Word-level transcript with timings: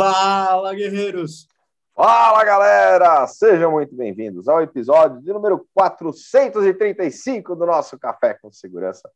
Fala, 0.00 0.74
guerreiros! 0.74 1.46
Fala, 1.94 2.42
galera! 2.42 3.26
Sejam 3.26 3.72
muito 3.72 3.94
bem-vindos 3.94 4.48
ao 4.48 4.62
episódio 4.62 5.20
de 5.20 5.30
número 5.30 5.68
435 5.74 7.54
do 7.54 7.66
nosso 7.66 7.98
Café 7.98 8.32
com 8.40 8.50
Segurança. 8.50 9.10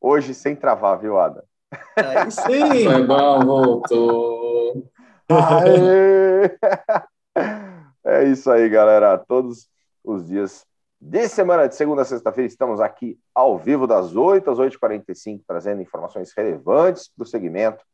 Hoje 0.00 0.34
sem 0.34 0.56
travar, 0.56 0.98
viu, 0.98 1.20
Ada? 1.20 1.44
Aí 1.96 2.32
sim! 2.32 2.82
Foi 2.82 3.06
bom, 3.06 3.44
voltou. 3.44 4.90
Aê! 5.28 6.50
É 8.04 8.24
isso 8.24 8.50
aí, 8.50 8.68
galera. 8.68 9.16
Todos 9.16 9.68
os 10.02 10.26
dias 10.26 10.66
de 11.00 11.28
semana, 11.28 11.68
de 11.68 11.76
segunda 11.76 12.02
a 12.02 12.04
sexta-feira, 12.04 12.48
estamos 12.48 12.80
aqui 12.80 13.16
ao 13.32 13.56
vivo 13.56 13.86
das 13.86 14.16
8 14.16 14.50
às 14.50 14.58
8h45, 14.58 15.42
trazendo 15.46 15.80
informações 15.80 16.32
relevantes 16.36 17.08
para 17.16 17.22
o 17.22 17.26
segmento, 17.26 17.84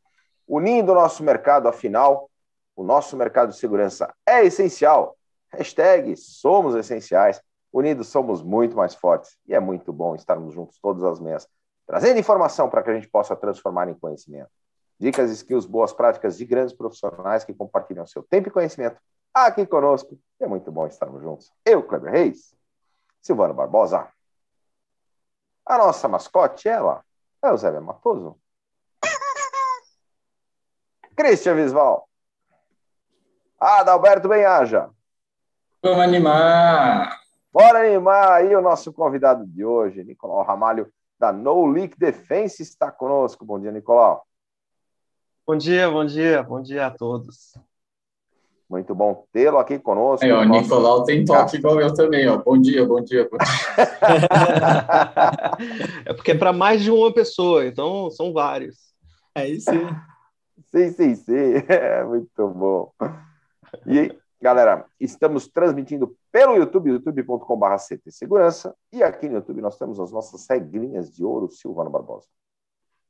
unindo 0.49 0.91
o 0.91 0.95
nosso 0.95 1.23
mercado, 1.23 1.69
afinal, 1.69 2.30
o 2.81 2.83
nosso 2.83 3.15
mercado 3.15 3.51
de 3.51 3.59
segurança 3.59 4.11
é 4.27 4.43
essencial. 4.43 5.15
Hashtag 5.53 6.17
somos 6.17 6.75
essenciais. 6.75 7.39
Unidos 7.71 8.09
somos 8.09 8.43
muito 8.43 8.75
mais 8.75 8.95
fortes. 8.95 9.37
E 9.47 9.55
é 9.55 9.61
muito 9.61 9.93
bom 9.93 10.15
estarmos 10.15 10.55
juntos 10.55 10.79
todas 10.81 11.05
as 11.05 11.21
manhãs, 11.21 11.47
trazendo 11.87 12.19
informação 12.19 12.71
para 12.71 12.83
que 12.83 12.89
a 12.89 12.95
gente 12.95 13.07
possa 13.07 13.37
transformar 13.37 13.91
em 13.91 13.95
conhecimento. 13.95 14.49
Dicas, 14.99 15.31
skills, 15.31 15.67
boas 15.67 15.93
práticas 15.93 16.39
de 16.39 16.47
grandes 16.47 16.73
profissionais 16.73 17.45
que 17.45 17.53
compartilham 17.53 18.07
seu 18.07 18.23
tempo 18.23 18.49
e 18.49 18.51
conhecimento 18.51 18.99
aqui 19.35 19.67
conosco. 19.67 20.19
É 20.41 20.47
muito 20.47 20.73
bom 20.73 20.87
estarmos 20.87 21.21
juntos. 21.21 21.53
Eu, 21.67 21.83
Kleber 21.83 22.11
Reis, 22.11 22.57
Silvano 23.21 23.53
Barbosa. 23.53 24.09
A 25.67 25.77
nossa 25.77 26.09
mascote, 26.09 26.67
ela, 26.67 27.05
é 27.43 27.53
o 27.53 27.57
Zé 27.59 27.79
Matoso. 27.79 28.41
Christian 31.15 31.57
Visval. 31.57 32.10
Adalberto 33.61 34.27
Benhaja. 34.27 34.89
Vamos 35.83 36.01
animar! 36.01 37.21
Bora 37.53 37.81
animar 37.81 38.33
aí 38.33 38.57
o 38.57 38.63
nosso 38.63 38.91
convidado 38.91 39.47
de 39.47 39.63
hoje, 39.63 40.03
Nicolau 40.03 40.43
Ramalho, 40.43 40.91
da 41.19 41.31
No 41.31 41.67
Leak 41.67 41.99
Defense, 41.99 42.63
está 42.63 42.91
conosco. 42.91 43.45
Bom 43.45 43.61
dia, 43.61 43.71
Nicolau. 43.71 44.25
Bom 45.47 45.59
dia, 45.59 45.91
bom 45.91 46.07
dia, 46.07 46.43
bom 46.43 46.63
dia 46.63 46.87
a 46.87 46.91
todos. 46.91 47.53
Muito 48.69 48.95
bom 48.95 49.27
tê-lo 49.31 49.59
aqui 49.59 49.79
conosco. 49.79 50.25
Aí, 50.25 50.33
ó, 50.33 50.41
o 50.41 50.45
Nicolau 50.45 51.05
tem 51.05 51.23
toque 51.23 51.57
igual 51.57 51.79
eu 51.83 51.93
também, 51.93 52.27
ó. 52.29 52.39
Bom 52.39 52.59
dia, 52.59 52.87
bom 52.87 53.03
dia. 53.03 53.29
Bom 53.31 53.37
dia. 53.37 53.47
é 56.07 56.15
porque 56.15 56.31
é 56.31 56.39
para 56.39 56.53
mais 56.53 56.83
de 56.83 56.91
uma 56.91 57.13
pessoa, 57.13 57.67
então 57.67 58.11
são 58.11 58.33
vários. 58.33 58.79
É 59.35 59.47
isso 59.47 59.71
aí. 59.71 59.87
Sim, 60.71 60.93
sim, 60.93 61.15
sim. 61.15 61.65
É 61.69 62.03
muito 62.05 62.49
bom. 62.49 62.91
E, 63.87 64.17
galera, 64.41 64.87
estamos 64.99 65.49
transmitindo 65.49 66.17
pelo 66.33 66.57
YouTube, 66.57 66.91
youtube.com.br 66.91 67.77
Segurança. 68.09 68.75
E 68.93 69.03
aqui 69.03 69.29
no 69.29 69.37
YouTube 69.37 69.61
nós 69.61 69.77
temos 69.77 70.01
as 70.01 70.13
nossas 70.13 70.47
regrinhas 70.49 71.11
de 71.11 71.25
ouro, 71.25 71.51
Silvano 71.51 71.91
Barbosa. 71.91 72.27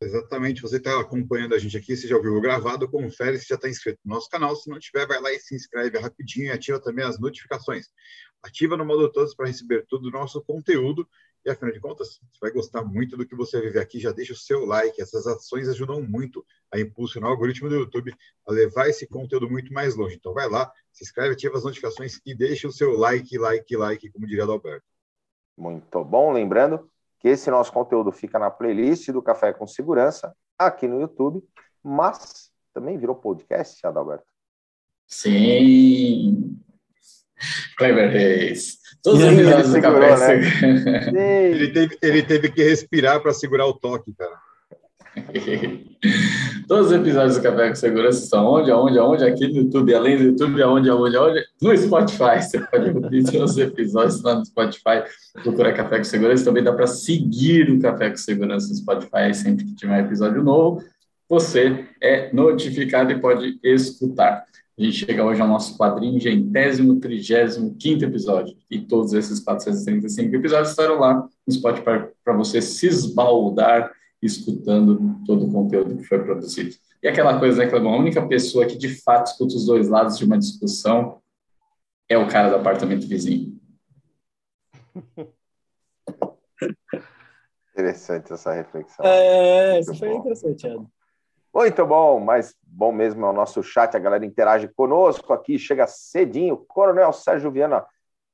Exatamente, 0.03 0.63
você 0.63 0.79
está 0.79 0.99
acompanhando 0.99 1.55
a 1.55 1.59
gente 1.59 1.77
aqui, 1.77 1.95
se 1.95 2.09
já 2.09 2.17
ouviu 2.17 2.35
o 2.35 2.41
gravado, 2.41 2.91
confere 2.91 3.39
se 3.39 3.47
já 3.47 3.57
está 3.57 3.69
inscrito 3.69 4.01
no 4.03 4.15
nosso 4.15 4.31
canal. 4.31 4.57
Se 4.57 4.71
não 4.71 4.79
tiver, 4.79 5.07
vai 5.07 5.21
lá 5.21 5.31
e 5.31 5.39
se 5.39 5.55
inscreve 5.55 5.99
rapidinho 5.99 6.47
e 6.47 6.51
ativa 6.51 6.81
também 6.81 7.05
as 7.05 7.21
notificações. 7.21 7.89
Ativa 8.43 8.79
no 8.79 8.85
modo 8.87 9.13
todos 9.13 9.35
para 9.35 9.47
receber 9.47 9.85
todo 9.87 10.07
o 10.07 10.11
nosso 10.11 10.43
conteúdo. 10.43 11.07
E 11.45 11.51
afinal 11.51 11.73
de 11.73 11.81
contas, 11.81 12.21
você 12.31 12.39
vai 12.41 12.51
gostar 12.51 12.85
muito 12.85 13.17
do 13.17 13.27
que 13.27 13.35
você 13.35 13.61
vive 13.61 13.79
aqui. 13.79 13.99
Já 13.99 14.13
deixa 14.13 14.33
o 14.33 14.37
seu 14.37 14.67
like, 14.67 15.01
essas 15.01 15.27
ações 15.27 15.69
ajudam 15.69 16.03
muito 16.03 16.45
a 16.71 16.79
impulsionar 16.79 17.31
o 17.31 17.33
algoritmo 17.33 17.69
do 17.69 17.77
YouTube 17.77 18.15
a 18.47 18.53
levar 18.53 18.89
esse 18.89 19.07
conteúdo 19.07 19.51
muito 19.51 19.73
mais 19.73 19.97
longe. 19.97 20.17
Então 20.17 20.35
vai 20.35 20.49
lá, 20.49 20.71
se 20.93 21.05
inscreve, 21.05 21.33
ativa 21.33 21.57
as 21.57 21.65
notificações 21.65 22.21
e 22.27 22.35
deixa 22.35 22.69
o 22.69 22.73
seu 22.73 22.93
like, 22.93 23.39
like, 23.39 23.77
like, 23.77 24.11
como 24.11 24.27
diria 24.27 24.47
o 24.47 24.53
Alberto. 24.53 24.87
Muito 25.57 26.05
bom, 26.05 26.33
lembrando 26.33 26.91
que 27.19 27.29
esse 27.29 27.51
nosso 27.51 27.73
conteúdo 27.73 28.11
fica 28.11 28.39
na 28.39 28.51
playlist 28.51 29.11
do 29.11 29.23
Café 29.23 29.53
com 29.53 29.67
Segurança, 29.67 30.35
aqui 30.59 30.87
no 30.87 31.01
YouTube, 31.01 31.43
mas 31.83 32.51
também 32.73 32.99
virou 32.99 33.15
podcast, 33.15 33.87
Adalberto. 33.87 34.27
Sim. 35.07 36.59
Kleber 37.77 38.11
Reis. 38.11 38.79
Todos 39.03 39.23
os 39.23 39.33
episódios 39.33 39.73
do 39.73 39.81
Café 39.81 40.37
né? 41.11 41.51
ele, 41.51 41.69
teve, 41.69 41.99
ele 42.03 42.23
teve 42.23 42.51
que 42.51 42.63
respirar 42.63 43.21
para 43.21 43.33
segurar 43.33 43.67
o 43.67 43.73
toque, 43.73 44.13
cara. 44.15 44.39
Todos 46.69 46.87
os 46.87 46.93
episódios 46.93 47.37
do 47.37 47.43
Café 47.43 47.69
com 47.69 47.75
Segurança 47.75 48.23
estão 48.23 48.47
onde, 48.47 48.71
aonde, 48.71 48.99
aonde, 48.99 49.25
aqui 49.25 49.49
no 49.49 49.63
YouTube, 49.63 49.95
além 49.95 50.17
do 50.17 50.23
YouTube, 50.25 50.63
aonde, 50.63 50.89
aonde, 50.89 51.17
aonde, 51.17 51.45
no 51.61 51.77
Spotify. 51.77 52.41
Você 52.41 52.61
pode 52.61 52.91
ouvir 52.91 53.25
todos 53.25 53.53
os 53.53 53.59
episódios 53.59 54.23
lá 54.23 54.37
no 54.37 54.45
Spotify, 54.45 55.03
procura 55.43 55.73
Café 55.73 55.99
com 55.99 56.05
Segurança. 56.05 56.45
Também 56.45 56.63
dá 56.63 56.73
para 56.73 56.87
seguir 56.87 57.71
o 57.71 57.81
Café 57.81 58.11
com 58.11 58.17
Segurança 58.17 58.69
no 58.69 58.75
Spotify 58.75 59.35
sempre 59.35 59.65
que 59.65 59.75
tiver 59.75 60.01
episódio 60.01 60.43
novo. 60.43 60.83
Você 61.29 61.87
é 62.01 62.33
notificado 62.33 63.13
e 63.13 63.21
pode 63.21 63.59
escutar. 63.63 64.45
A 64.81 64.83
gente 64.83 65.05
chega 65.05 65.23
hoje 65.23 65.43
ao 65.43 65.47
nosso 65.47 65.77
quadringentésimo, 65.77 66.99
trigésimo, 66.99 67.75
quinto 67.75 68.03
episódio. 68.03 68.57
E 68.71 68.81
todos 68.81 69.13
esses 69.13 69.39
435 69.39 70.35
episódios 70.35 70.71
estarão 70.71 70.99
lá 70.99 71.29
no 71.47 71.53
Spotify 71.53 72.09
para 72.25 72.33
você 72.35 72.63
se 72.63 72.87
esbaldar 72.87 73.93
escutando 74.23 75.21
todo 75.27 75.45
o 75.45 75.53
conteúdo 75.53 75.99
que 75.99 76.05
foi 76.05 76.25
produzido. 76.25 76.75
E 77.03 77.09
aquela 77.09 77.39
coisa, 77.39 77.63
né, 77.63 77.69
Clebão? 77.69 77.93
A 77.93 77.99
única 77.99 78.27
pessoa 78.27 78.65
que 78.65 78.79
de 78.79 78.89
fato 79.03 79.27
escuta 79.27 79.55
os 79.55 79.67
dois 79.67 79.87
lados 79.91 80.17
de 80.17 80.25
uma 80.25 80.39
discussão 80.39 81.21
é 82.09 82.17
o 82.17 82.27
cara 82.27 82.49
do 82.49 82.57
apartamento 82.57 83.07
vizinho. 83.07 83.61
Interessante 87.75 88.33
essa 88.33 88.55
reflexão. 88.55 89.05
É, 89.05 89.79
isso 89.79 89.95
foi 89.95 90.15
interessante, 90.15 90.67
Ed. 90.67 90.87
Muito 91.53 91.85
bom, 91.85 92.21
mas 92.21 92.55
bom 92.63 92.93
mesmo 92.93 93.27
é 93.27 93.29
o 93.29 93.33
nosso 93.33 93.61
chat, 93.61 93.97
a 93.97 93.99
galera 93.99 94.25
interage 94.25 94.69
conosco 94.69 95.33
aqui, 95.33 95.59
chega 95.59 95.85
cedinho, 95.85 96.57
Coronel 96.57 97.13
Sérgio 97.13 97.51
Viana, 97.51 97.85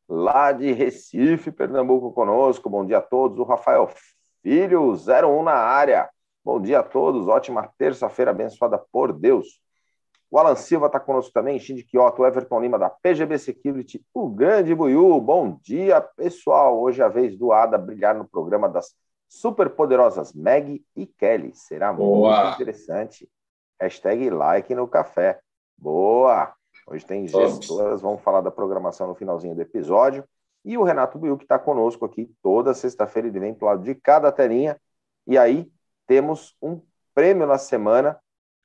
lá 0.07 0.53
de 0.53 0.71
Recife, 0.73 1.51
Pernambuco, 1.51 2.13
conosco, 2.13 2.69
bom 2.69 2.85
dia 2.85 2.99
a 2.99 3.03
todos, 3.03 3.39
o 3.39 3.45
Rafael 3.45 3.89
Filho, 4.43 4.93
01 4.93 5.43
na 5.43 5.55
área. 5.55 6.11
Bom 6.45 6.61
dia 6.61 6.81
a 6.81 6.83
todos, 6.83 7.27
ótima 7.27 7.73
terça-feira 7.79 8.33
abençoada 8.33 8.79
por 8.93 9.15
Deus. 9.15 9.61
O 10.31 10.39
Alan 10.39 10.55
Silva 10.55 10.87
está 10.87 11.01
conosco 11.01 11.33
também, 11.33 11.59
Shinji 11.59 11.85
Kyoto, 11.85 12.27
Everton 12.27 12.61
Lima 12.61 12.79
da 12.79 12.91
PGB 12.91 13.39
Security, 13.39 14.05
o 14.13 14.29
grande 14.29 14.75
Buiu. 14.75 15.19
Bom 15.23 15.59
dia, 15.63 16.03
pessoal. 16.03 16.79
Hoje 16.79 17.01
é 17.01 17.05
a 17.05 17.09
vez 17.09 17.37
do 17.37 17.51
Ada 17.51 17.79
brilhar 17.79 18.15
no 18.15 18.29
programa 18.29 18.69
das 18.69 18.95
superpoderosas 19.29 20.33
Meg 20.33 20.85
e 20.95 21.07
Kelly. 21.07 21.53
Será 21.55 21.93
Boa. 21.93 22.43
muito 22.43 22.55
interessante. 22.55 23.29
Hashtag 23.81 24.31
like 24.31 24.75
no 24.75 24.89
café. 24.89 25.41
Boa! 25.77 26.55
Hoje 26.87 27.05
tem 27.05 27.27
gestoras, 27.27 28.01
vamos 28.01 28.23
falar 28.23 28.41
da 28.41 28.51
programação 28.51 29.09
no 29.09 29.15
finalzinho 29.15 29.55
do 29.55 29.61
episódio. 29.61 30.25
E 30.65 30.79
o 30.79 30.83
Renato 30.83 31.19
Buiu, 31.19 31.37
que 31.37 31.45
está 31.45 31.59
conosco 31.59 32.05
aqui 32.05 32.33
toda 32.43 32.75
sexta-feira, 32.75 33.29
ele 33.29 33.41
vem 33.41 33.55
para 33.55 33.67
o 33.67 33.69
lado 33.69 33.83
de 33.83 33.95
cada 33.95 34.33
telinha. 34.33 34.81
E 35.27 35.37
aí 35.37 35.71
temos 36.07 36.57
um 36.63 36.81
prêmio 37.15 37.47
na 37.47 37.59
semana 37.59 38.19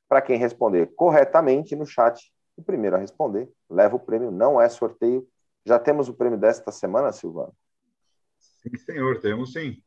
para 0.07 0.21
quem 0.21 0.37
responder 0.37 0.93
corretamente 0.95 1.75
no 1.75 1.85
chat. 1.85 2.31
O 2.55 2.63
primeiro 2.63 2.95
a 2.95 2.99
responder 2.99 3.49
leva 3.69 3.95
o 3.95 3.99
prêmio, 3.99 4.31
não 4.31 4.59
é 4.59 4.67
sorteio. 4.69 5.27
Já 5.65 5.79
temos 5.79 6.09
o 6.09 6.13
prêmio 6.13 6.37
desta 6.37 6.71
semana, 6.71 7.11
Silvano? 7.11 7.53
Sim, 8.39 8.75
senhor, 8.77 9.19
temos 9.19 9.53
sim. 9.53 9.81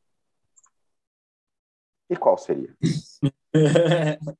E 2.08 2.16
qual 2.16 2.36
seria? 2.36 2.74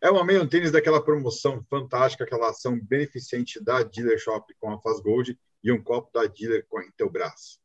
é 0.00 0.10
uma 0.10 0.24
meio 0.24 0.48
tênis 0.48 0.72
daquela 0.72 1.02
promoção 1.02 1.62
fantástica, 1.68 2.24
aquela 2.24 2.50
ação 2.50 2.78
beneficente 2.80 3.62
da 3.62 3.82
Dealer 3.82 4.18
Shop 4.18 4.52
com 4.60 4.70
a 4.70 4.80
Faz 4.80 5.00
Gold 5.00 5.38
e 5.62 5.72
um 5.72 5.82
copo 5.82 6.10
da 6.12 6.26
dealer 6.26 6.66
com 6.68 6.78
a 6.78 6.84
Intelbras. 6.84 7.60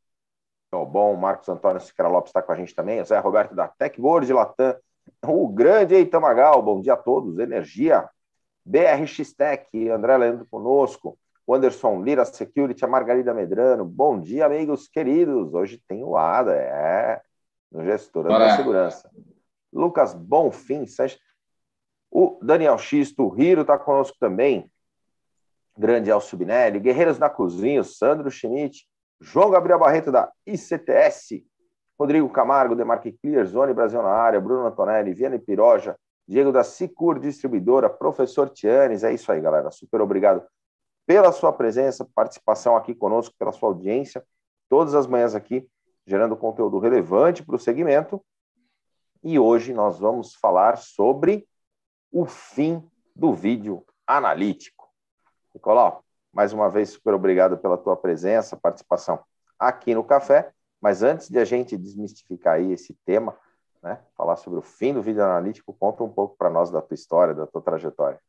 Oh, 0.72 0.86
bom, 0.86 1.16
Marcos 1.16 1.48
Antônio 1.48 1.80
Siqueira 1.80 2.10
Lopes 2.10 2.30
está 2.30 2.42
com 2.42 2.52
a 2.52 2.56
gente 2.56 2.76
também, 2.76 3.02
o 3.02 3.06
Zé 3.06 3.18
Roberto 3.20 3.56
da 3.56 3.68
Techboard 3.68 4.32
Latam, 4.34 4.76
o 5.26 5.48
grande 5.48 5.96
Eitamagal, 5.96 6.62
bom 6.62 6.82
dia 6.82 6.94
a 6.94 6.98
todos, 6.98 7.40
Energia, 7.40 8.10
BRX 8.66 9.34
Tech, 9.34 9.90
André 9.90 10.18
Leandro 10.18 10.46
conosco, 10.48 11.18
o 11.48 11.54
Anderson 11.54 12.04
Lira 12.04 12.26
Security, 12.26 12.84
a 12.84 12.88
Margarida 12.88 13.34
Medrano, 13.34 13.86
bom 13.86 14.20
dia, 14.20 14.46
amigos 14.46 14.88
queridos, 14.88 15.54
hoje 15.54 15.82
tem 15.88 16.04
o 16.04 16.18
ADA, 16.18 16.56
é, 16.56 17.22
no 17.72 17.84
Gestora 17.84 18.30
da 18.30 18.56
Segurança. 18.56 19.10
Lucas 19.72 20.14
Bonfim, 20.14 20.86
o 22.10 22.40
Daniel 22.42 22.78
Xisto, 22.78 23.28
o 23.28 23.40
Hiro 23.40 23.62
está 23.62 23.78
conosco 23.78 24.16
também, 24.20 24.72
Grande 25.78 26.10
Elcio 26.10 26.38
Binelli, 26.38 26.80
Guerreiros 26.80 27.20
na 27.20 27.30
Cozinha, 27.30 27.84
Sandro 27.84 28.32
Schmidt, 28.32 28.88
João 29.20 29.50
Gabriel 29.50 29.80
Barreto 29.80 30.12
da 30.12 30.32
ICTS, 30.46 31.46
Rodrigo 32.00 32.30
Camargo, 32.30 32.76
Demarque 32.76 33.12
Clear, 33.12 33.46
Zone 33.46 33.74
Brasil 33.74 34.02
na 34.02 34.10
área, 34.10 34.40
Bruno 34.40 34.66
Antonelli, 34.66 35.14
Viana 35.14 35.38
Piroja, 35.38 35.98
Diego 36.28 36.52
da 36.52 36.64
Sicur 36.64 37.20
Distribuidora, 37.20 37.90
professor 37.90 38.50
Tianes. 38.50 39.04
É 39.04 39.14
isso 39.14 39.32
aí, 39.32 39.42
galera. 39.42 39.70
Super 39.72 40.02
obrigado 40.02 40.46
pela 41.06 41.32
sua 41.32 41.54
presença, 41.54 42.08
participação 42.16 42.76
aqui 42.76 42.96
conosco, 42.96 43.36
pela 43.38 43.52
sua 43.52 43.70
audiência, 43.70 44.24
todas 44.70 44.96
as 44.96 45.06
manhãs 45.06 45.36
aqui, 45.36 45.68
gerando 46.06 46.38
conteúdo 46.38 46.80
relevante 46.80 47.44
para 47.44 47.56
o 47.56 47.60
segmento. 47.60 48.24
E 49.24 49.40
hoje 49.40 49.74
nós 49.74 50.00
vamos 50.00 50.36
falar 50.36 50.78
sobre 50.78 51.48
o 52.12 52.26
fim 52.26 52.84
do 53.16 53.34
vídeo 53.34 53.84
analítico. 54.06 54.88
Nicolau, 55.54 56.04
mais 56.32 56.54
uma 56.54 56.70
vez, 56.70 56.90
super 56.90 57.14
obrigado 57.14 57.58
pela 57.58 57.78
tua 57.78 57.96
presença, 57.96 58.58
participação 58.58 59.20
aqui 59.58 59.96
no 59.96 60.04
Café. 60.04 60.52
Mas 60.82 61.02
antes 61.02 61.30
de 61.30 61.40
a 61.40 61.46
gente 61.46 61.78
desmistificar 61.78 62.56
aí 62.56 62.72
esse 62.72 62.94
tema, 63.06 63.36
né, 63.82 64.00
falar 64.16 64.36
sobre 64.36 64.60
o 64.60 64.62
fim 64.62 64.94
do 64.94 65.02
vídeo 65.02 65.24
analítico, 65.24 65.74
conta 65.74 66.04
um 66.04 66.10
pouco 66.10 66.36
para 66.38 66.50
nós 66.50 66.70
da 66.70 66.82
tua 66.82 66.94
história, 66.94 67.34
da 67.34 67.48
tua 67.48 67.62
trajetória. 67.62 68.20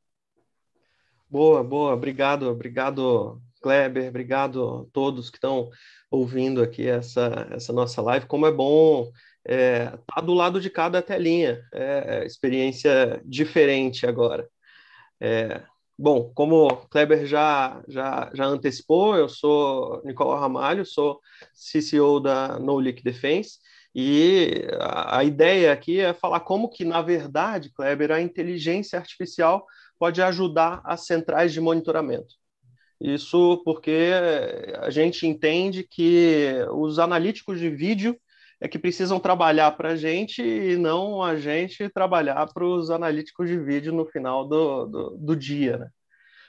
Boa, 1.28 1.62
boa, 1.62 1.92
obrigado, 1.92 2.48
obrigado, 2.48 3.42
Kleber, 3.60 4.08
obrigado 4.08 4.86
a 4.88 4.92
todos 4.92 5.30
que 5.30 5.36
estão 5.36 5.70
ouvindo 6.10 6.62
aqui 6.62 6.86
essa, 6.86 7.48
essa 7.50 7.72
nossa 7.72 8.00
live. 8.02 8.26
Como 8.26 8.46
é 8.46 8.52
bom 8.52 9.10
estar 9.44 9.54
é, 9.54 9.98
tá 10.06 10.20
do 10.20 10.34
lado 10.34 10.60
de 10.60 10.70
cada 10.70 11.02
telinha, 11.02 11.62
é, 11.72 12.20
é 12.22 12.26
experiência 12.26 13.20
diferente 13.24 14.06
agora. 14.06 14.48
É, 15.20 15.62
bom, 15.98 16.30
como 16.34 16.66
o 16.66 16.76
Kleber 16.88 17.26
já, 17.26 17.82
já, 17.88 18.30
já 18.34 18.44
antecipou, 18.44 19.16
eu 19.16 19.28
sou 19.28 20.02
Nicolau 20.04 20.38
Ramalho, 20.38 20.84
sou 20.84 21.20
CCO 21.54 22.20
da 22.20 22.58
No 22.58 22.78
Leak 22.78 23.02
Defense, 23.02 23.58
e 23.94 24.68
a, 24.78 25.18
a 25.18 25.24
ideia 25.24 25.72
aqui 25.72 26.00
é 26.00 26.12
falar 26.12 26.40
como 26.40 26.68
que, 26.68 26.84
na 26.84 27.00
verdade, 27.00 27.70
Kleber, 27.72 28.12
a 28.12 28.20
inteligência 28.20 28.98
artificial 28.98 29.66
pode 29.98 30.20
ajudar 30.20 30.82
as 30.84 31.06
centrais 31.06 31.52
de 31.52 31.60
monitoramento. 31.60 32.34
Isso 33.00 33.62
porque 33.64 34.10
a 34.80 34.90
gente 34.90 35.26
entende 35.26 35.86
que 35.88 36.54
os 36.72 36.98
analíticos 36.98 37.58
de 37.58 37.68
vídeo 37.68 38.16
é 38.60 38.66
que 38.66 38.78
precisam 38.78 39.20
trabalhar 39.20 39.70
para 39.72 39.90
a 39.90 39.96
gente 39.96 40.42
e 40.42 40.76
não 40.76 41.22
a 41.22 41.36
gente 41.36 41.88
trabalhar 41.90 42.46
para 42.52 42.64
os 42.64 42.90
analíticos 42.90 43.48
de 43.48 43.58
vídeo 43.58 43.92
no 43.92 44.06
final 44.06 44.48
do, 44.48 44.86
do, 44.86 45.10
do, 45.18 45.36
dia. 45.36 45.76
Né? 45.76 45.88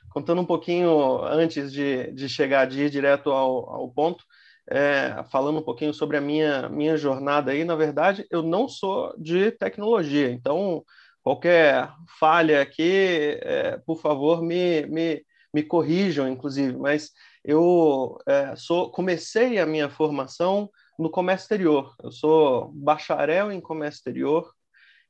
Contando 0.10 0.42
um 0.42 0.46
pouquinho 0.46 1.22
antes 1.24 1.72
de, 1.72 2.12
de 2.14 2.30
chegar 2.30 2.66
de 2.66 2.84
ir 2.84 2.90
direto 2.90 3.30
ao, 3.30 3.70
ao 3.70 3.92
ponto, 3.92 4.24
é, 4.70 5.22
falando 5.30 5.60
um 5.60 5.64
pouquinho 5.64 5.94
sobre 5.94 6.16
a 6.16 6.22
minha, 6.22 6.70
minha 6.70 6.96
jornada 6.96 7.52
aí, 7.52 7.66
na 7.66 7.76
verdade, 7.76 8.26
eu 8.32 8.42
não 8.42 8.70
sou 8.70 9.14
de 9.18 9.52
tecnologia, 9.52 10.32
então 10.32 10.84
Qualquer 11.28 11.92
falha 12.18 12.62
aqui, 12.62 13.38
é, 13.42 13.78
por 13.86 14.00
favor, 14.00 14.42
me, 14.42 14.86
me, 14.86 15.22
me 15.54 15.64
corrijam, 15.64 16.28
inclusive, 16.28 16.78
mas 16.78 17.12
eu 17.44 18.18
é, 18.28 18.56
sou, 18.56 18.92
comecei 18.92 19.58
a 19.60 19.66
minha 19.66 19.90
formação 19.90 20.70
no 21.00 21.10
comércio 21.10 21.46
exterior. 21.46 21.96
Eu 22.04 22.12
sou 22.12 22.72
bacharel 22.74 23.52
em 23.52 23.62
comércio 23.62 24.00
exterior 24.00 24.52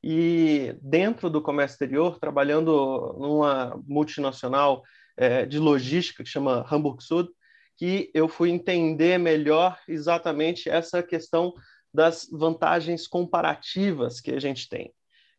e 0.04 0.76
dentro 0.82 1.30
do 1.30 1.42
comércio 1.42 1.76
exterior, 1.76 2.20
trabalhando 2.20 3.16
numa 3.20 3.82
multinacional 3.88 4.84
é, 5.16 5.46
de 5.46 5.58
logística 5.58 6.24
que 6.24 6.30
chama 6.30 6.66
Hamburg 6.72 7.04
Sud, 7.04 7.30
que 7.76 8.12
eu 8.14 8.28
fui 8.28 8.50
entender 8.50 9.18
melhor 9.18 9.80
exatamente 9.88 10.70
essa 10.70 11.02
questão 11.02 11.54
das 11.94 12.28
vantagens 12.32 13.08
comparativas 13.08 14.20
que 14.20 14.32
a 14.32 14.40
gente 14.40 14.70
tem. 14.70 14.94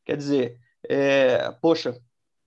Quer 0.04 0.16
dizer, 0.16 0.58
é, 0.88 1.50
poxa, 1.60 1.96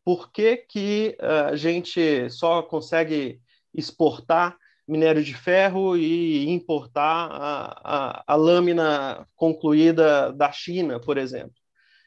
por 0.03 0.31
que, 0.31 0.57
que 0.57 1.18
a 1.19 1.56
gente 1.56 2.30
só 2.30 2.62
consegue 2.62 3.39
exportar 3.74 4.57
minério 4.88 5.24
de 5.24 5.33
ferro 5.33 5.95
e 5.95 6.50
importar 6.50 7.27
a, 7.31 7.81
a, 7.83 8.24
a 8.27 8.36
lâmina 8.36 9.27
concluída 9.36 10.33
da 10.33 10.51
China, 10.51 11.00
por 11.00 11.18
exemplo? 11.18 11.56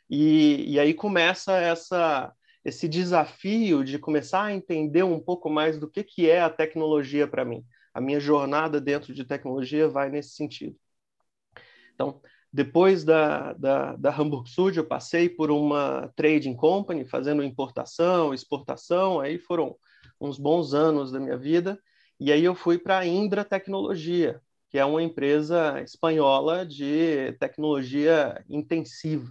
E, 0.09 0.73
e 0.75 0.79
aí 0.79 0.93
começa 0.93 1.57
essa, 1.57 2.33
esse 2.65 2.89
desafio 2.89 3.85
de 3.85 3.99
começar 3.99 4.45
a 4.45 4.53
entender 4.53 5.03
um 5.03 5.21
pouco 5.21 5.49
mais 5.49 5.79
do 5.79 5.91
que, 5.91 6.05
que 6.05 6.29
é 6.29 6.41
a 6.41 6.51
tecnologia 6.51 7.27
para 7.27 7.45
mim. 7.45 7.65
A 7.93 8.01
minha 8.01 8.21
jornada 8.21 8.81
dentro 8.81 9.15
de 9.15 9.25
tecnologia 9.25 9.89
vai 9.89 10.11
nesse 10.11 10.31
sentido. 10.31 10.77
Então, 11.95 12.21
depois 12.55 13.03
da, 13.03 13.53
da, 13.55 13.97
da 13.97 14.17
Hamburg 14.17 14.49
Sud, 14.49 14.79
eu 14.79 14.87
passei 14.87 15.29
por 15.29 15.51
uma 15.51 16.09
trading 16.15 16.55
company, 16.55 17.05
fazendo 17.05 17.43
importação, 17.43 18.33
exportação, 18.33 19.19
aí 19.19 19.41
foram 19.41 19.75
uns 20.21 20.39
bons 20.39 20.73
anos 20.73 21.11
da 21.11 21.19
minha 21.19 21.37
vida, 21.37 21.77
e 22.21 22.31
aí 22.31 22.45
eu 22.45 22.55
fui 22.55 22.79
para 22.79 23.01
a 23.01 23.05
Indra 23.05 23.45
Tecnologia, 23.45 24.41
que 24.71 24.79
é 24.79 24.85
uma 24.85 25.03
empresa 25.03 25.83
espanhola 25.83 26.65
de 26.65 27.33
tecnologia 27.41 28.41
intensiva. 28.49 29.29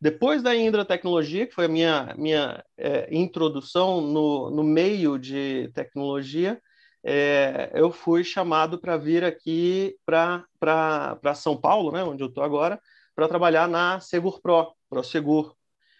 Depois 0.00 0.40
da 0.40 0.54
Indra 0.54 0.84
Tecnologia, 0.84 1.48
que 1.48 1.54
foi 1.54 1.64
a 1.64 1.68
minha, 1.68 2.14
minha 2.16 2.64
é, 2.78 3.08
introdução 3.12 4.00
no, 4.00 4.52
no 4.52 4.62
meio 4.62 5.18
de 5.18 5.68
tecnologia, 5.74 6.62
é, 7.04 7.70
eu 7.74 7.92
fui 7.92 8.24
chamado 8.24 8.78
para 8.78 8.96
vir 8.96 9.22
aqui 9.24 9.94
para 10.06 11.34
São 11.34 11.56
Paulo, 11.56 11.92
né, 11.92 12.02
onde 12.02 12.22
eu 12.22 12.28
estou 12.28 12.42
agora, 12.42 12.80
para 13.14 13.28
trabalhar 13.28 13.68
na 13.68 14.00
Segur 14.00 14.40
Pro, 14.40 14.74
ProSegur, 14.88 15.54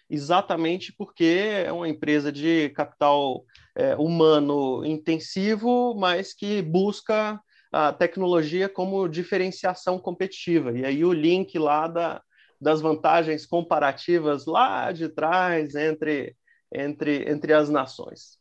exatamente 0.09 0.91
porque 0.91 1.63
é 1.65 1.71
uma 1.71 1.87
empresa 1.87 2.31
de 2.31 2.69
capital 2.69 3.45
é, 3.75 3.95
humano 3.95 4.83
intensivo, 4.83 5.93
mas 5.95 6.33
que 6.33 6.61
busca 6.61 7.39
a 7.71 7.93
tecnologia 7.93 8.67
como 8.67 9.07
diferenciação 9.07 9.99
competitiva. 9.99 10.71
E 10.71 10.85
aí 10.85 11.05
o 11.05 11.13
link 11.13 11.57
lá 11.59 11.87
da, 11.87 12.21
das 12.59 12.81
vantagens 12.81 13.45
comparativas 13.45 14.45
lá 14.45 14.91
de 14.91 15.09
trás 15.09 15.75
entre, 15.75 16.35
entre, 16.73 17.29
entre 17.29 17.53
as 17.53 17.69
nações. 17.69 18.39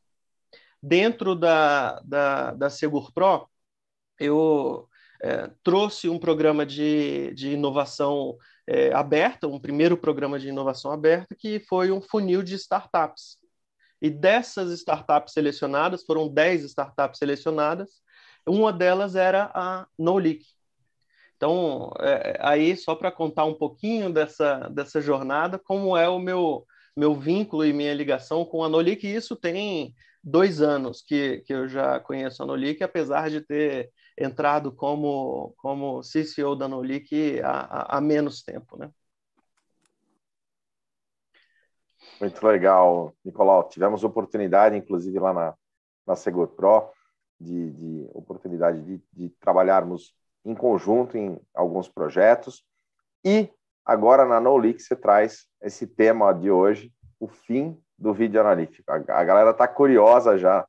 Dentro 0.87 1.35
da, 1.35 1.99
da, 2.01 2.53
da 2.53 2.69
Segur 2.69 3.11
Pro, 3.11 3.49
eu 4.21 4.87
é, 5.23 5.51
trouxe 5.63 6.11
um 6.11 6.19
programa 6.19 6.67
de, 6.67 7.33
de 7.33 7.53
inovação 7.53 8.37
é, 8.67 8.93
aberta, 8.93 9.49
um 9.49 9.59
primeiro 9.59 9.97
programa 9.97 10.39
de 10.39 10.49
inovação 10.49 10.93
aberta, 10.93 11.35
que 11.35 11.59
foi 11.59 11.91
um 11.91 12.03
funil 12.03 12.43
de 12.43 12.55
startups. 12.57 13.39
E 13.99 14.11
dessas 14.11 14.71
startups 14.73 15.33
selecionadas, 15.33 16.05
foram 16.05 16.29
10 16.29 16.65
startups 16.65 17.19
selecionadas, 17.19 18.03
uma 18.47 18.71
delas 18.71 19.17
era 19.17 19.51
a 19.55 19.87
NoLeak. 19.99 20.45
Então, 21.39 21.95
é, 21.99 22.37
aí, 22.43 22.77
só 22.77 22.95
para 22.95 23.11
contar 23.11 23.47
um 23.47 23.55
pouquinho 23.55 24.13
dessa, 24.13 24.69
dessa 24.69 25.01
jornada, 25.01 25.59
como 25.59 25.97
é 25.97 26.11
o 26.11 26.19
meu, 26.19 26.67
meu 26.95 27.15
vínculo 27.15 27.65
e 27.65 27.73
minha 27.73 27.95
ligação 27.95 28.45
com 28.45 28.63
a 28.63 28.69
NoLeak, 28.69 29.07
isso 29.07 29.35
tem 29.35 29.95
dois 30.25 30.63
anos 30.63 31.03
que, 31.03 31.41
que 31.41 31.53
eu 31.53 31.69
já 31.69 32.01
conheço 32.01 32.43
a 32.43 32.47
Nolic, 32.47 32.83
apesar 32.83 33.29
de 33.29 33.43
ter 33.43 33.93
entrado 34.19 34.73
como, 34.73 35.55
como 35.59 36.01
CCO 36.01 36.57
da 36.57 36.67
Nolic 36.67 37.41
há, 37.43 37.97
há, 37.99 38.01
menos 38.01 38.43
tempo, 38.43 38.79
né? 38.79 38.91
Muito 42.21 42.47
legal, 42.47 43.15
Nicolau. 43.25 43.69
Tivemos 43.69 44.03
oportunidade, 44.03 44.77
inclusive 44.77 45.19
lá 45.19 45.33
na, 45.35 45.55
na 46.07 46.17
Segur 46.17 46.49
Pro, 46.49 46.91
de, 47.39 47.71
de 47.73 48.09
oportunidade 48.15 48.83
de, 48.83 49.03
de 49.13 49.29
trabalharmos 49.41 50.15
em 50.45 50.55
conjunto 50.55 51.19
em 51.19 51.39
alguns 51.53 51.89
projetos. 51.89 52.65
E 53.25 53.51
agora 53.85 54.25
na 54.25 54.41
NoLeak 54.41 54.81
você 54.81 54.97
traz 54.97 55.47
esse 55.61 55.87
tema 55.87 56.33
de 56.33 56.51
hoje, 56.51 56.93
o 57.19 57.27
fim 57.27 57.79
do 57.99 58.13
vídeo 58.13 58.41
analítico. 58.41 58.91
A, 58.91 58.97
a 58.97 59.25
galera 59.25 59.51
está 59.51 59.67
curiosa 59.69 60.37
já 60.39 60.67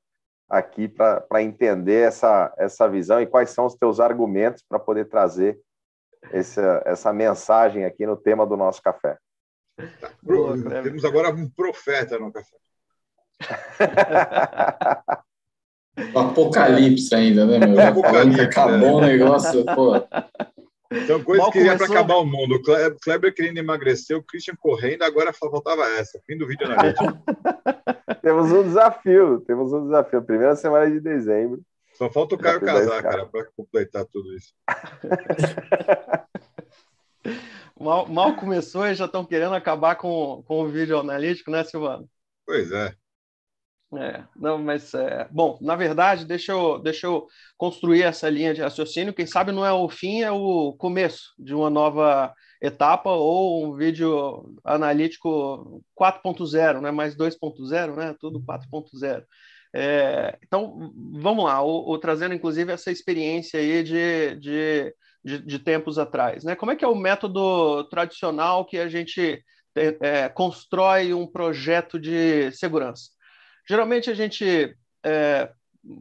aqui 0.50 0.88
para 0.88 1.42
entender 1.42 2.08
essa, 2.08 2.54
essa 2.58 2.88
visão 2.88 3.22
e 3.22 3.26
quais 3.26 3.50
são 3.50 3.66
os 3.66 3.76
teus 3.76 4.00
argumentos 4.00 4.64
para 4.68 4.80
poder 4.80 5.06
trazer 5.06 5.60
essa, 6.32 6.82
essa 6.86 7.12
mensagem 7.12 7.86
aqui 7.86 8.06
no 8.06 8.16
tema 8.16 8.46
do 8.46 8.56
nosso 8.56 8.82
café. 8.82 9.18
Tá. 10.00 10.12
Boa, 10.22 10.56
Temos 10.84 11.04
agora 11.04 11.30
um 11.30 11.50
profeta 11.50 12.18
no 12.18 12.32
café. 12.32 12.56
Apocalipse 16.16 17.16
ainda, 17.16 17.46
né, 17.46 17.66
meu? 17.66 17.80
Apocalipse, 17.80 18.42
acabou 18.42 18.80
né? 18.80 18.92
o 18.92 19.02
negócio, 19.02 19.66
pô. 19.66 19.94
Então, 20.92 21.24
coisas 21.24 21.50
que 21.50 21.60
iria 21.60 21.78
para 21.78 21.88
acabar 21.88 22.18
o 22.18 22.26
mundo. 22.26 22.56
O 22.56 23.00
Kleber 23.00 23.34
querendo 23.34 23.58
emagrecer, 23.58 24.18
o 24.18 24.24
Christian 24.24 24.56
correndo, 24.56 25.04
agora 25.04 25.34
faltava 25.34 25.84
essa. 25.98 26.20
Fim 26.26 26.38
do 26.38 26.48
vídeo 26.48 26.66
analítico. 26.66 27.06
temos 28.22 28.52
um 28.52 28.64
desafio, 28.64 29.42
temos 29.42 29.74
um 29.74 29.86
desafio. 29.86 30.24
Primeira 30.24 30.56
semana 30.56 30.90
de 30.90 31.00
dezembro. 31.00 31.62
Só 31.94 32.10
falta 32.10 32.36
o 32.36 32.38
Caio 32.38 32.62
casar, 32.62 33.02
cara, 33.02 33.26
para 33.26 33.46
completar 33.56 34.06
tudo 34.06 34.36
isso. 34.36 34.54
Mal, 37.78 38.08
mal 38.08 38.38
começou 38.38 38.88
e 38.88 38.96
já 38.96 39.04
estão 39.04 39.26
querendo 39.26 39.54
acabar 39.54 39.96
com, 39.96 40.42
com 40.48 40.62
o 40.62 40.68
vídeo 40.70 40.98
analítico, 40.98 41.52
né, 41.52 41.62
Silvano? 41.64 42.08
Pois 42.46 42.72
é. 42.72 42.96
É, 43.94 44.24
não, 44.36 44.58
mas 44.58 44.94
é, 44.94 45.28
bom, 45.32 45.58
na 45.62 45.76
verdade, 45.76 46.26
deixa 46.26 46.52
eu, 46.52 46.80
deixa 46.80 47.08
eu 47.08 47.28
construir 47.56 48.02
essa 48.02 48.30
linha 48.30 48.54
de 48.54 48.62
raciocínio. 48.62 49.14
Quem 49.14 49.26
sabe 49.26 49.52
não 49.52 49.66
é 49.66 49.72
o 49.72 49.88
fim, 49.88 50.22
é 50.22 50.32
o 50.32 50.74
começo 50.74 51.34
de 51.38 51.54
uma 51.54 51.70
nova 51.70 52.34
etapa 52.62 53.10
ou 53.12 53.66
um 53.66 53.76
vídeo 53.76 54.54
analítico 54.64 55.82
4.0, 55.98 56.82
né? 56.82 56.92
Mais 56.92 57.16
2.0, 57.16 57.96
né? 57.96 58.16
Tudo 58.20 58.42
4.0. 58.42 59.24
É, 59.74 60.38
então, 60.42 60.94
vamos 61.20 61.44
lá, 61.44 61.62
o, 61.62 61.92
o, 61.92 61.98
trazendo 61.98 62.34
inclusive 62.34 62.72
essa 62.72 62.92
experiência 62.92 63.60
aí 63.60 63.84
de, 63.84 64.36
de, 64.38 64.96
de, 65.24 65.40
de, 65.46 65.60
tempos 65.60 66.00
atrás. 66.00 66.46
Né? 66.46 66.56
Como 66.56 66.72
é 66.72 66.78
que 66.78 66.86
é 66.86 66.88
o 66.88 66.96
método 66.96 67.84
tradicional 67.90 68.66
que 68.66 68.78
a 68.78 68.88
gente 68.88 69.44
é, 69.76 69.98
é 70.00 70.30
constrói 70.30 71.14
um 71.14 71.28
projeto 71.28 72.00
de 72.00 72.54
segurança? 72.54 73.15
Geralmente 73.68 74.10
a 74.10 74.14
gente 74.14 74.76
é, 75.04 75.52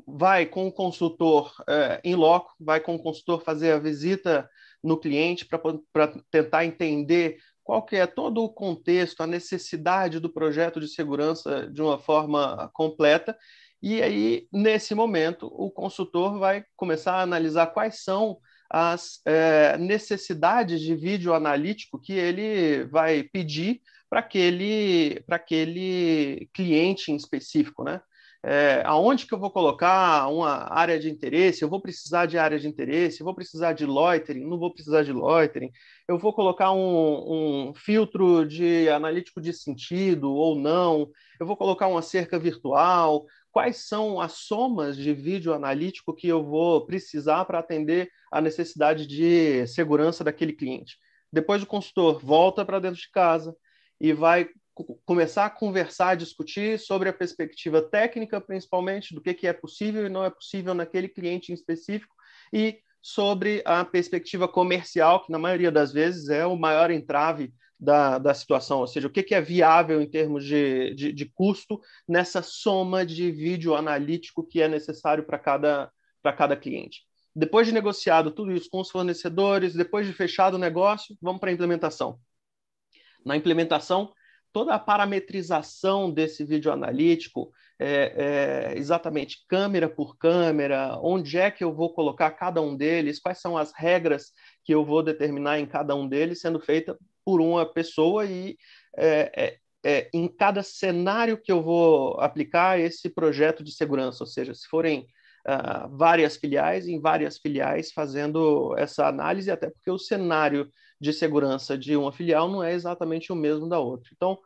vai 0.06 0.46
com 0.46 0.66
o 0.66 0.72
consultor 0.72 1.52
é, 1.68 2.00
em 2.04 2.14
loco, 2.14 2.52
vai 2.58 2.80
com 2.80 2.94
o 2.94 3.02
consultor 3.02 3.42
fazer 3.42 3.72
a 3.72 3.78
visita 3.78 4.48
no 4.82 4.98
cliente 4.98 5.46
para 5.46 6.12
tentar 6.30 6.64
entender 6.64 7.38
qual 7.62 7.82
que 7.82 7.96
é 7.96 8.06
todo 8.06 8.42
o 8.44 8.52
contexto, 8.52 9.22
a 9.22 9.26
necessidade 9.26 10.20
do 10.20 10.30
projeto 10.30 10.78
de 10.78 10.88
segurança 10.88 11.66
de 11.70 11.80
uma 11.80 11.98
forma 11.98 12.70
completa. 12.74 13.36
E 13.82 14.02
aí, 14.02 14.46
nesse 14.52 14.94
momento, 14.94 15.46
o 15.46 15.70
consultor 15.70 16.38
vai 16.38 16.64
começar 16.76 17.14
a 17.14 17.22
analisar 17.22 17.68
quais 17.68 18.02
são 18.02 18.38
as 18.68 19.20
é, 19.24 19.78
necessidades 19.78 20.80
de 20.80 20.94
vídeo 20.94 21.32
analítico 21.32 22.00
que 22.00 22.12
ele 22.12 22.84
vai 22.84 23.22
pedir 23.22 23.80
para 24.14 24.20
aquele, 24.20 25.24
aquele 25.28 26.48
cliente 26.54 27.10
em 27.10 27.16
específico, 27.16 27.82
né? 27.82 28.00
É, 28.44 28.80
aonde 28.84 29.26
que 29.26 29.34
eu 29.34 29.38
vou 29.40 29.50
colocar 29.50 30.28
uma 30.28 30.72
área 30.72 31.00
de 31.00 31.10
interesse? 31.10 31.62
Eu 31.62 31.68
vou 31.68 31.80
precisar 31.80 32.26
de 32.26 32.38
área 32.38 32.56
de 32.56 32.68
interesse? 32.68 33.20
Eu 33.20 33.24
vou 33.24 33.34
precisar 33.34 33.72
de 33.72 33.84
loitering? 33.84 34.46
Não 34.46 34.56
vou 34.56 34.72
precisar 34.72 35.02
de 35.02 35.12
loitering? 35.12 35.72
Eu 36.06 36.16
vou 36.16 36.32
colocar 36.32 36.70
um, 36.70 37.70
um 37.70 37.74
filtro 37.74 38.46
de 38.46 38.88
analítico 38.88 39.40
de 39.40 39.52
sentido 39.52 40.32
ou 40.32 40.54
não? 40.54 41.10
Eu 41.40 41.46
vou 41.46 41.56
colocar 41.56 41.88
uma 41.88 42.02
cerca 42.02 42.38
virtual? 42.38 43.24
Quais 43.50 43.78
são 43.88 44.20
as 44.20 44.32
somas 44.32 44.96
de 44.96 45.12
vídeo 45.12 45.52
analítico 45.52 46.14
que 46.14 46.28
eu 46.28 46.44
vou 46.44 46.86
precisar 46.86 47.44
para 47.46 47.58
atender 47.58 48.10
a 48.30 48.40
necessidade 48.40 49.08
de 49.08 49.66
segurança 49.66 50.22
daquele 50.22 50.52
cliente? 50.52 50.98
Depois 51.32 51.64
o 51.64 51.66
consultor 51.66 52.20
volta 52.24 52.64
para 52.64 52.78
dentro 52.78 53.00
de 53.00 53.10
casa, 53.10 53.56
e 54.04 54.12
vai 54.12 54.50
começar 55.06 55.46
a 55.46 55.50
conversar, 55.50 56.14
discutir 56.14 56.78
sobre 56.78 57.08
a 57.08 57.12
perspectiva 57.12 57.80
técnica, 57.80 58.38
principalmente, 58.38 59.14
do 59.14 59.20
que, 59.22 59.32
que 59.32 59.46
é 59.46 59.52
possível 59.54 60.04
e 60.04 60.10
não 60.10 60.22
é 60.22 60.28
possível 60.28 60.74
naquele 60.74 61.08
cliente 61.08 61.50
em 61.50 61.54
específico, 61.54 62.14
e 62.52 62.80
sobre 63.00 63.62
a 63.64 63.82
perspectiva 63.82 64.46
comercial, 64.46 65.24
que 65.24 65.32
na 65.32 65.38
maioria 65.38 65.72
das 65.72 65.90
vezes 65.90 66.28
é 66.28 66.44
o 66.44 66.54
maior 66.54 66.90
entrave 66.90 67.54
da, 67.80 68.18
da 68.18 68.34
situação, 68.34 68.80
ou 68.80 68.86
seja, 68.86 69.08
o 69.08 69.10
que, 69.10 69.22
que 69.22 69.34
é 69.34 69.40
viável 69.40 70.02
em 70.02 70.10
termos 70.10 70.44
de, 70.44 70.94
de, 70.94 71.10
de 71.10 71.24
custo 71.24 71.80
nessa 72.06 72.42
soma 72.42 73.06
de 73.06 73.30
vídeo 73.30 73.74
analítico 73.74 74.46
que 74.46 74.60
é 74.60 74.68
necessário 74.68 75.24
para 75.24 75.38
cada, 75.38 75.90
cada 76.36 76.56
cliente. 76.56 77.06
Depois 77.34 77.66
de 77.66 77.72
negociado 77.72 78.30
tudo 78.30 78.52
isso 78.52 78.68
com 78.68 78.80
os 78.80 78.90
fornecedores, 78.90 79.72
depois 79.72 80.06
de 80.06 80.12
fechado 80.12 80.54
o 80.54 80.58
negócio, 80.58 81.16
vamos 81.22 81.40
para 81.40 81.48
a 81.48 81.54
implementação 81.54 82.18
na 83.24 83.36
implementação, 83.36 84.12
toda 84.52 84.74
a 84.74 84.78
parametrização 84.78 86.10
desse 86.10 86.44
vídeo 86.44 86.72
analítico, 86.72 87.50
é, 87.78 88.72
é, 88.74 88.78
exatamente 88.78 89.44
câmera 89.48 89.88
por 89.88 90.16
câmera, 90.16 90.96
onde 91.02 91.38
é 91.38 91.50
que 91.50 91.64
eu 91.64 91.74
vou 91.74 91.92
colocar 91.92 92.30
cada 92.30 92.62
um 92.62 92.76
deles, 92.76 93.18
quais 93.18 93.40
são 93.40 93.58
as 93.58 93.72
regras 93.74 94.30
que 94.64 94.72
eu 94.72 94.84
vou 94.84 95.02
determinar 95.02 95.58
em 95.58 95.66
cada 95.66 95.94
um 95.96 96.06
deles, 96.08 96.40
sendo 96.40 96.60
feita 96.60 96.96
por 97.24 97.40
uma 97.40 97.66
pessoa 97.66 98.26
e 98.26 98.56
é, 98.96 99.32
é, 99.36 99.58
é 99.84 100.10
em 100.14 100.28
cada 100.28 100.62
cenário 100.62 101.36
que 101.36 101.50
eu 101.50 101.62
vou 101.62 102.20
aplicar 102.20 102.78
esse 102.78 103.08
projeto 103.08 103.64
de 103.64 103.72
segurança, 103.72 104.22
ou 104.22 104.28
seja, 104.28 104.54
se 104.54 104.68
forem 104.68 105.06
uh, 105.48 105.96
várias 105.96 106.36
filiais, 106.36 106.86
em 106.86 107.00
várias 107.00 107.38
filiais 107.38 107.90
fazendo 107.92 108.74
essa 108.78 109.06
análise, 109.08 109.50
até 109.50 109.68
porque 109.68 109.90
o 109.90 109.98
cenário 109.98 110.70
de 111.00 111.12
segurança 111.12 111.76
de 111.76 111.96
uma 111.96 112.12
filial 112.12 112.50
não 112.50 112.62
é 112.62 112.72
exatamente 112.72 113.32
o 113.32 113.36
mesmo 113.36 113.68
da 113.68 113.78
outra. 113.78 114.10
Então, 114.14 114.38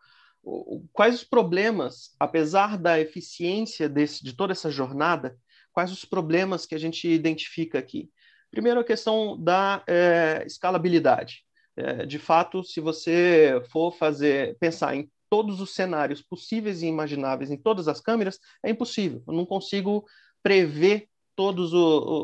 quais 0.93 1.17
os 1.17 1.25
problemas, 1.25 2.15
apesar 2.19 2.79
da 2.79 2.99
eficiência 2.99 3.89
desse, 3.89 4.25
de 4.25 4.35
toda 4.35 4.53
essa 4.53 4.71
jornada, 4.71 5.37
quais 5.73 5.93
os 5.93 6.05
problemas 6.05 6.67
que 6.67 6.75
a 6.75 6.79
gente 6.79 7.09
identifica 7.09 7.79
aqui? 7.79 8.11
Primeiro, 8.51 8.81
a 8.81 8.85
questão 8.85 9.41
da 9.43 9.83
é, 9.87 10.43
escalabilidade. 10.47 11.45
É, 11.77 12.07
de 12.07 12.19
fato, 12.19 12.65
se 12.65 12.81
você 12.81 13.63
for 13.71 13.93
fazer, 13.93 14.57
pensar 14.59 14.97
em 14.97 15.11
todos 15.31 15.61
os 15.61 15.75
cenários 15.75 16.23
possíveis 16.23 16.83
e 16.83 16.87
imagináveis 16.87 17.51
em 17.51 17.57
todas 17.57 17.87
as 17.87 18.01
câmeras, 18.01 18.41
é 18.65 18.71
impossível. 18.71 19.23
Eu 19.27 19.35
não 19.35 19.45
consigo 19.45 20.05
prever 20.43 21.08
todas 21.39 21.71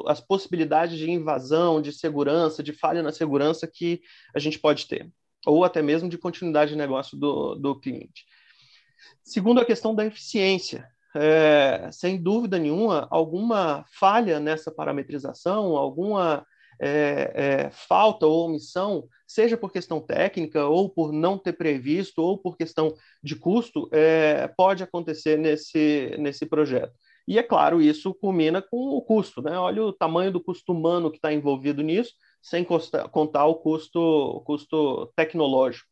as 0.08 0.20
possibilidades 0.20 0.98
de 0.98 1.08
invasão, 1.08 1.80
de 1.80 1.92
segurança, 1.92 2.64
de 2.64 2.72
falha 2.72 3.00
na 3.00 3.12
segurança 3.12 3.64
que 3.64 4.00
a 4.34 4.40
gente 4.40 4.58
pode 4.58 4.88
ter, 4.88 5.08
ou 5.46 5.62
até 5.62 5.80
mesmo 5.80 6.08
de 6.08 6.18
continuidade 6.18 6.72
de 6.72 6.76
negócio 6.76 7.16
do, 7.16 7.54
do 7.54 7.78
cliente. 7.78 8.24
Segundo, 9.22 9.60
a 9.60 9.64
questão 9.64 9.94
da 9.94 10.04
eficiência. 10.04 10.88
É, 11.16 11.88
sem 11.92 12.20
dúvida 12.20 12.58
nenhuma, 12.58 13.06
alguma 13.08 13.84
falha 14.00 14.40
nessa 14.40 14.72
parametrização, 14.72 15.76
alguma 15.76 16.44
é, 16.82 17.32
é, 17.36 17.70
falta 17.70 18.26
ou 18.26 18.46
omissão, 18.46 19.08
seja 19.28 19.56
por 19.56 19.70
questão 19.70 20.00
técnica, 20.00 20.66
ou 20.66 20.90
por 20.90 21.12
não 21.12 21.38
ter 21.38 21.52
previsto, 21.52 22.20
ou 22.20 22.36
por 22.36 22.56
questão 22.56 22.92
de 23.22 23.36
custo, 23.36 23.88
é, 23.92 24.48
pode 24.56 24.82
acontecer 24.82 25.38
nesse, 25.38 26.16
nesse 26.18 26.46
projeto. 26.46 26.98
E 27.26 27.38
é 27.38 27.42
claro, 27.42 27.80
isso 27.80 28.12
culmina 28.14 28.60
com 28.60 28.76
o 28.76 29.02
custo, 29.02 29.40
né? 29.40 29.58
Olha 29.58 29.82
o 29.82 29.92
tamanho 29.92 30.30
do 30.30 30.42
custo 30.42 30.72
humano 30.72 31.10
que 31.10 31.16
está 31.16 31.32
envolvido 31.32 31.82
nisso, 31.82 32.12
sem 32.42 32.64
contar 32.64 33.46
o 33.46 33.54
custo, 33.54 33.98
o 33.98 34.40
custo 34.40 35.10
tecnológico. 35.16 35.88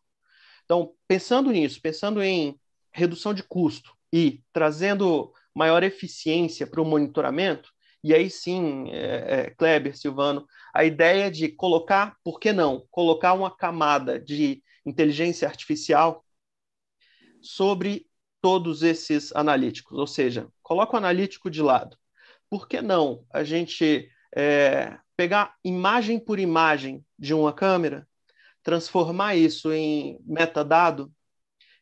Então, 0.65 0.93
pensando 1.09 1.51
nisso, 1.51 1.81
pensando 1.81 2.23
em 2.23 2.59
redução 2.93 3.33
de 3.33 3.43
custo 3.43 3.93
e 4.13 4.43
trazendo 4.53 5.33
maior 5.55 5.83
eficiência 5.83 6.67
para 6.67 6.81
o 6.81 6.85
monitoramento, 6.85 7.71
e 8.05 8.13
aí 8.13 8.29
sim, 8.29 8.91
é, 8.91 9.47
é, 9.47 9.51
Kleber, 9.51 9.97
Silvano, 9.97 10.47
a 10.75 10.85
ideia 10.85 11.31
de 11.31 11.49
colocar, 11.49 12.17
por 12.25 12.41
que 12.41 12.53
não, 12.53 12.87
colocar 12.91 13.33
uma 13.33 13.55
camada 13.55 14.19
de 14.21 14.63
inteligência 14.85 15.47
artificial 15.47 16.25
sobre 17.41 18.07
todos 18.43 18.83
esses 18.83 19.35
analíticos, 19.35 19.97
ou 19.97 20.07
seja, 20.07 20.49
coloca 20.63 20.95
o 20.95 20.99
analítico 20.99 21.49
de 21.49 21.63
lado. 21.63 21.97
Por 22.51 22.69
que 22.69 22.83
não 22.83 23.25
a 23.33 23.45
gente 23.45 24.11
é, 24.37 24.99
pegar 25.17 25.55
imagem 25.65 26.19
por 26.19 26.41
imagem 26.41 27.05
de 27.17 27.33
uma 27.33 27.53
câmera, 27.53 28.07
transformar 28.63 29.37
isso 29.37 29.73
em 29.73 30.19
metadado, 30.27 31.11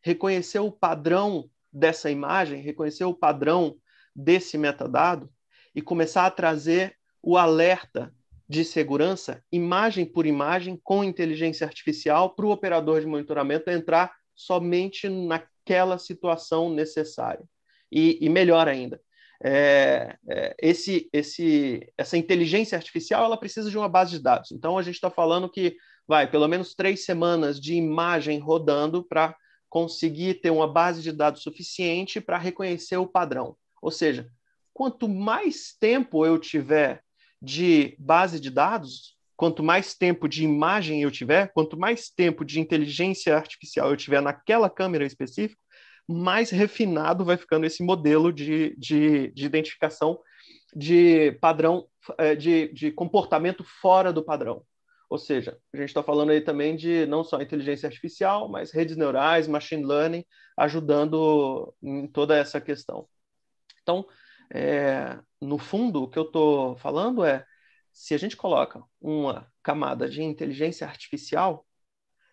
reconhecer 0.02 0.58
o 0.58 0.70
padrão 0.70 1.50
dessa 1.72 2.10
imagem, 2.10 2.60
reconhecer 2.60 3.04
o 3.04 3.14
padrão 3.14 3.76
desse 4.14 4.58
metadado 4.58 5.32
e 5.74 5.80
começar 5.80 6.26
a 6.26 6.30
trazer 6.30 6.96
o 7.22 7.38
alerta 7.38 8.14
de 8.46 8.64
segurança, 8.64 9.42
imagem 9.50 10.04
por 10.04 10.26
imagem, 10.26 10.78
com 10.82 11.04
inteligência 11.04 11.66
artificial, 11.66 12.34
para 12.34 12.44
o 12.44 12.50
operador 12.50 13.00
de 13.00 13.06
monitoramento 13.06 13.70
entrar 13.70 14.19
somente 14.40 15.08
na, 15.08 15.42
aquela 15.70 15.98
situação 15.98 16.70
necessária. 16.72 17.44
E, 17.92 18.18
e 18.20 18.28
melhor 18.28 18.68
ainda, 18.68 19.00
é, 19.42 20.16
é, 20.28 20.56
esse, 20.60 21.08
esse, 21.12 21.92
essa 21.96 22.16
inteligência 22.16 22.76
artificial 22.76 23.24
ela 23.24 23.36
precisa 23.36 23.70
de 23.70 23.76
uma 23.76 23.88
base 23.88 24.12
de 24.12 24.18
dados. 24.18 24.52
Então 24.52 24.78
a 24.78 24.82
gente 24.82 24.94
está 24.94 25.10
falando 25.10 25.50
que 25.50 25.76
vai 26.06 26.30
pelo 26.30 26.48
menos 26.48 26.74
três 26.74 27.04
semanas 27.04 27.60
de 27.60 27.74
imagem 27.74 28.38
rodando 28.38 29.02
para 29.02 29.36
conseguir 29.68 30.34
ter 30.34 30.50
uma 30.50 30.70
base 30.70 31.02
de 31.02 31.12
dados 31.12 31.42
suficiente 31.42 32.20
para 32.20 32.38
reconhecer 32.38 32.96
o 32.96 33.06
padrão. 33.06 33.56
Ou 33.80 33.90
seja, 33.90 34.28
quanto 34.72 35.08
mais 35.08 35.72
tempo 35.78 36.26
eu 36.26 36.38
tiver 36.38 37.02
de 37.40 37.96
base 37.98 38.38
de 38.38 38.50
dados, 38.50 39.16
quanto 39.40 39.62
mais 39.62 39.94
tempo 39.94 40.28
de 40.28 40.44
imagem 40.44 41.02
eu 41.02 41.10
tiver, 41.10 41.50
quanto 41.54 41.74
mais 41.74 42.10
tempo 42.10 42.44
de 42.44 42.60
inteligência 42.60 43.34
artificial 43.34 43.88
eu 43.88 43.96
tiver 43.96 44.20
naquela 44.20 44.68
câmera 44.68 45.06
específica, 45.06 45.58
mais 46.06 46.50
refinado 46.50 47.24
vai 47.24 47.38
ficando 47.38 47.64
esse 47.64 47.82
modelo 47.82 48.34
de, 48.34 48.76
de, 48.76 49.32
de 49.32 49.46
identificação 49.46 50.20
de 50.76 51.32
padrão, 51.40 51.88
é, 52.18 52.34
de, 52.34 52.70
de 52.74 52.92
comportamento 52.92 53.64
fora 53.64 54.12
do 54.12 54.22
padrão. 54.22 54.62
Ou 55.08 55.16
seja, 55.16 55.56
a 55.72 55.76
gente 55.78 55.88
está 55.88 56.02
falando 56.02 56.32
aí 56.32 56.42
também 56.42 56.76
de 56.76 57.06
não 57.06 57.24
só 57.24 57.40
inteligência 57.40 57.86
artificial, 57.86 58.46
mas 58.46 58.70
redes 58.70 58.94
neurais, 58.94 59.48
machine 59.48 59.86
learning, 59.86 60.22
ajudando 60.54 61.74
em 61.82 62.06
toda 62.06 62.36
essa 62.36 62.60
questão. 62.60 63.08
Então, 63.80 64.06
é, 64.52 65.18
no 65.40 65.56
fundo, 65.56 66.02
o 66.02 66.08
que 66.08 66.18
eu 66.18 66.24
estou 66.24 66.76
falando 66.76 67.24
é, 67.24 67.42
se 68.00 68.14
a 68.14 68.18
gente 68.18 68.34
coloca 68.34 68.82
uma 68.98 69.46
camada 69.62 70.08
de 70.08 70.22
inteligência 70.22 70.86
artificial, 70.86 71.66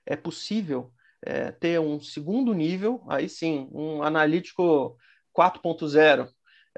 é 0.05 0.15
possível 0.15 0.93
é, 1.21 1.51
ter 1.51 1.77
um 1.77 1.99
segundo 1.99 2.53
nível, 2.53 3.03
aí 3.09 3.27
sim, 3.27 3.67
um 3.73 4.01
analítico 4.01 4.97
4.0, 5.37 6.29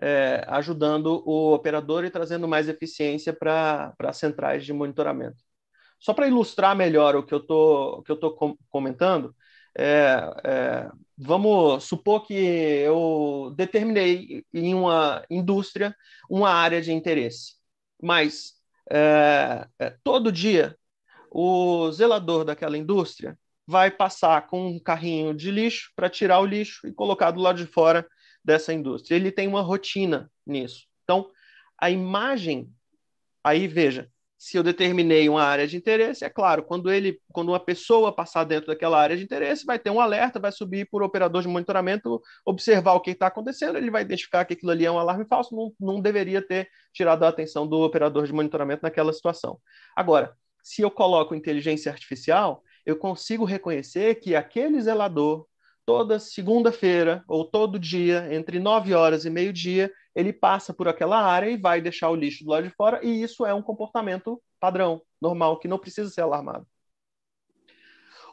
é, 0.01 0.43
ajudando 0.47 1.21
o 1.23 1.53
operador 1.53 2.03
e 2.03 2.09
trazendo 2.09 2.47
mais 2.47 2.67
eficiência 2.67 3.31
para 3.31 3.93
centrais 4.11 4.65
de 4.65 4.73
monitoramento. 4.73 5.37
Só 5.99 6.11
para 6.11 6.27
ilustrar 6.27 6.75
melhor 6.75 7.15
o 7.15 7.23
que 7.23 7.33
eu 7.33 7.45
tô, 7.45 8.03
estou 8.09 8.35
com, 8.35 8.57
comentando, 8.69 9.35
é, 9.77 10.17
é, 10.43 10.89
vamos 11.15 11.83
supor 11.83 12.25
que 12.25 12.33
eu 12.33 13.53
determinei 13.55 14.43
em 14.51 14.73
uma 14.73 15.23
indústria 15.29 15.95
uma 16.27 16.49
área 16.49 16.81
de 16.81 16.91
interesse, 16.91 17.53
mas 18.01 18.58
é, 18.89 19.67
é 19.77 19.89
todo 20.03 20.31
dia 20.31 20.75
o 21.31 21.91
zelador 21.91 22.43
daquela 22.43 22.77
indústria 22.77 23.37
vai 23.67 23.91
passar 23.91 24.47
com 24.47 24.67
um 24.67 24.79
carrinho 24.79 25.33
de 25.33 25.51
lixo 25.51 25.91
para 25.95 26.09
tirar 26.09 26.39
o 26.39 26.45
lixo 26.45 26.87
e 26.87 26.91
colocar 26.91 27.29
do 27.29 27.39
lado 27.39 27.57
de 27.63 27.71
fora 27.71 28.07
dessa 28.43 28.73
indústria. 28.73 29.15
Ele 29.15 29.31
tem 29.31 29.47
uma 29.47 29.61
rotina 29.61 30.31
nisso. 30.43 30.87
Então, 31.03 31.29
a 31.77 31.91
imagem, 31.91 32.73
aí 33.43 33.67
veja, 33.67 34.09
se 34.39 34.55
eu 34.55 34.63
determinei 34.63 35.27
uma 35.27 35.43
área 35.43 35.67
de 35.67 35.75
interesse, 35.75 36.23
é 36.23 36.29
claro, 36.29 36.63
quando 36.63 36.89
ele, 36.89 37.19
quando 37.33 37.49
uma 37.49 37.59
pessoa 37.59 38.09
passar 38.15 38.45
dentro 38.45 38.67
daquela 38.67 38.97
área 38.97 39.17
de 39.17 39.23
interesse, 39.23 39.65
vai 39.65 39.77
ter 39.77 39.89
um 39.89 39.99
alerta, 39.99 40.39
vai 40.39 40.49
subir 40.49 40.87
por 40.89 41.03
operador 41.03 41.41
de 41.41 41.49
monitoramento, 41.49 42.21
observar 42.45 42.93
o 42.93 43.01
que 43.01 43.11
está 43.11 43.27
acontecendo, 43.27 43.77
ele 43.77 43.91
vai 43.91 44.01
identificar 44.01 44.45
que 44.45 44.53
aquilo 44.53 44.71
ali 44.71 44.85
é 44.85 44.91
um 44.91 44.97
alarme 44.97 45.25
falso, 45.25 45.53
não, 45.53 45.73
não 45.77 46.01
deveria 46.01 46.41
ter 46.41 46.69
tirado 46.93 47.23
a 47.23 47.27
atenção 47.27 47.67
do 47.67 47.81
operador 47.81 48.25
de 48.25 48.31
monitoramento 48.31 48.81
naquela 48.81 49.11
situação. 49.11 49.59
Agora, 49.93 50.33
se 50.63 50.81
eu 50.81 50.89
coloco 50.89 51.35
inteligência 51.35 51.91
artificial, 51.91 52.63
eu 52.85 52.95
consigo 52.95 53.43
reconhecer 53.43 54.15
que 54.15 54.37
aquele 54.37 54.79
zelador 54.79 55.45
toda 55.85 56.17
segunda-feira 56.17 57.25
ou 57.27 57.43
todo 57.43 57.77
dia, 57.77 58.33
entre 58.33 58.57
9 58.57 58.93
horas 58.93 59.25
e 59.25 59.29
meio-dia, 59.29 59.91
ele 60.15 60.33
passa 60.33 60.73
por 60.73 60.87
aquela 60.87 61.21
área 61.21 61.49
e 61.49 61.57
vai 61.57 61.81
deixar 61.81 62.09
o 62.09 62.15
lixo 62.15 62.43
do 62.43 62.51
lado 62.51 62.67
de 62.67 62.73
fora, 62.75 62.99
e 63.03 63.21
isso 63.21 63.45
é 63.45 63.53
um 63.53 63.61
comportamento 63.61 64.41
padrão, 64.59 65.01
normal, 65.21 65.59
que 65.59 65.67
não 65.67 65.79
precisa 65.79 66.09
ser 66.09 66.21
alarmado. 66.21 66.65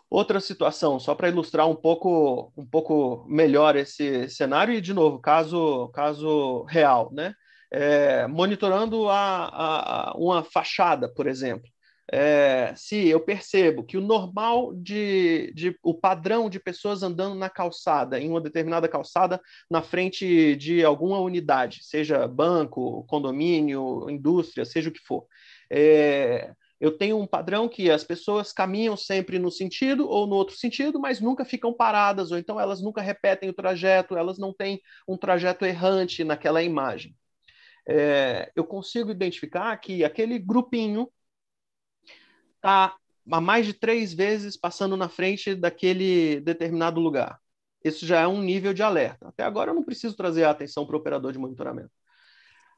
Outra 0.08 0.40
situação, 0.40 1.00
só 1.00 1.14
para 1.14 1.28
ilustrar 1.28 1.68
um 1.68 1.74
pouco, 1.74 2.52
um 2.56 2.64
pouco 2.64 3.26
melhor 3.28 3.76
esse 3.76 4.28
cenário, 4.28 4.74
e 4.74 4.80
de 4.80 4.94
novo, 4.94 5.18
caso, 5.18 5.88
caso 5.88 6.62
real, 6.64 7.10
né? 7.12 7.34
É, 7.70 8.26
monitorando 8.28 9.08
a, 9.08 10.10
a, 10.10 10.14
uma 10.16 10.44
fachada, 10.44 11.12
por 11.12 11.26
exemplo 11.26 11.68
é, 12.12 12.72
se 12.76 13.08
eu 13.08 13.18
percebo 13.20 13.82
que 13.82 13.96
o 13.96 14.00
normal 14.00 14.72
de, 14.74 15.52
de, 15.54 15.76
o 15.82 15.92
padrão 15.92 16.48
de 16.48 16.60
pessoas 16.60 17.02
andando 17.02 17.34
na 17.34 17.50
calçada, 17.50 18.20
em 18.20 18.30
uma 18.30 18.40
determinada 18.40 18.88
calçada, 18.88 19.40
na 19.68 19.82
frente 19.82 20.54
de 20.56 20.84
alguma 20.84 21.18
unidade, 21.18 21.80
seja 21.82 22.26
banco, 22.28 23.04
condomínio, 23.08 24.08
indústria, 24.08 24.64
seja 24.64 24.88
o 24.88 24.92
que 24.92 25.00
for. 25.00 25.26
É, 25.68 26.52
eu 26.80 26.96
tenho 26.96 27.18
um 27.18 27.26
padrão 27.26 27.68
que 27.68 27.90
as 27.90 28.04
pessoas 28.04 28.52
caminham 28.52 28.96
sempre 28.96 29.38
no 29.38 29.50
sentido 29.50 30.08
ou 30.08 30.26
no 30.26 30.36
outro 30.36 30.54
sentido, 30.54 31.00
mas 31.00 31.20
nunca 31.20 31.44
ficam 31.44 31.72
paradas, 31.72 32.30
ou 32.30 32.38
então 32.38 32.60
elas 32.60 32.80
nunca 32.80 33.00
repetem 33.00 33.48
o 33.48 33.54
trajeto, 33.54 34.16
elas 34.16 34.38
não 34.38 34.52
têm 34.52 34.80
um 35.08 35.16
trajeto 35.16 35.64
errante 35.64 36.22
naquela 36.22 36.62
imagem. 36.62 37.16
É, 37.88 38.50
eu 38.54 38.64
consigo 38.64 39.10
identificar 39.10 39.76
que 39.78 40.04
aquele 40.04 40.38
grupinho 40.38 41.08
está 42.66 42.96
há 43.30 43.40
mais 43.40 43.64
de 43.64 43.72
três 43.72 44.12
vezes 44.12 44.56
passando 44.56 44.96
na 44.96 45.08
frente 45.08 45.54
daquele 45.54 46.40
determinado 46.40 47.00
lugar. 47.00 47.38
Isso 47.84 48.04
já 48.04 48.20
é 48.20 48.26
um 48.26 48.42
nível 48.42 48.74
de 48.74 48.82
alerta. 48.82 49.28
Até 49.28 49.44
agora 49.44 49.70
eu 49.70 49.74
não 49.74 49.84
preciso 49.84 50.16
trazer 50.16 50.44
a 50.44 50.50
atenção 50.50 50.84
para 50.84 50.96
o 50.96 50.98
operador 50.98 51.32
de 51.32 51.38
monitoramento. 51.38 51.90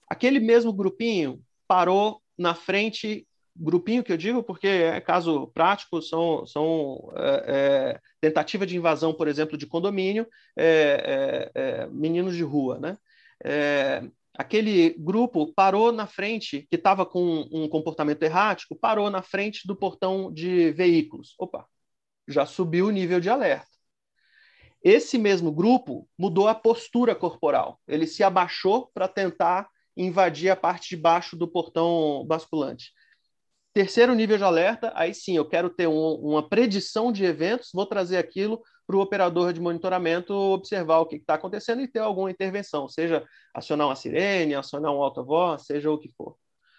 Aquele 0.06 0.38
mesmo 0.38 0.72
grupinho 0.72 1.40
parou 1.66 2.22
na 2.36 2.54
frente, 2.54 3.26
grupinho 3.56 4.04
que 4.04 4.12
eu 4.12 4.16
digo 4.16 4.42
porque 4.42 4.66
é 4.66 5.00
caso 5.00 5.48
prático, 5.48 6.02
são, 6.02 6.46
são 6.46 7.10
é, 7.16 7.44
é, 7.46 8.00
tentativa 8.20 8.66
de 8.66 8.76
invasão, 8.76 9.14
por 9.14 9.28
exemplo, 9.28 9.56
de 9.56 9.66
condomínio, 9.66 10.26
é, 10.56 11.50
é, 11.54 11.60
é 11.60 11.86
meninos 11.88 12.36
de 12.36 12.42
rua, 12.42 12.78
né? 12.78 12.98
Aquele 14.38 14.90
grupo 14.90 15.52
parou 15.52 15.90
na 15.90 16.06
frente, 16.06 16.64
que 16.70 16.76
estava 16.76 17.04
com 17.04 17.48
um 17.50 17.68
comportamento 17.68 18.22
errático, 18.22 18.76
parou 18.76 19.10
na 19.10 19.20
frente 19.20 19.66
do 19.66 19.74
portão 19.74 20.32
de 20.32 20.70
veículos. 20.70 21.34
Opa, 21.36 21.66
já 22.28 22.46
subiu 22.46 22.86
o 22.86 22.92
nível 22.92 23.18
de 23.18 23.28
alerta. 23.28 23.66
Esse 24.80 25.18
mesmo 25.18 25.50
grupo 25.50 26.08
mudou 26.16 26.46
a 26.46 26.54
postura 26.54 27.16
corporal. 27.16 27.80
Ele 27.88 28.06
se 28.06 28.22
abaixou 28.22 28.88
para 28.94 29.08
tentar 29.08 29.68
invadir 29.96 30.50
a 30.50 30.56
parte 30.56 30.90
de 30.90 30.96
baixo 30.96 31.36
do 31.36 31.48
portão 31.48 32.24
basculante. 32.24 32.92
Terceiro 33.72 34.14
nível 34.14 34.38
de 34.38 34.44
alerta, 34.44 34.92
aí 34.94 35.12
sim, 35.12 35.36
eu 35.36 35.48
quero 35.48 35.68
ter 35.68 35.88
um, 35.88 36.14
uma 36.14 36.48
predição 36.48 37.10
de 37.10 37.24
eventos, 37.24 37.70
vou 37.74 37.86
trazer 37.86 38.18
aquilo 38.18 38.62
para 38.88 38.96
o 38.96 39.00
operador 39.00 39.52
de 39.52 39.60
monitoramento 39.60 40.32
observar 40.32 41.00
o 41.00 41.06
que 41.06 41.16
está 41.16 41.34
acontecendo 41.34 41.82
e 41.82 41.86
ter 41.86 41.98
alguma 41.98 42.30
intervenção, 42.30 42.88
seja 42.88 43.22
acionar 43.52 43.86
uma 43.86 43.94
sirene, 43.94 44.54
acionar 44.54 44.90
um 44.90 45.02
alta-voz, 45.02 45.66
seja 45.66 45.90
o 45.90 45.98
que 45.98 46.10
for. 46.16 46.36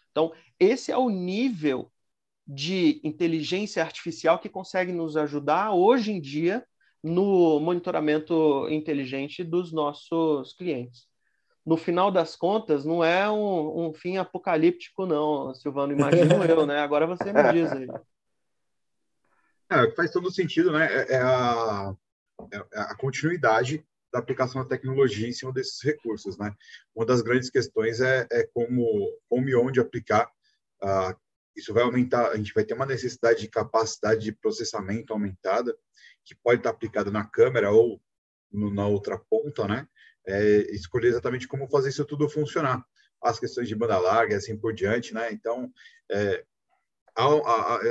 Então, 0.10 0.34
esse 0.60 0.92
é 0.92 0.98
o 0.98 1.08
nível 1.08 1.92
de 2.48 3.00
inteligência 3.04 3.84
artificial 3.84 4.40
que 4.40 4.50
consegue 4.50 4.92
nos 4.92 5.16
ajudar 5.16 5.72
hoje 5.72 6.12
em 6.12 6.20
dia 6.20 6.66
no 7.04 7.60
monitoramento 7.60 8.68
inteligente 8.72 9.44
dos 9.44 9.72
nossos 9.72 10.54
clientes. 10.54 11.08
No 11.64 11.78
final 11.78 12.10
das 12.10 12.36
contas, 12.36 12.84
não 12.84 13.04
é 13.04 13.30
um, 13.30 13.90
um 13.90 13.94
fim 13.94 14.18
apocalíptico, 14.18 15.06
não, 15.06 15.54
Silvano, 15.54 15.94
imagino 15.94 16.34
eu, 16.44 16.66
né? 16.66 16.80
Agora 16.80 17.06
você 17.06 17.32
me 17.32 17.54
diz 17.54 17.72
aí. 17.72 17.88
É, 19.70 19.92
faz 19.92 20.12
todo 20.12 20.32
sentido, 20.32 20.72
né? 20.72 20.88
É, 20.92 21.14
é 21.14 21.22
a, 21.22 21.96
é 22.52 22.80
a 22.80 22.96
continuidade 22.96 23.86
da 24.12 24.20
aplicação 24.20 24.64
da 24.64 24.68
tecnologia 24.68 25.28
em 25.28 25.32
cima 25.32 25.54
desses 25.54 25.82
recursos, 25.84 26.38
né? 26.38 26.54
Uma 26.96 27.06
das 27.06 27.22
grandes 27.22 27.50
questões 27.50 28.02
é, 28.02 28.28
é 28.32 28.44
como, 28.54 29.16
como 29.30 29.48
e 29.48 29.56
onde 29.56 29.80
aplicar. 29.80 30.28
Uh, 30.82 31.16
isso 31.56 31.74
vai 31.74 31.84
aumentar, 31.84 32.30
a 32.30 32.38
gente 32.38 32.54
vai 32.54 32.64
ter 32.64 32.74
uma 32.74 32.86
necessidade 32.86 33.42
de 33.42 33.48
capacidade 33.48 34.22
de 34.22 34.32
processamento 34.32 35.14
aumentada, 35.14 35.76
que 36.26 36.34
pode 36.36 36.60
estar 36.60 36.70
aplicada 36.70 37.12
na 37.12 37.26
câmera 37.26 37.72
ou 37.72 38.02
no, 38.52 38.74
na 38.74 38.88
outra 38.88 39.20
ponta, 39.30 39.68
né? 39.68 39.88
É, 40.26 40.58
escolher 40.72 41.10
exatamente 41.10 41.48
como 41.48 41.70
fazer 41.70 41.90
isso 41.90 42.06
tudo 42.06 42.30
funcionar. 42.30 42.84
As 43.22 43.40
questões 43.40 43.68
de 43.68 43.76
banda 43.76 44.00
larga 44.00 44.38
assim 44.38 44.58
por 44.58 44.74
diante, 44.74 45.14
né? 45.14 45.32
Então, 45.32 45.72
é, 46.10 46.44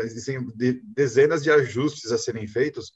existem 0.05 0.47
dezenas 0.83 1.43
de 1.43 1.51
ajustes 1.51 2.13
a 2.13 2.19
serem 2.19 2.47
feitos 2.47 2.93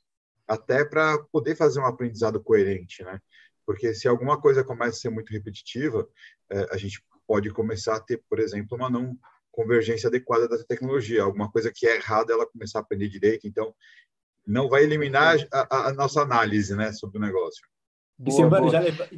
até 0.46 0.84
para 0.84 1.18
poder 1.30 1.56
fazer 1.56 1.80
um 1.80 1.86
aprendizado 1.86 2.42
coerente, 2.42 3.02
né? 3.02 3.20
Porque 3.64 3.94
se 3.94 4.08
alguma 4.08 4.40
coisa 4.40 4.64
começa 4.64 4.90
a 4.90 5.00
ser 5.00 5.10
muito 5.10 5.30
repetitiva, 5.30 6.08
é, 6.50 6.66
a 6.70 6.76
gente 6.76 7.02
pode 7.26 7.50
começar 7.50 7.96
a 7.96 8.00
ter, 8.00 8.22
por 8.28 8.38
exemplo, 8.38 8.76
uma 8.76 8.90
não 8.90 9.16
convergência 9.50 10.08
adequada 10.08 10.48
da 10.48 10.58
tecnologia. 10.64 11.22
Alguma 11.22 11.50
coisa 11.50 11.70
que 11.74 11.86
é 11.86 11.96
errada, 11.96 12.32
ela 12.32 12.46
começar 12.46 12.80
a 12.80 12.82
aprender 12.82 13.08
direito. 13.08 13.46
Então, 13.46 13.74
não 14.46 14.68
vai 14.68 14.82
eliminar 14.82 15.36
a, 15.52 15.88
a 15.88 15.92
nossa 15.92 16.22
análise, 16.22 16.74
né, 16.74 16.92
sobre 16.92 17.18
o 17.18 17.20
negócio. 17.20 17.64
Boa, 18.18 18.36
Silvano, 18.36 18.66
boa. 18.66 18.72
Já, 18.72 18.80
leva... 18.80 19.08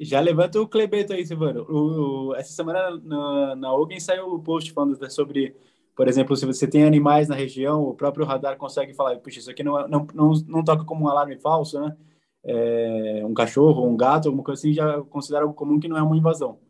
já 0.00 0.20
levanta 0.20 0.60
o 0.60 0.68
Clebeto 0.68 1.12
aí, 1.12 1.26
Silvano. 1.26 1.62
O, 1.68 2.28
o, 2.28 2.34
essa 2.34 2.52
semana 2.52 2.90
na, 3.02 3.56
na 3.56 3.74
Ogen 3.74 4.00
saiu 4.00 4.26
o 4.26 4.42
post 4.42 4.72
falando 4.72 5.10
sobre 5.10 5.56
por 5.98 6.06
exemplo, 6.06 6.36
se 6.36 6.46
você 6.46 6.64
tem 6.64 6.84
animais 6.84 7.26
na 7.26 7.34
região, 7.34 7.82
o 7.82 7.92
próprio 7.92 8.24
radar 8.24 8.56
consegue 8.56 8.94
falar, 8.94 9.18
puxa, 9.18 9.40
isso 9.40 9.50
aqui 9.50 9.64
não, 9.64 9.80
é, 9.80 9.88
não, 9.88 10.06
não, 10.14 10.32
não 10.46 10.62
toca 10.62 10.84
como 10.84 11.04
um 11.04 11.08
alarme 11.08 11.36
falso, 11.40 11.80
né? 11.80 11.96
É, 12.44 13.22
um 13.24 13.34
cachorro, 13.34 13.84
um 13.84 13.96
gato, 13.96 14.28
alguma 14.28 14.44
coisa 14.44 14.60
assim, 14.60 14.72
já 14.72 15.02
considera 15.02 15.42
algo 15.42 15.56
comum 15.56 15.80
que 15.80 15.88
não 15.88 15.96
é 15.96 16.02
uma 16.02 16.16
invasão. 16.16 16.60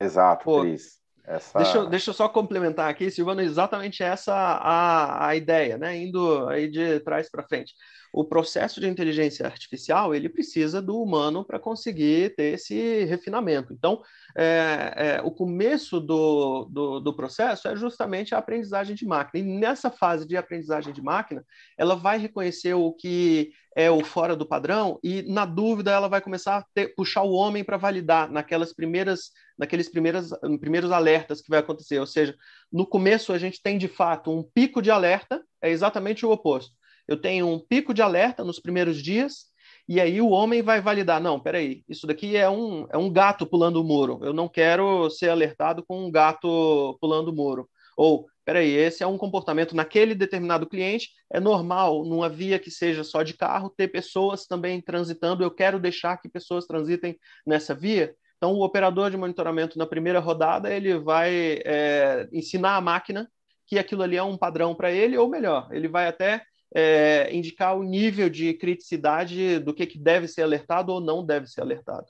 Exato, 0.00 0.44
Pô, 0.44 0.62
Cris. 0.62 1.00
Essa... 1.22 1.56
Deixa, 1.56 1.78
eu, 1.78 1.86
deixa 1.88 2.10
eu 2.10 2.14
só 2.14 2.28
complementar 2.28 2.90
aqui, 2.90 3.12
Silvano, 3.12 3.42
exatamente 3.42 4.02
essa 4.02 4.34
a, 4.34 5.28
a 5.28 5.36
ideia, 5.36 5.78
né? 5.78 5.96
Indo 5.96 6.48
aí 6.48 6.68
de 6.68 6.98
trás 6.98 7.30
para 7.30 7.46
frente 7.46 7.74
o 8.14 8.24
processo 8.24 8.80
de 8.80 8.88
inteligência 8.88 9.44
artificial 9.44 10.14
ele 10.14 10.28
precisa 10.28 10.80
do 10.80 11.02
humano 11.02 11.44
para 11.44 11.58
conseguir 11.58 12.32
ter 12.36 12.54
esse 12.54 13.04
refinamento. 13.06 13.72
Então, 13.72 14.00
é, 14.36 14.94
é, 14.96 15.22
o 15.24 15.32
começo 15.32 15.98
do, 15.98 16.64
do, 16.66 17.00
do, 17.00 17.12
processo 17.12 17.66
é 17.66 17.74
justamente 17.74 18.32
a 18.32 18.38
aprendizagem 18.38 18.94
de 18.94 19.04
máquina. 19.04 19.44
E 19.44 19.58
nessa 19.58 19.90
fase 19.90 20.24
de 20.28 20.36
aprendizagem 20.36 20.92
de 20.92 21.02
máquina, 21.02 21.44
ela 21.76 21.96
vai 21.96 22.16
reconhecer 22.16 22.72
o 22.74 22.92
que 22.92 23.50
é 23.76 23.90
o 23.90 24.04
fora 24.04 24.36
do 24.36 24.46
padrão 24.46 25.00
e, 25.02 25.22
na 25.22 25.44
dúvida, 25.44 25.90
ela 25.90 26.06
vai 26.06 26.20
começar 26.20 26.58
a 26.58 26.64
ter, 26.72 26.94
puxar 26.94 27.22
o 27.22 27.32
homem 27.32 27.64
para 27.64 27.76
validar 27.76 28.30
naquelas 28.30 28.72
primeiras, 28.72 29.32
naqueles 29.58 29.88
primeiras, 29.88 30.30
primeiros 30.60 30.92
alertas 30.92 31.40
que 31.40 31.50
vai 31.50 31.58
acontecer. 31.58 31.98
Ou 31.98 32.06
seja, 32.06 32.36
no 32.72 32.86
começo 32.86 33.32
a 33.32 33.38
gente 33.38 33.60
tem 33.60 33.76
de 33.76 33.88
fato 33.88 34.30
um 34.30 34.44
pico 34.44 34.80
de 34.80 34.92
alerta, 34.92 35.42
é 35.60 35.68
exatamente 35.68 36.24
o 36.24 36.30
oposto 36.30 36.72
eu 37.06 37.16
tenho 37.16 37.48
um 37.48 37.58
pico 37.58 37.92
de 37.92 38.02
alerta 38.02 38.44
nos 38.44 38.58
primeiros 38.60 39.02
dias, 39.02 39.52
e 39.86 40.00
aí 40.00 40.20
o 40.20 40.30
homem 40.30 40.62
vai 40.62 40.80
validar, 40.80 41.20
não, 41.20 41.38
peraí, 41.38 41.84
isso 41.88 42.06
daqui 42.06 42.36
é 42.36 42.48
um, 42.48 42.86
é 42.90 42.96
um 42.96 43.12
gato 43.12 43.46
pulando 43.46 43.80
o 43.80 43.84
muro, 43.84 44.18
eu 44.22 44.32
não 44.32 44.48
quero 44.48 45.10
ser 45.10 45.28
alertado 45.28 45.84
com 45.86 46.06
um 46.06 46.10
gato 46.10 46.96
pulando 47.00 47.28
o 47.28 47.34
muro. 47.34 47.68
Ou, 47.96 48.26
peraí, 48.44 48.70
esse 48.72 49.02
é 49.02 49.06
um 49.06 49.18
comportamento 49.18 49.76
naquele 49.76 50.14
determinado 50.14 50.66
cliente, 50.66 51.10
é 51.30 51.38
normal, 51.38 52.04
numa 52.04 52.28
via 52.28 52.58
que 52.58 52.70
seja 52.70 53.04
só 53.04 53.22
de 53.22 53.34
carro, 53.34 53.72
ter 53.76 53.88
pessoas 53.88 54.46
também 54.46 54.80
transitando, 54.80 55.44
eu 55.44 55.50
quero 55.50 55.78
deixar 55.78 56.16
que 56.16 56.28
pessoas 56.28 56.66
transitem 56.66 57.16
nessa 57.46 57.74
via. 57.74 58.14
Então, 58.36 58.52
o 58.52 58.64
operador 58.64 59.10
de 59.10 59.16
monitoramento, 59.16 59.78
na 59.78 59.86
primeira 59.86 60.18
rodada, 60.18 60.72
ele 60.72 60.98
vai 60.98 61.60
é, 61.64 62.28
ensinar 62.32 62.76
a 62.76 62.80
máquina 62.80 63.30
que 63.66 63.78
aquilo 63.78 64.02
ali 64.02 64.16
é 64.16 64.22
um 64.22 64.36
padrão 64.36 64.74
para 64.74 64.90
ele, 64.90 65.16
ou 65.16 65.28
melhor, 65.28 65.68
ele 65.72 65.88
vai 65.88 66.06
até 66.06 66.42
é, 66.74 67.32
indicar 67.32 67.78
o 67.78 67.84
nível 67.84 68.28
de 68.28 68.52
criticidade 68.54 69.60
do 69.60 69.72
que, 69.72 69.86
que 69.86 69.98
deve 69.98 70.26
ser 70.26 70.42
alertado 70.42 70.92
ou 70.92 71.00
não 71.00 71.24
deve 71.24 71.46
ser 71.46 71.60
alertado. 71.60 72.06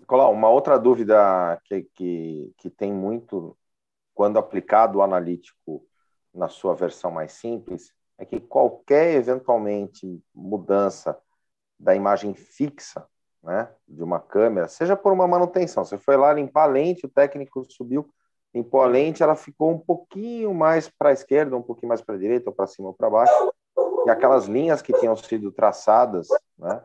Nicolau, 0.00 0.32
uma 0.32 0.50
outra 0.50 0.78
dúvida 0.78 1.58
que, 1.64 1.82
que, 1.94 2.52
que 2.58 2.70
tem 2.70 2.92
muito 2.92 3.56
quando 4.14 4.38
aplicado 4.38 4.98
o 4.98 5.02
analítico 5.02 5.86
na 6.34 6.48
sua 6.48 6.74
versão 6.74 7.10
mais 7.10 7.32
simples 7.32 7.94
é 8.18 8.24
que 8.24 8.38
qualquer 8.40 9.14
eventualmente 9.14 10.22
mudança 10.34 11.18
da 11.78 11.94
imagem 11.94 12.34
fixa 12.34 13.06
né, 13.42 13.72
de 13.86 14.02
uma 14.02 14.18
câmera, 14.18 14.68
seja 14.68 14.96
por 14.96 15.12
uma 15.12 15.26
manutenção, 15.26 15.84
você 15.84 15.96
foi 15.96 16.16
lá 16.16 16.32
limpar 16.32 16.64
a 16.64 16.66
lente, 16.66 17.06
o 17.06 17.08
técnico 17.08 17.64
subiu, 17.70 18.08
limpou 18.58 18.82
a 18.82 18.86
lente, 18.86 19.22
ela 19.22 19.36
ficou 19.36 19.70
um 19.70 19.78
pouquinho 19.78 20.52
mais 20.52 20.88
para 20.88 21.10
a 21.10 21.12
esquerda, 21.12 21.56
um 21.56 21.62
pouquinho 21.62 21.88
mais 21.88 22.02
para 22.02 22.16
a 22.16 22.18
direita, 22.18 22.50
ou 22.50 22.54
para 22.54 22.66
cima 22.66 22.88
ou 22.88 22.94
para 22.94 23.08
baixo, 23.08 23.52
e 24.06 24.10
aquelas 24.10 24.46
linhas 24.46 24.82
que 24.82 24.92
tinham 24.92 25.16
sido 25.16 25.52
traçadas, 25.52 26.28
né, 26.58 26.82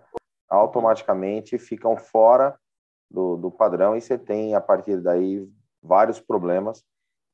automaticamente 0.50 1.58
ficam 1.58 1.98
fora 1.98 2.58
do, 3.10 3.38
do 3.38 3.52
padrão 3.52 3.96
e 3.96 4.02
você 4.02 4.18
tem, 4.18 4.56
a 4.56 4.62
partir 4.62 5.02
daí, 5.02 5.48
vários 5.82 6.20
problemas 6.20 6.84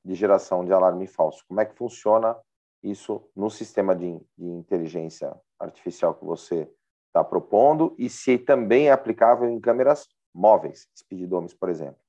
de 0.03 0.15
geração 0.15 0.63
de 0.63 0.71
alarme 0.71 1.07
falso. 1.07 1.43
Como 1.47 1.59
é 1.59 1.65
que 1.65 1.75
funciona 1.75 2.35
isso 2.81 3.21
no 3.35 3.49
sistema 3.49 3.95
de, 3.95 4.19
de 4.37 4.45
inteligência 4.45 5.35
artificial 5.59 6.15
que 6.15 6.23
você 6.23 6.69
está 7.07 7.23
propondo 7.23 7.93
e 7.97 8.09
se 8.09 8.37
também 8.37 8.87
é 8.87 8.91
aplicável 8.91 9.49
em 9.49 9.59
câmeras 9.59 10.07
móveis, 10.33 10.87
speedomes, 10.97 11.53
por 11.53 11.69
exemplo? 11.69 11.99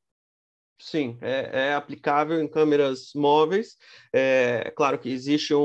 Sim, 0.82 1.18
é, 1.20 1.68
é, 1.68 1.74
aplicável 1.74 2.40
em 2.40 2.48
câmeras 2.48 3.12
móveis. 3.14 3.76
É, 4.12 4.62
é 4.66 4.70
claro 4.70 4.98
que 4.98 5.10
existe 5.10 5.54
um, 5.54 5.60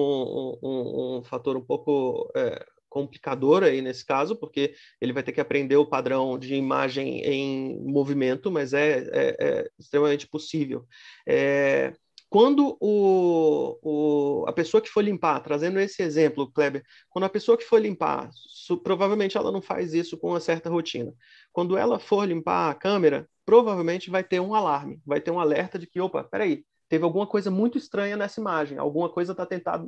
um, 0.61 1.17
um 1.19 1.23
fator 1.23 1.55
um 1.55 1.61
pouco 1.65 2.29
é, 2.35 2.65
complicador 2.89 3.63
aí 3.63 3.81
nesse 3.81 4.05
caso, 4.05 4.35
porque 4.35 4.75
ele 4.99 5.13
vai 5.13 5.23
ter 5.23 5.31
que 5.31 5.39
aprender 5.39 5.77
o 5.77 5.85
padrão 5.87 6.37
de 6.37 6.53
imagem 6.55 7.21
em 7.23 7.79
movimento, 7.89 8.51
mas 8.51 8.73
é, 8.73 8.99
é, 9.13 9.35
é 9.61 9.69
extremamente 9.79 10.27
possível. 10.27 10.85
É, 11.25 11.93
quando 12.35 12.75
o, 12.81 13.79
o, 13.81 14.45
a 14.45 14.51
pessoa 14.51 14.81
que 14.81 14.89
for 14.89 15.01
limpar, 15.01 15.39
trazendo 15.39 15.79
esse 15.79 16.03
exemplo, 16.03 16.51
Kleber, 16.51 16.83
quando 17.09 17.23
a 17.23 17.29
pessoa 17.29 17.57
que 17.57 17.63
for 17.63 17.79
limpar, 17.81 18.29
su, 18.33 18.77
provavelmente 18.77 19.37
ela 19.37 19.53
não 19.53 19.61
faz 19.61 19.93
isso 19.93 20.17
com 20.17 20.31
uma 20.31 20.41
certa 20.41 20.69
rotina. 20.69 21.13
Quando 21.53 21.77
ela 21.77 21.97
for 21.97 22.27
limpar 22.27 22.69
a 22.71 22.75
câmera, 22.75 23.25
provavelmente 23.45 24.09
vai 24.09 24.21
ter 24.21 24.41
um 24.41 24.53
alarme, 24.53 24.99
vai 25.05 25.21
ter 25.21 25.31
um 25.31 25.39
alerta 25.39 25.79
de 25.79 25.87
que, 25.87 26.01
opa, 26.01 26.25
peraí, 26.25 26.65
teve 26.87 27.03
alguma 27.03 27.25
coisa 27.25 27.49
muito 27.49 27.77
estranha 27.77 28.15
nessa 28.15 28.39
imagem, 28.39 28.77
alguma 28.77 29.09
coisa 29.09 29.31
está 29.31 29.45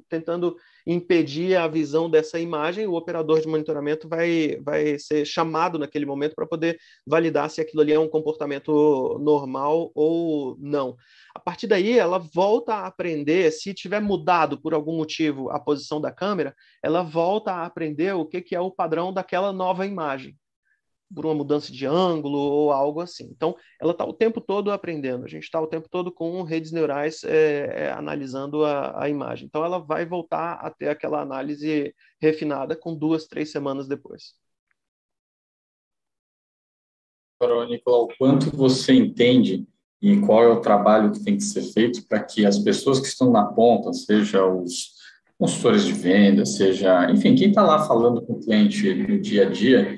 tentando 0.09 0.55
impedir 0.85 1.55
a 1.55 1.67
visão 1.67 2.09
dessa 2.09 2.39
imagem, 2.39 2.87
o 2.87 2.93
operador 2.93 3.39
de 3.39 3.47
monitoramento 3.47 4.07
vai, 4.07 4.57
vai 4.63 4.97
ser 4.97 5.25
chamado 5.25 5.77
naquele 5.77 6.05
momento 6.05 6.35
para 6.35 6.47
poder 6.47 6.79
validar 7.05 7.49
se 7.49 7.61
aquilo 7.61 7.81
ali 7.81 7.93
é 7.93 7.99
um 7.99 8.09
comportamento 8.09 9.17
normal 9.21 9.91
ou 9.93 10.57
não. 10.59 10.95
A 11.35 11.39
partir 11.39 11.67
daí, 11.67 11.97
ela 11.97 12.17
volta 12.17 12.73
a 12.73 12.87
aprender, 12.87 13.51
se 13.51 13.73
tiver 13.73 14.01
mudado 14.01 14.59
por 14.59 14.73
algum 14.73 14.97
motivo 14.97 15.49
a 15.51 15.59
posição 15.59 16.01
da 16.01 16.11
câmera, 16.11 16.55
ela 16.83 17.03
volta 17.03 17.51
a 17.51 17.65
aprender 17.65 18.15
o 18.15 18.25
que, 18.25 18.41
que 18.41 18.55
é 18.55 18.59
o 18.59 18.71
padrão 18.71 19.13
daquela 19.13 19.53
nova 19.53 19.85
imagem 19.85 20.35
por 21.13 21.25
uma 21.25 21.35
mudança 21.35 21.71
de 21.71 21.85
ângulo 21.85 22.37
ou 22.37 22.71
algo 22.71 22.99
assim. 22.99 23.29
Então, 23.31 23.55
ela 23.81 23.91
está 23.91 24.05
o 24.05 24.13
tempo 24.13 24.41
todo 24.41 24.71
aprendendo. 24.71 25.25
A 25.25 25.27
gente 25.27 25.43
está 25.43 25.59
o 25.59 25.67
tempo 25.67 25.87
todo 25.89 26.11
com 26.11 26.41
redes 26.43 26.71
neurais 26.71 27.23
é, 27.23 27.85
é, 27.85 27.91
analisando 27.91 28.65
a, 28.65 29.03
a, 29.03 29.09
imagem. 29.09 29.45
Então, 29.45 29.63
ela 29.63 29.79
vai 29.79 30.05
voltar 30.05 30.53
a 30.53 30.69
ter 30.69 30.89
aquela 30.89 31.21
análise 31.21 31.93
refinada 32.21 32.75
com 32.75 32.95
duas, 32.95 33.25
três 33.25 33.51
semanas 33.51 33.87
depois. 33.87 34.33
Agora, 37.39 37.67
Nicolau, 37.67 38.05
o 38.05 38.17
quanto 38.17 38.55
você 38.55 38.93
entende 38.93 39.67
e 40.01 40.19
qual 40.21 40.43
é 40.43 40.47
o 40.47 40.61
trabalho 40.61 41.11
que 41.11 41.23
tem 41.23 41.37
que 41.37 41.43
ser 41.43 41.61
feito 41.61 42.05
para 42.07 42.23
que 42.23 42.45
as 42.45 42.59
pessoas 42.59 42.99
que 42.99 43.07
estão 43.07 43.31
na 43.31 43.45
ponta, 43.45 43.93
seja 43.93 44.45
os 44.45 44.95
consultores 45.37 45.85
de 45.85 45.93
venda, 45.93 46.45
seja, 46.45 47.09
enfim, 47.11 47.35
quem 47.35 47.49
está 47.49 47.61
lá 47.61 47.87
falando 47.87 48.21
com 48.21 48.33
o 48.33 48.39
cliente 48.39 48.93
no 48.93 49.19
dia 49.19 49.47
a 49.47 49.49
dia, 49.49 49.96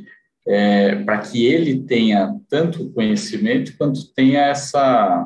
é, 0.49 0.95
para 1.03 1.19
que 1.19 1.45
ele 1.45 1.83
tenha 1.83 2.35
tanto 2.49 2.89
conhecimento 2.89 3.77
quanto 3.77 4.12
tenha 4.13 4.41
essa, 4.47 5.25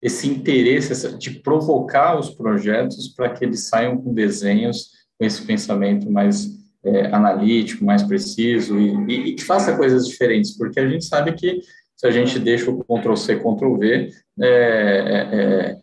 esse 0.00 0.28
interesse 0.28 0.92
essa, 0.92 1.18
de 1.18 1.30
provocar 1.40 2.16
os 2.16 2.30
projetos 2.30 3.08
para 3.08 3.30
que 3.30 3.44
eles 3.44 3.68
saiam 3.68 3.98
com 3.98 4.14
desenhos 4.14 4.90
com 5.18 5.26
esse 5.26 5.42
pensamento 5.42 6.08
mais 6.08 6.48
é, 6.84 7.06
analítico, 7.06 7.84
mais 7.84 8.04
preciso 8.04 8.78
e, 8.78 9.34
que 9.34 9.44
faça 9.44 9.76
coisas 9.76 10.06
diferentes, 10.06 10.56
porque 10.56 10.78
a 10.78 10.88
gente 10.88 11.04
sabe 11.04 11.32
que 11.32 11.60
se 11.96 12.06
a 12.06 12.10
gente 12.10 12.38
deixa 12.38 12.70
o 12.70 12.82
Ctrl-C, 12.82 13.36
Ctrl-V, 13.36 14.10
é, 14.40 14.46
é, 14.46 15.18
é, 15.32 15.78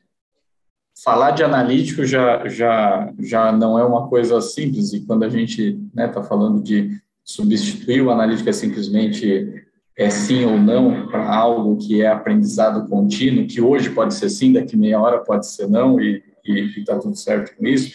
falar 1.03 1.31
de 1.31 1.43
analítico 1.43 2.03
já, 2.05 2.47
já, 2.47 3.13
já 3.19 3.51
não 3.51 3.77
é 3.77 3.83
uma 3.83 4.07
coisa 4.07 4.41
simples, 4.41 4.93
e 4.93 5.05
quando 5.05 5.23
a 5.23 5.29
gente 5.29 5.61
está 5.61 5.79
né, 5.93 6.07
tá 6.07 6.23
falando 6.23 6.63
de 6.63 6.99
substituir 7.27 8.01
o 8.01 8.09
analítico 8.09 8.49
é 8.49 8.53
simplesmente 8.53 9.65
é 9.97 10.09
sim 10.09 10.45
ou 10.45 10.57
não 10.57 11.07
para 11.07 11.27
algo 11.27 11.75
que 11.77 12.01
é 12.01 12.07
aprendizado 12.07 12.87
contínuo, 12.87 13.47
que 13.47 13.59
hoje 13.59 13.89
pode 13.89 14.13
ser 14.13 14.29
sim, 14.29 14.53
daqui 14.53 14.77
meia 14.77 15.01
hora 15.01 15.19
pode 15.19 15.45
ser 15.47 15.67
não, 15.67 15.99
e 15.99 16.23
está 16.45 16.97
tudo 16.97 17.15
certo 17.15 17.55
com 17.57 17.65
isso. 17.65 17.93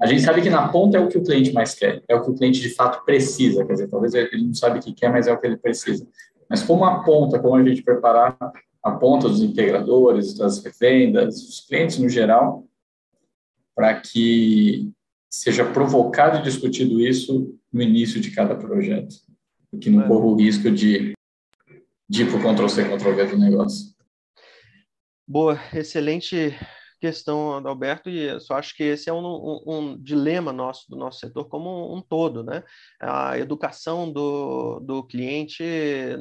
A 0.00 0.06
gente 0.06 0.22
sabe 0.22 0.40
que 0.40 0.50
na 0.50 0.68
ponta 0.68 0.98
é 0.98 1.00
o 1.00 1.08
que 1.08 1.18
o 1.18 1.22
cliente 1.24 1.52
mais 1.52 1.74
quer, 1.74 2.02
é 2.08 2.14
o 2.14 2.22
que 2.22 2.30
o 2.30 2.34
cliente 2.34 2.60
de 2.60 2.68
fato 2.68 3.04
precisa, 3.04 3.64
quer 3.64 3.72
dizer, 3.72 3.88
talvez 3.88 4.14
ele 4.14 4.46
não 4.46 4.54
sabe 4.54 4.78
o 4.78 4.82
que 4.82 4.92
quer, 4.92 5.10
mas 5.10 5.26
é 5.26 5.32
o 5.32 5.40
que 5.40 5.46
ele 5.46 5.56
precisa. 5.56 6.06
Mas 6.48 6.62
como 6.62 6.84
a 6.84 7.02
ponta, 7.02 7.38
como 7.38 7.56
a 7.56 7.64
gente 7.64 7.82
preparar 7.82 8.36
a 8.82 8.90
ponta 8.92 9.28
dos 9.28 9.42
integradores, 9.42 10.34
das 10.34 10.62
revendas, 10.62 11.40
dos 11.40 11.60
clientes 11.60 11.98
no 11.98 12.08
geral, 12.08 12.66
para 13.74 13.94
que 13.94 14.92
seja 15.30 15.64
provocado 15.64 16.38
e 16.38 16.42
discutido 16.42 17.00
isso 17.00 17.58
no 17.74 17.82
início 17.82 18.20
de 18.20 18.30
cada 18.30 18.54
projeto, 18.54 19.16
que 19.80 19.90
não 19.90 20.04
é. 20.04 20.06
corra 20.06 20.26
o 20.26 20.36
risco 20.36 20.70
de, 20.70 21.12
de 22.08 22.22
ir 22.22 22.30
para 22.30 22.38
o 22.38 22.54
Ctrl-C, 22.54 22.84
Ctrl-V 22.84 23.26
do 23.26 23.38
negócio. 23.38 23.92
Boa, 25.26 25.58
excelente 25.74 26.56
questão, 27.00 27.66
Alberto, 27.66 28.08
e 28.08 28.18
eu 28.28 28.40
só 28.40 28.54
acho 28.54 28.76
que 28.76 28.84
esse 28.84 29.10
é 29.10 29.12
um, 29.12 29.26
um, 29.26 29.62
um, 29.66 30.02
dilema 30.02 30.52
nosso, 30.52 30.88
do 30.88 30.96
nosso 30.96 31.18
setor 31.18 31.46
como 31.48 31.92
um, 31.92 31.98
um, 31.98 32.00
todo, 32.00 32.44
né? 32.44 32.62
A 33.00 33.36
educação 33.38 34.10
do, 34.10 34.78
do 34.80 35.04
cliente 35.04 35.64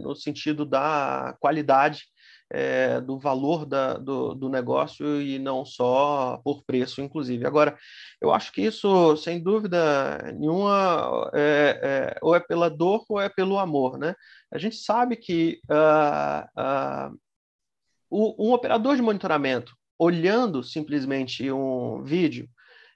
no 0.02 0.16
sentido 0.16 0.66
da 0.66 1.38
qualidade 1.40 2.04
é, 2.52 3.02
do 3.02 3.18
valor 3.18 3.66
da, 3.66 3.94
do, 3.96 4.34
do 4.34 4.50
negócio 4.50 5.22
e 5.22 5.40
não 5.40 5.66
só 5.66 6.40
por 6.44 6.64
preço, 6.64 7.02
inclusive. 7.02 7.46
Agora, 7.46 7.78
eu 8.22 8.32
acho 8.34 8.52
que 8.52 8.62
isso, 8.62 9.18
sem 9.18 9.42
dúvida 9.42 10.34
nenhuma, 10.38 11.30
é, 11.34 11.80
é, 11.82 12.18
ou 12.22 12.36
é 12.36 12.40
pela 12.40 12.70
dor 12.70 13.04
ou 13.10 13.20
é 13.20 13.30
pelo 13.30 13.58
amor, 13.58 13.98
né? 13.98 14.16
A 14.52 14.58
gente 14.58 14.76
sabe 14.76 15.16
que 15.16 15.60
uh, 15.70 17.12
uh, 17.12 17.18
o, 18.10 18.50
um 18.50 18.54
operador 18.54 18.96
de 18.96 19.02
monitoramento 19.02 19.74
olhando 19.98 20.64
simplesmente 20.64 21.52
um 21.52 22.04
vídeo, 22.04 22.48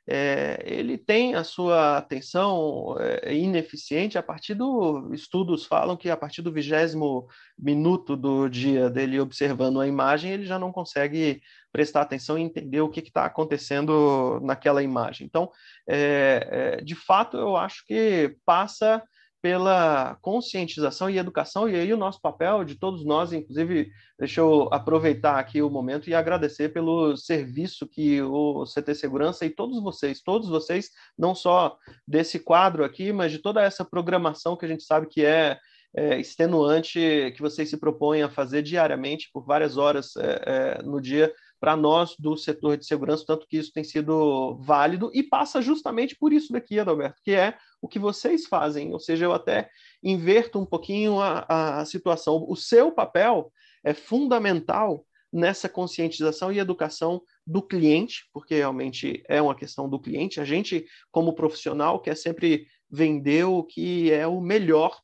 é, 0.10 0.64
ele 0.66 0.98
tem 0.98 1.36
a 1.36 1.44
sua 1.44 1.98
atenção 1.98 2.96
é, 2.98 3.34
ineficiente 3.36 4.18
a 4.18 4.24
partir 4.24 4.54
do. 4.54 5.14
Estudos 5.14 5.66
falam 5.66 5.98
que 5.98 6.10
a 6.10 6.16
partir 6.16 6.42
do 6.42 6.52
vigésimo 6.52 7.28
minuto 7.60 8.16
do 8.16 8.48
dia 8.48 8.90
dele 8.90 9.20
observando 9.20 9.82
a 9.82 9.88
imagem, 9.88 10.32
ele 10.32 10.46
já 10.46 10.58
não 10.58 10.72
consegue 10.72 11.42
prestar 11.74 12.02
atenção 12.02 12.38
e 12.38 12.42
entender 12.42 12.80
o 12.80 12.90
que 12.90 13.02
está 13.02 13.26
acontecendo 13.26 14.40
naquela 14.42 14.82
imagem. 14.82 15.28
Então, 15.28 15.52
é, 15.86 16.78
é, 16.80 16.82
de 16.82 16.96
fato, 16.96 17.36
eu 17.36 17.58
acho 17.58 17.86
que 17.86 18.38
passa 18.46 19.04
pela 19.48 20.18
conscientização 20.22 21.10
e 21.10 21.18
educação, 21.18 21.70
e 21.70 21.76
aí 21.78 21.94
o 21.94 21.98
nosso 21.98 22.20
papel 22.20 22.66
de 22.66 22.76
todos 22.76 23.06
nós, 23.06 23.32
inclusive, 23.32 23.90
deixa 24.20 24.42
eu 24.42 24.68
aproveitar 24.74 25.40
aqui 25.40 25.62
o 25.62 25.70
momento 25.70 26.10
e 26.10 26.14
agradecer 26.14 26.74
pelo 26.74 27.16
serviço 27.16 27.88
que 27.88 28.22
o 28.22 28.66
CT 28.66 28.94
Segurança 28.94 29.46
e 29.46 29.50
todos 29.50 29.82
vocês, 29.82 30.22
todos 30.22 30.50
vocês, 30.50 30.90
não 31.18 31.34
só 31.34 31.78
desse 32.06 32.40
quadro 32.40 32.84
aqui, 32.84 33.14
mas 33.14 33.32
de 33.32 33.40
toda 33.40 33.62
essa 33.62 33.86
programação 33.86 34.58
que 34.58 34.66
a 34.66 34.68
gente 34.68 34.84
sabe 34.84 35.08
que 35.08 35.24
é, 35.24 35.58
é 35.96 36.20
extenuante, 36.20 37.32
que 37.34 37.42
vocês 37.42 37.70
se 37.70 37.78
propõem 37.78 38.24
a 38.24 38.30
fazer 38.30 38.62
diariamente, 38.62 39.30
por 39.32 39.46
várias 39.46 39.78
horas 39.78 40.14
é, 40.18 40.42
é, 40.46 40.84
no 40.84 41.00
dia, 41.00 41.34
para 41.58 41.78
nós 41.78 42.18
do 42.20 42.36
setor 42.36 42.76
de 42.76 42.86
segurança, 42.86 43.24
tanto 43.26 43.48
que 43.48 43.56
isso 43.56 43.72
tem 43.72 43.86
sido 43.86 44.58
válido 44.58 45.10
e 45.14 45.24
passa 45.24 45.62
justamente 45.62 46.18
por 46.18 46.34
isso 46.34 46.52
daqui, 46.52 46.78
Adalberto, 46.78 47.22
que 47.24 47.32
é 47.32 47.56
o 47.82 47.88
que 47.88 48.00
vocês 48.00 48.46
fazem, 48.46 48.92
ou 48.94 49.00
seja, 49.00 49.26
eu 49.26 49.34
até 49.34 49.70
inverto 50.04 50.60
um 50.60 50.66
pouquinho 50.66 51.20
a, 51.20 51.80
a 51.80 51.86
situação. 51.86 52.46
O 52.48 52.56
seu 52.56 52.92
papel 52.92 53.52
é 53.84 53.94
fundamental 53.94 55.06
nessa 55.32 55.68
conscientização 55.68 56.52
e 56.52 56.60
educação 56.60 57.22
do 57.46 57.62
cliente, 57.62 58.28
porque 58.34 58.56
realmente 58.56 59.24
é 59.28 59.42
uma 59.42 59.56
questão 59.56 59.90
do 59.90 60.00
cliente. 60.00 60.40
A 60.40 60.46
gente, 60.46 60.86
como 61.12 61.34
profissional, 61.34 62.00
quer 62.00 62.16
sempre 62.16 62.68
vender 62.90 63.44
o 63.44 63.64
que 63.64 64.12
é 64.12 64.26
o 64.26 64.40
melhor 64.40 65.02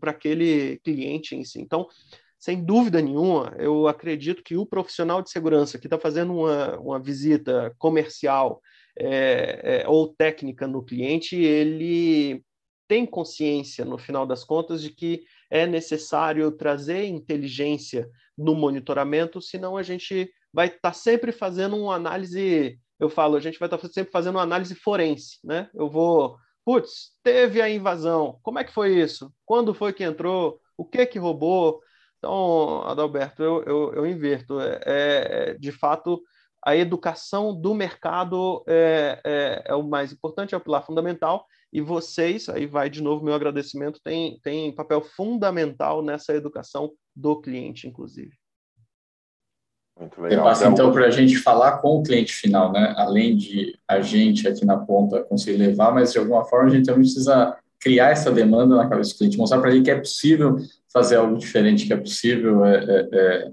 para 0.00 0.10
aquele 0.10 0.78
cliente 0.78 1.34
em 1.34 1.44
si. 1.44 1.60
Então, 1.60 1.86
sem 2.38 2.64
dúvida 2.64 3.00
nenhuma, 3.00 3.54
eu 3.58 3.86
acredito 3.86 4.42
que 4.42 4.56
o 4.56 4.66
profissional 4.66 5.22
de 5.22 5.30
segurança 5.30 5.78
que 5.78 5.86
está 5.86 5.96
fazendo 5.96 6.34
uma, 6.34 6.76
uma 6.78 7.00
visita 7.00 7.72
comercial 7.78 8.60
é, 8.98 9.82
é, 9.82 9.88
ou 9.88 10.14
técnica 10.14 10.66
no 10.66 10.84
cliente, 10.84 11.36
ele 11.36 12.44
tem 12.88 13.06
consciência, 13.06 13.84
no 13.84 13.96
final 13.96 14.26
das 14.26 14.44
contas, 14.44 14.82
de 14.82 14.90
que 14.90 15.24
é 15.50 15.66
necessário 15.66 16.50
trazer 16.52 17.06
inteligência 17.06 18.08
no 18.36 18.54
monitoramento, 18.54 19.40
senão 19.40 19.76
a 19.76 19.82
gente 19.82 20.30
vai 20.52 20.66
estar 20.66 20.80
tá 20.80 20.92
sempre 20.92 21.32
fazendo 21.32 21.76
uma 21.76 21.94
análise, 21.94 22.78
eu 22.98 23.08
falo, 23.08 23.36
a 23.36 23.40
gente 23.40 23.58
vai 23.58 23.66
estar 23.66 23.78
tá 23.78 23.88
sempre 23.88 24.12
fazendo 24.12 24.36
uma 24.36 24.42
análise 24.42 24.74
forense, 24.74 25.38
né? 25.42 25.70
Eu 25.74 25.88
vou, 25.88 26.36
putz, 26.64 27.12
teve 27.22 27.62
a 27.62 27.68
invasão, 27.68 28.38
como 28.42 28.58
é 28.58 28.64
que 28.64 28.72
foi 28.72 28.94
isso? 29.00 29.32
Quando 29.44 29.74
foi 29.74 29.92
que 29.92 30.04
entrou? 30.04 30.60
O 30.76 30.84
que 30.84 31.06
que 31.06 31.18
roubou? 31.18 31.80
Então, 32.18 32.82
Adalberto, 32.82 33.42
eu, 33.42 33.62
eu, 33.64 33.94
eu 33.94 34.06
inverto. 34.06 34.60
É, 34.60 34.80
é, 34.86 35.54
de 35.54 35.72
fato, 35.72 36.22
a 36.64 36.76
educação 36.76 37.54
do 37.54 37.74
mercado 37.74 38.62
é, 38.68 39.20
é, 39.24 39.62
é, 39.66 39.74
o 39.74 39.82
mais 39.82 40.12
importante, 40.12 40.54
é 40.54 40.56
o 40.56 40.60
pilar 40.60 40.86
fundamental, 40.86 41.44
e 41.72 41.80
vocês, 41.80 42.48
aí 42.48 42.66
vai 42.66 42.88
de 42.88 43.02
novo 43.02 43.24
meu 43.24 43.34
agradecimento, 43.34 44.00
tem, 44.02 44.38
tem 44.42 44.74
papel 44.74 45.02
fundamental 45.02 46.02
nessa 46.02 46.34
educação 46.34 46.92
do 47.16 47.40
cliente, 47.40 47.88
inclusive. 47.88 48.32
Muito 49.98 50.20
legal. 50.20 50.44
Passa, 50.44 50.68
então, 50.68 50.92
para 50.92 51.06
a 51.06 51.10
gente 51.10 51.36
falar 51.36 51.78
com 51.78 51.98
o 51.98 52.02
cliente 52.02 52.32
final, 52.32 52.72
né? 52.72 52.94
Além 52.96 53.36
de 53.36 53.78
a 53.86 54.00
gente 54.00 54.48
aqui 54.48 54.64
na 54.64 54.78
ponta 54.78 55.22
conseguir 55.22 55.58
levar, 55.58 55.92
mas 55.92 56.12
de 56.12 56.18
alguma 56.18 56.44
forma 56.44 56.68
a 56.68 56.70
gente 56.70 56.86
também 56.86 57.02
precisa 57.02 57.56
criar 57.78 58.10
essa 58.10 58.30
demanda 58.30 58.76
na 58.76 58.88
cabeça 58.88 59.12
do 59.12 59.18
cliente, 59.18 59.36
mostrar 59.36 59.60
para 59.60 59.70
ele 59.70 59.82
que 59.82 59.90
é 59.90 59.98
possível 59.98 60.56
fazer 60.92 61.16
algo 61.16 61.36
diferente, 61.36 61.86
que 61.86 61.92
é 61.92 61.96
possível, 61.96 62.64
é, 62.64 62.84
é, 62.84 63.08
é, 63.12 63.52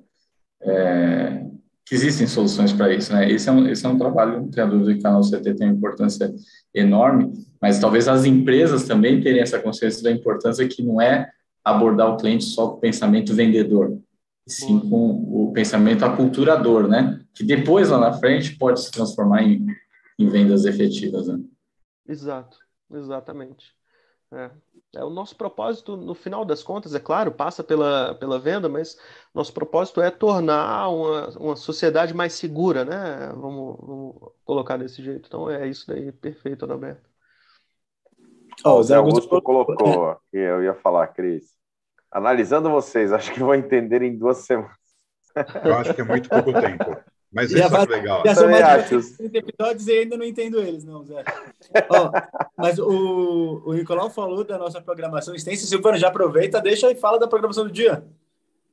é 0.62 1.45
que 1.89 1.95
existem 1.95 2.28
soluções 2.28 2.71
para 2.71 2.93
isso, 2.93 3.12
né? 3.12 3.28
Esse 3.32 3.49
é 3.49 3.52
um, 3.52 3.67
esse 3.67 3.84
é 3.84 3.89
um 3.89 3.97
trabalho, 3.97 4.41
não 4.41 4.52
tenho 4.52 4.69
dúvida 4.69 4.93
que 4.93 4.99
o 4.99 5.02
canal 5.02 5.21
CT 5.21 5.56
tem 5.56 5.67
uma 5.67 5.75
importância 5.75 6.32
enorme, 6.71 7.34
mas 7.60 7.80
talvez 7.80 8.08
as 8.08 8.25
empresas 8.25 8.84
também 8.84 9.19
tenham 9.19 9.39
essa 9.39 9.60
consciência 9.60 10.04
da 10.04 10.12
importância 10.12 10.67
que 10.67 10.84
não 10.84 11.02
é 11.02 11.32
abordar 11.65 12.13
o 12.13 12.17
cliente 12.17 12.43
só 12.43 12.69
com 12.69 12.78
o 12.78 12.80
pensamento 12.80 13.34
vendedor, 13.34 13.99
sim 14.47 14.80
com 14.80 15.47
o 15.47 15.52
pensamento 15.52 16.06
aculturador, 16.06 16.88
né? 16.88 17.19
Que 17.34 17.43
depois, 17.43 17.89
lá 17.89 17.97
na 17.97 18.13
frente, 18.13 18.56
pode 18.56 18.82
se 18.82 18.91
transformar 18.91 19.41
em, 19.41 19.65
em 20.19 20.30
vendas 20.30 20.65
efetivas, 20.65 21.28
né? 21.28 21.39
Exato, 22.08 22.60
exatamente. 22.93 23.73
É. 24.32 24.52
é. 24.97 25.04
o 25.04 25.10
nosso 25.10 25.36
propósito, 25.36 25.97
no 25.97 26.13
final 26.13 26.45
das 26.45 26.62
contas, 26.62 26.93
é 26.93 26.99
claro, 26.99 27.32
passa 27.32 27.63
pela, 27.63 28.13
pela 28.13 28.38
venda, 28.38 28.69
mas 28.69 28.95
nosso 29.34 29.54
propósito 29.54 30.02
é 30.02 30.10
tornar 30.10 30.89
uma, 30.89 31.30
uma 31.38 31.56
sociedade 31.56 32.13
mais 32.13 32.34
segura, 32.34 32.84
né? 32.84 33.32
Vamos, 33.36 33.78
vamos 33.80 34.15
colocar 34.44 34.78
desse 34.78 35.04
jeito. 35.04 35.28
Então 35.28 35.50
é 35.50 35.68
isso 35.68 35.86
daí, 35.88 36.12
perfeito, 36.12 36.65
Adalberto. 36.65 37.08
Oh, 38.65 38.74
o 38.74 38.84
Zé 38.84 38.96
Augusto, 38.96 39.34
Augusto 39.34 39.42
colocou 39.42 40.15
que 40.32 40.38
eu 40.38 40.63
ia 40.63 40.74
falar, 40.74 41.08
Cris. 41.08 41.58
Analisando 42.12 42.70
vocês, 42.70 43.13
acho 43.13 43.32
que 43.32 43.39
vou 43.39 43.56
entender 43.56 44.02
em 44.02 44.18
duas 44.18 44.39
semanas. 44.39 44.78
Eu 45.63 45.76
acho 45.76 45.94
que 45.94 46.02
é 46.02 46.04
muito 46.04 46.28
pouco 46.28 46.52
tempo. 46.52 46.98
Mas 47.32 47.52
isso 47.52 47.76
é 47.76 47.86
legal. 47.86 48.24
Já 48.26 48.34
são 48.36 48.50
mais 48.50 48.89
de 48.89 49.18
30 49.18 49.38
episódios 49.38 49.88
e 49.88 49.92
ainda 49.92 50.18
não 50.18 50.26
entendo 50.26 50.60
eles, 50.60 50.84
não, 50.84 51.06
Zé. 51.06 51.24
oh, 51.92 52.12
mas 52.58 52.80
o, 52.80 53.62
o 53.63 53.74
Nicolau 53.74 54.10
falou 54.10 54.44
da 54.44 54.58
nossa 54.58 54.82
programação 54.82 55.36
extensa. 55.36 55.68
Silvano, 55.68 55.98
já 55.98 56.08
aproveita, 56.08 56.60
deixa 56.60 56.92
e 56.92 56.96
fala 56.96 57.20
da 57.20 57.28
programação 57.28 57.65
do 57.65 57.72
dia. 57.72 58.04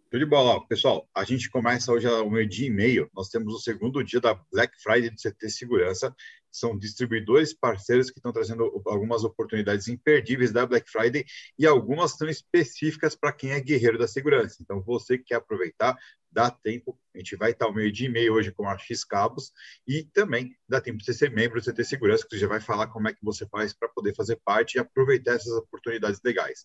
Tudo 0.08 0.20
de 0.20 0.26
bola. 0.26 0.64
Pessoal, 0.68 1.08
a 1.12 1.24
gente 1.24 1.50
começa 1.50 1.90
hoje 1.90 2.06
ao 2.06 2.30
meio-dia 2.30 2.68
e 2.68 2.70
meio. 2.70 3.10
Nós 3.12 3.28
temos 3.28 3.52
o 3.52 3.58
segundo 3.58 4.04
dia 4.04 4.20
da 4.20 4.34
Black 4.52 4.80
Friday 4.80 5.10
do 5.10 5.16
CT 5.16 5.50
Segurança 5.50 6.14
são 6.58 6.76
distribuidores 6.78 7.52
parceiros 7.52 8.10
que 8.10 8.18
estão 8.18 8.32
trazendo 8.32 8.82
algumas 8.86 9.24
oportunidades 9.24 9.88
imperdíveis 9.88 10.52
da 10.52 10.66
Black 10.66 10.90
Friday 10.90 11.24
e 11.58 11.66
algumas 11.66 12.12
são 12.12 12.28
específicas 12.28 13.14
para 13.14 13.32
quem 13.32 13.50
é 13.50 13.60
guerreiro 13.60 13.98
da 13.98 14.08
segurança. 14.08 14.56
Então, 14.60 14.82
você 14.82 15.18
que 15.18 15.24
quer 15.24 15.36
aproveitar, 15.36 15.96
dá 16.30 16.50
tempo. 16.50 16.98
A 17.14 17.18
gente 17.18 17.36
vai 17.36 17.50
estar 17.52 17.66
ao 17.66 17.74
meio-dia 17.74 18.08
e 18.08 18.10
meio 18.10 18.34
hoje 18.34 18.52
com 18.52 18.68
a 18.68 18.76
X 18.76 19.04
Cabos 19.04 19.52
e 19.86 20.04
também 20.04 20.54
dá 20.68 20.80
tempo 20.80 20.98
de 20.98 21.04
você 21.04 21.14
ser 21.14 21.30
membro 21.30 21.60
do 21.60 21.64
CT 21.64 21.84
Segurança, 21.84 22.24
que 22.24 22.30
você 22.30 22.38
já 22.38 22.48
vai 22.48 22.60
falar 22.60 22.88
como 22.88 23.08
é 23.08 23.12
que 23.12 23.24
você 23.24 23.46
faz 23.46 23.72
para 23.72 23.88
poder 23.88 24.14
fazer 24.14 24.36
parte 24.44 24.74
e 24.74 24.78
aproveitar 24.78 25.34
essas 25.34 25.52
oportunidades 25.52 26.20
legais. 26.24 26.64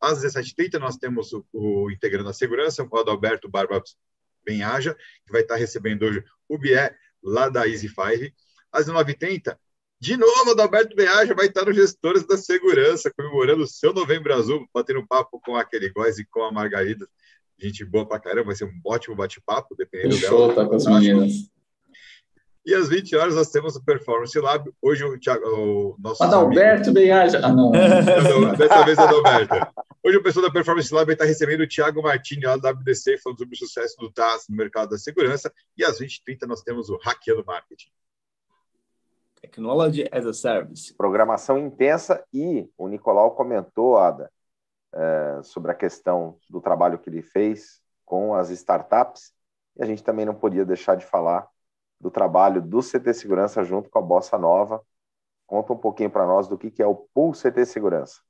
Às 0.00 0.22
17h30, 0.22 0.78
nós 0.78 0.96
temos 0.96 1.32
o, 1.32 1.46
o 1.52 1.90
Integrando 1.90 2.28
a 2.28 2.32
Segurança, 2.32 2.86
o 2.88 2.98
Adalberto 2.98 3.48
Barba 3.48 3.82
Benhaja, 4.44 4.96
que 5.24 5.32
vai 5.32 5.42
estar 5.42 5.56
recebendo 5.56 6.04
hoje 6.04 6.24
o 6.48 6.58
Bié, 6.58 6.94
lá 7.22 7.48
da 7.48 7.68
Easy 7.68 7.88
Five 7.88 8.34
às 8.72 8.86
9h30. 8.86 9.56
De 10.00 10.16
novo, 10.16 10.50
Adalberto 10.50 10.96
Beaja 10.96 11.34
vai 11.34 11.46
estar 11.46 11.64
no 11.64 11.72
Gestores 11.72 12.26
da 12.26 12.36
Segurança, 12.36 13.12
comemorando 13.16 13.62
o 13.62 13.68
seu 13.68 13.92
Novembro 13.92 14.34
Azul, 14.34 14.66
batendo 14.74 15.06
papo 15.06 15.40
com 15.40 15.54
aquele 15.54 15.90
Góis 15.90 16.18
e 16.18 16.24
com 16.24 16.42
a 16.42 16.50
Margarida. 16.50 17.06
Gente 17.56 17.84
boa 17.84 18.04
pra 18.04 18.18
caramba, 18.18 18.46
vai 18.46 18.56
ser 18.56 18.64
um 18.64 18.80
ótimo 18.84 19.14
bate-papo, 19.14 19.76
dependendo 19.76 20.16
Show, 20.16 20.48
dela. 20.48 20.54
Tá 20.54 20.68
com 20.68 20.74
as 20.74 20.86
meninas. 20.86 21.52
E 22.64 22.74
às 22.74 22.88
20 22.88 23.16
horas 23.16 23.34
nós 23.34 23.50
temos 23.50 23.76
o 23.76 23.84
Performance 23.84 24.36
Lab. 24.38 24.70
Hoje 24.80 25.04
o, 25.04 25.18
Thiago, 25.18 25.44
o 25.46 25.96
nosso. 26.00 26.22
Adalberto 26.22 26.90
amigo... 26.90 27.12
Ah, 27.12 27.50
não. 27.52 27.70
Dessa 28.56 28.84
vez, 28.84 28.98
Adalberto. 28.98 29.54
Hoje 30.02 30.16
o 30.16 30.22
pessoal 30.22 30.46
da 30.46 30.52
Performance 30.52 30.92
Lab 30.92 31.12
está 31.12 31.24
recebendo 31.24 31.60
o 31.60 31.68
Thiago 31.68 32.02
Martini, 32.02 32.44
lá 32.44 32.56
da 32.56 32.70
WDC, 32.70 33.18
falando 33.18 33.38
sobre 33.38 33.54
o 33.54 33.58
sucesso 33.58 33.96
do 33.98 34.10
TAS 34.10 34.46
no 34.48 34.56
mercado 34.56 34.90
da 34.90 34.98
segurança. 34.98 35.52
E 35.76 35.84
às 35.84 36.00
20h30 36.00 36.46
nós 36.46 36.62
temos 36.62 36.88
o 36.88 36.96
Hackeando 36.96 37.44
Marketing. 37.44 37.90
Technology 39.42 40.08
as 40.12 40.24
a 40.24 40.32
Service. 40.32 40.94
Programação 40.94 41.58
intensa 41.58 42.24
e 42.32 42.68
o 42.78 42.86
Nicolau 42.86 43.32
comentou, 43.32 43.98
Ada, 43.98 44.30
é, 44.94 45.40
sobre 45.42 45.72
a 45.72 45.74
questão 45.74 46.38
do 46.48 46.60
trabalho 46.60 46.98
que 46.98 47.10
ele 47.10 47.22
fez 47.22 47.80
com 48.04 48.34
as 48.34 48.50
startups 48.50 49.32
e 49.76 49.82
a 49.82 49.86
gente 49.86 50.02
também 50.02 50.24
não 50.24 50.34
podia 50.34 50.64
deixar 50.64 50.94
de 50.94 51.04
falar 51.04 51.48
do 52.00 52.10
trabalho 52.10 52.62
do 52.62 52.80
CT 52.80 53.14
Segurança 53.14 53.64
junto 53.64 53.90
com 53.90 53.98
a 53.98 54.02
Bossa 54.02 54.38
Nova. 54.38 54.80
Conta 55.46 55.72
um 55.72 55.78
pouquinho 55.78 56.10
para 56.10 56.26
nós 56.26 56.46
do 56.46 56.56
que, 56.56 56.70
que 56.70 56.82
é 56.82 56.86
o 56.86 56.94
Pool 56.94 57.32
CT 57.32 57.66
Segurança. 57.66 58.20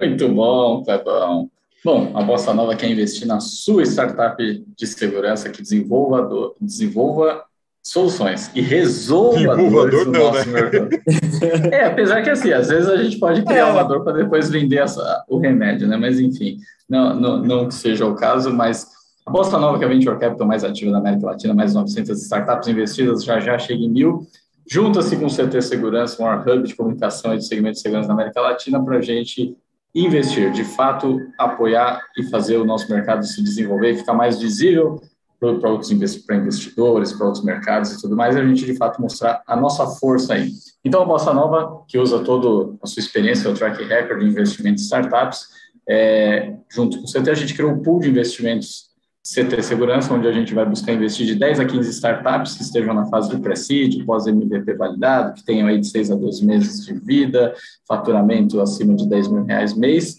Muito 0.00 0.28
bom, 0.28 0.84
Clebão. 0.84 1.50
Bom, 1.84 2.16
a 2.16 2.22
Bossa 2.22 2.52
Nova 2.52 2.76
quer 2.76 2.90
investir 2.90 3.26
na 3.26 3.40
sua 3.40 3.84
startup 3.84 4.42
de 4.42 4.86
segurança 4.86 5.50
que 5.50 5.62
desenvolva, 5.62 6.54
desenvolva 6.60 7.47
soluções 7.88 8.50
e 8.54 8.60
resolva 8.60 9.56
dores 9.56 10.04
do 10.04 10.12
não, 10.12 10.20
nosso 10.20 10.48
né? 10.50 10.60
mercado. 10.60 10.88
é, 11.72 11.86
apesar 11.86 12.22
que 12.22 12.30
assim, 12.30 12.52
às 12.52 12.68
vezes 12.68 12.88
a 12.88 12.96
gente 13.02 13.18
pode 13.18 13.42
criar 13.42 13.68
é. 13.68 13.72
uma 13.72 13.82
dor 13.82 14.04
para 14.04 14.12
depois 14.12 14.50
vender 14.50 14.78
essa, 14.78 15.24
o 15.28 15.38
remédio, 15.38 15.88
né? 15.88 15.96
Mas 15.96 16.20
enfim, 16.20 16.58
não, 16.88 17.14
não, 17.14 17.38
não 17.38 17.68
que 17.68 17.74
seja 17.74 18.04
o 18.04 18.14
caso, 18.14 18.52
mas 18.52 18.86
A 19.26 19.30
Bolsa 19.30 19.58
Nova, 19.58 19.78
que 19.78 19.84
é 19.84 19.86
a 19.86 19.90
Venture 19.90 20.18
Capital 20.18 20.46
mais 20.46 20.64
ativa 20.64 20.92
da 20.92 20.98
América 20.98 21.26
Latina, 21.26 21.54
mais 21.54 21.74
900 21.74 22.20
startups 22.22 22.68
investidas, 22.68 23.24
já 23.24 23.40
já 23.40 23.58
chega 23.58 23.82
em 23.82 23.88
mil. 23.88 24.26
Junta-se 24.70 25.16
com 25.16 25.24
o 25.24 25.34
CT 25.34 25.62
Segurança, 25.62 26.22
maior 26.22 26.46
hub 26.46 26.68
de 26.68 26.76
comunicação 26.76 27.34
e 27.34 27.38
de 27.38 27.46
segmento 27.46 27.76
de 27.76 27.80
segurança 27.80 28.08
da 28.08 28.14
América 28.14 28.40
Latina, 28.42 28.84
para 28.84 28.98
a 28.98 29.00
gente 29.00 29.56
investir, 29.94 30.52
de 30.52 30.62
fato, 30.62 31.18
apoiar 31.38 32.02
e 32.18 32.24
fazer 32.24 32.58
o 32.58 32.66
nosso 32.66 32.92
mercado 32.92 33.24
se 33.24 33.42
desenvolver 33.42 33.92
e 33.92 33.96
ficar 33.96 34.12
mais 34.12 34.38
visível 34.38 35.00
para 35.38 35.70
outros 35.70 35.92
para 36.26 36.36
investidores, 36.36 37.12
para 37.12 37.26
outros 37.26 37.44
mercados 37.44 37.92
e 37.92 38.00
tudo 38.00 38.16
mais, 38.16 38.34
e 38.34 38.40
a 38.40 38.46
gente 38.46 38.64
de 38.64 38.76
fato 38.76 39.00
mostrar 39.00 39.42
a 39.46 39.56
nossa 39.56 39.86
força 39.86 40.34
aí. 40.34 40.50
Então, 40.84 41.02
a 41.02 41.04
Bossa 41.04 41.32
Nova, 41.32 41.84
que 41.86 41.98
usa 41.98 42.20
toda 42.20 42.74
a 42.82 42.86
sua 42.86 43.00
experiência, 43.00 43.50
o 43.50 43.54
track 43.54 43.82
record 43.84 44.20
de 44.20 44.26
investimento 44.26 44.80
em 44.80 44.84
startups, 44.84 45.46
é, 45.88 46.54
junto 46.70 46.98
com 46.98 47.04
o 47.04 47.06
CT, 47.06 47.30
a 47.30 47.34
gente 47.34 47.54
criou 47.54 47.72
um 47.72 47.82
pool 47.82 48.00
de 48.00 48.10
investimentos 48.10 48.88
CT 49.22 49.62
Segurança, 49.62 50.14
onde 50.14 50.26
a 50.26 50.32
gente 50.32 50.54
vai 50.54 50.64
buscar 50.64 50.92
investir 50.92 51.26
de 51.26 51.34
10 51.34 51.60
a 51.60 51.64
15 51.66 51.90
startups 51.90 52.54
que 52.54 52.62
estejam 52.62 52.94
na 52.94 53.06
fase 53.06 53.28
de 53.28 53.38
pré-seed, 53.38 54.04
pós-MVP 54.06 54.74
validado, 54.74 55.34
que 55.34 55.44
tenham 55.44 55.68
aí 55.68 55.78
de 55.78 55.86
6 55.86 56.10
a 56.10 56.14
12 56.14 56.46
meses 56.46 56.86
de 56.86 56.94
vida, 56.94 57.54
faturamento 57.86 58.60
acima 58.60 58.94
de 58.94 59.06
10 59.06 59.28
mil 59.28 59.44
reais 59.44 59.74
mês, 59.74 60.16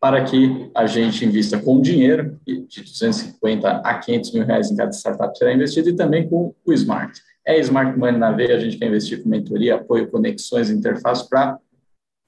para 0.00 0.24
que 0.24 0.70
a 0.74 0.86
gente 0.86 1.24
invista 1.24 1.58
com 1.58 1.80
dinheiro, 1.80 2.38
de 2.46 2.82
250 2.82 3.68
a 3.68 3.98
500 3.98 4.32
mil 4.32 4.44
reais 4.44 4.70
em 4.70 4.76
cada 4.76 4.92
startup 4.92 5.36
será 5.36 5.52
investido, 5.52 5.88
e 5.88 5.96
também 5.96 6.28
com 6.28 6.54
o 6.64 6.72
Smart. 6.72 7.20
É 7.44 7.58
Smart 7.60 7.98
Money 7.98 8.18
na 8.18 8.30
veia, 8.30 8.56
a 8.56 8.60
gente 8.60 8.76
quer 8.76 8.86
investir 8.86 9.22
com 9.22 9.28
mentoria, 9.28 9.76
apoio, 9.76 10.10
conexões, 10.10 10.70
interface 10.70 11.28
para 11.28 11.58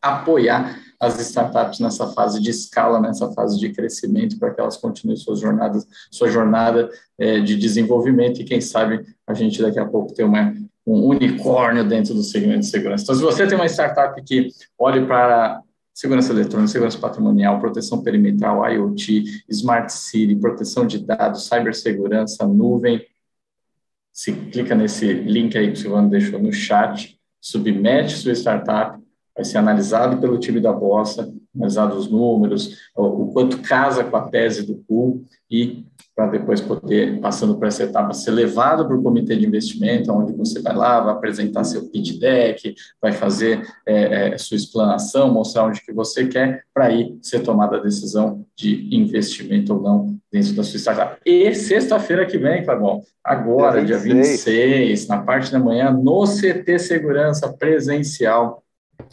apoiar 0.02 0.80
as 0.98 1.18
startups 1.20 1.78
nessa 1.78 2.08
fase 2.08 2.40
de 2.40 2.50
escala, 2.50 3.00
nessa 3.00 3.30
fase 3.32 3.58
de 3.58 3.70
crescimento, 3.70 4.38
para 4.38 4.52
que 4.52 4.60
elas 4.60 4.76
continuem 4.76 5.16
suas 5.16 5.38
jornadas, 5.38 5.86
sua 6.10 6.28
jornada 6.28 6.90
é, 7.18 7.40
de 7.40 7.56
desenvolvimento 7.56 8.40
e 8.40 8.44
quem 8.44 8.60
sabe 8.60 9.04
a 9.26 9.32
gente 9.32 9.62
daqui 9.62 9.78
a 9.78 9.86
pouco 9.86 10.12
ter 10.12 10.24
uma, 10.24 10.54
um 10.86 11.04
unicórnio 11.06 11.84
dentro 11.84 12.14
do 12.14 12.22
segmento 12.22 12.60
de 12.60 12.66
segurança. 12.66 13.04
Então, 13.04 13.14
se 13.14 13.22
você 13.22 13.46
tem 13.46 13.56
uma 13.56 13.66
startup 13.66 14.20
que 14.22 14.48
olhe 14.78 15.06
para 15.06 15.62
segurança 15.94 16.32
eletrônica, 16.32 16.72
segurança 16.72 16.98
patrimonial, 16.98 17.60
proteção 17.60 18.02
perimetral, 18.02 18.68
IoT, 18.70 19.44
Smart 19.48 19.92
City, 19.92 20.34
proteção 20.36 20.86
de 20.86 20.98
dados, 20.98 21.46
cibersegurança, 21.46 22.46
nuvem. 22.46 23.04
Se 24.12 24.32
clica 24.32 24.74
nesse 24.74 25.12
link 25.12 25.56
aí 25.56 25.68
que 25.68 25.74
o 25.74 25.76
Silvano 25.76 26.10
deixou 26.10 26.40
no 26.40 26.52
chat, 26.52 27.18
submete 27.40 28.16
sua 28.16 28.32
startup, 28.32 29.00
vai 29.34 29.44
ser 29.44 29.58
analisado 29.58 30.20
pelo 30.20 30.38
time 30.38 30.60
da 30.60 30.72
Bossa, 30.72 31.32
analisado 31.54 31.96
os 31.96 32.08
números, 32.10 32.90
o, 32.94 33.32
quanto 33.32 33.60
casa 33.62 34.04
com 34.04 34.16
a 34.16 34.28
tese 34.28 34.66
do 34.66 34.76
pool 34.76 35.24
e 35.50 35.84
para 36.20 36.26
depois 36.26 36.60
poder, 36.60 37.18
passando 37.18 37.56
por 37.56 37.66
essa 37.66 37.84
etapa, 37.84 38.12
ser 38.12 38.32
levado 38.32 38.86
para 38.86 38.94
o 38.94 39.02
comitê 39.02 39.34
de 39.36 39.46
investimento, 39.46 40.12
onde 40.12 40.34
você 40.34 40.60
vai 40.60 40.76
lá, 40.76 41.00
vai 41.00 41.14
apresentar 41.14 41.64
seu 41.64 41.88
pitch 41.88 42.18
deck, 42.18 42.74
vai 43.00 43.10
fazer 43.10 43.66
é, 43.86 44.34
é, 44.34 44.38
sua 44.38 44.58
explanação, 44.58 45.32
mostrar 45.32 45.64
onde 45.64 45.80
que 45.80 45.94
você 45.94 46.26
quer, 46.26 46.64
para 46.74 46.86
aí 46.86 47.16
ser 47.22 47.40
tomada 47.40 47.78
a 47.78 47.80
decisão 47.80 48.44
de 48.54 48.94
investimento 48.94 49.72
ou 49.72 49.80
não 49.80 50.18
dentro 50.30 50.52
da 50.52 50.62
sua 50.62 50.78
startup. 50.78 51.18
E 51.24 51.54
sexta-feira 51.54 52.26
que 52.26 52.36
vem, 52.36 52.64
Clavão, 52.64 53.00
agora, 53.24 53.82
dia 53.82 53.96
26. 53.96 54.44
dia 54.44 54.76
26, 54.76 55.08
na 55.08 55.22
parte 55.22 55.50
da 55.50 55.58
manhã, 55.58 55.90
no 55.90 56.24
CT 56.24 56.78
Segurança 56.80 57.50
presencial, 57.50 58.62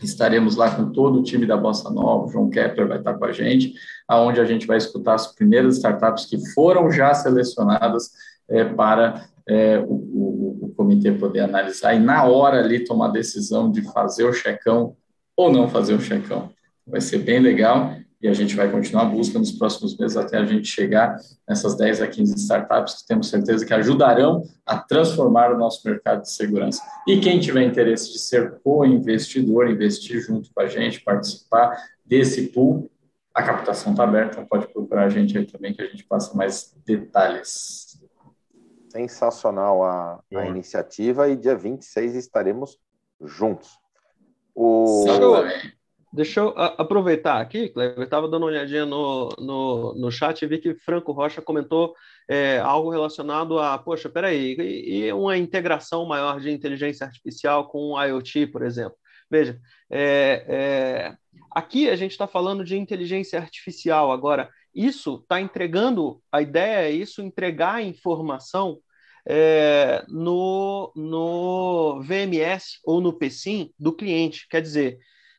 Estaremos 0.02 0.56
lá 0.56 0.76
com 0.76 0.92
todo 0.92 1.20
o 1.20 1.24
time 1.24 1.46
da 1.46 1.58
Bossa 1.58 1.90
Nova, 1.90 2.26
o 2.26 2.30
João 2.30 2.50
Kepler 2.50 2.88
vai 2.88 2.98
estar 2.98 3.14
com 3.14 3.26
a 3.26 3.32
gente, 3.32 3.74
aonde 4.08 4.40
a 4.40 4.46
gente 4.46 4.66
vai 4.68 4.78
escutar 4.78 5.16
as 5.16 5.34
primeiras 5.34 5.76
startups 5.78 6.26
que 6.26 6.38
foram 6.54 6.92
já 6.92 7.14
selecionadas 7.14 8.12
é, 8.50 8.64
para 8.64 9.26
é, 9.48 9.80
o, 9.80 9.94
o, 9.94 10.60
o, 10.64 10.74
comitê 10.76 11.12
poder 11.12 11.42
analisar 11.42 11.94
e 11.94 12.00
na 12.00 12.24
hora 12.26 12.60
ali 12.60 12.84
tomar 12.84 13.08
a 13.08 13.12
decisão 13.12 13.72
de 13.72 13.82
fazer 13.94 14.26
o 14.26 14.34
checão 14.34 14.96
ou 15.36 15.52
não 15.52 15.70
fazer 15.70 15.94
o 15.94 16.02
checão. 16.02 16.50
Vai 16.86 17.02
ser 17.02 17.20
bem 17.20 17.40
legal 17.40 17.94
e 18.22 18.28
a 18.28 18.34
gente 18.34 18.56
vai 18.56 18.72
continuar 18.72 19.04
a 19.04 19.06
busca 19.06 19.38
nos 19.38 19.52
próximos 19.52 19.96
meses 19.98 20.18
até 20.18 20.38
a 20.38 20.46
gente 20.46 20.68
chegar 20.68 21.18
nessas 21.48 21.76
10 21.76 22.02
a 22.02 22.08
15 22.08 22.36
startups 22.36 23.02
que 23.02 23.08
temos 23.08 23.30
certeza 23.30 23.66
que 23.66 23.74
ajudarão 23.74 24.44
a 24.66 24.78
transformar 24.78 25.54
o 25.54 25.58
nosso 25.58 25.88
mercado 25.88 26.24
de 26.24 26.32
segurança. 26.32 26.82
E 27.08 27.20
quem 27.20 27.40
tiver 27.40 27.62
interesse 27.62 28.12
de 28.12 28.20
ser 28.20 28.60
co-investidor, 28.64 29.70
investir 29.70 30.20
junto 30.20 30.50
com 30.54 30.62
a 30.62 30.68
gente, 30.68 31.02
participar 31.02 31.78
desse 32.04 32.48
pool, 32.48 32.90
a 33.34 33.44
captação 33.44 33.92
está 33.92 34.04
aberta, 34.04 34.44
pode 34.50 34.68
procurar 34.68 35.06
a 35.06 35.10
gente 35.10 35.38
aí 35.38 35.46
também 35.46 35.72
que 35.72 35.82
a 35.82 35.86
gente 35.86 36.04
passa 36.04 36.36
mais 36.36 36.76
detalhes. 36.84 38.02
Sensacional 38.90 39.84
a, 39.84 40.24
a 40.34 40.46
iniciativa 40.48 41.30
e 41.30 41.36
dia 41.36 41.56
26 41.56 42.16
estaremos 42.16 42.80
juntos. 43.22 43.78
O... 44.56 45.06
Sim, 45.06 45.72
Deixa 46.18 46.40
eu 46.40 46.52
aproveitar 46.58 47.40
aqui, 47.40 47.72
eu 47.76 48.02
estava 48.02 48.28
dando 48.28 48.42
uma 48.42 48.48
olhadinha 48.48 48.88
no, 48.88 49.30
no, 49.38 49.94
no 49.94 50.12
chat 50.12 50.42
e 50.42 50.48
vi 50.48 50.58
que 50.58 50.74
Franco 50.74 51.12
Rocha 51.12 51.44
comentou 51.44 51.94
é, 52.28 52.58
algo 52.58 52.90
relacionado 52.90 53.60
a, 53.60 53.78
poxa, 53.78 54.10
peraí, 54.10 54.56
e, 54.58 55.06
e 55.06 55.14
uma 55.14 55.38
integração 55.38 56.08
maior 56.08 56.40
de 56.40 56.50
inteligência 56.50 57.06
artificial 57.06 57.70
com 57.70 58.02
IoT, 58.04 58.48
por 58.48 58.64
exemplo. 58.64 58.98
Veja, 59.30 59.60
é, 59.92 60.44
é, 60.48 61.16
aqui 61.52 61.88
a 61.88 61.96
gente 61.96 62.14
está 62.14 62.26
falando 62.26 62.66
de 62.66 62.76
inteligência 62.76 63.38
artificial. 63.38 64.12
Agora, 64.12 64.50
isso 64.74 65.20
está 65.22 65.40
entregando, 65.40 66.20
a 66.32 66.42
ideia 66.42 66.88
é 66.88 66.92
isso, 66.92 67.22
entregar 67.22 67.84
informação 67.84 68.80
é, 69.24 70.04
no, 70.08 70.92
no 70.96 72.02
VMS 72.02 72.80
ou 72.84 73.00
no 73.00 73.14
PSIM 73.14 73.72
do 73.78 73.94
cliente. 73.94 74.48
Quer 74.50 74.64
dizer, 74.64 74.98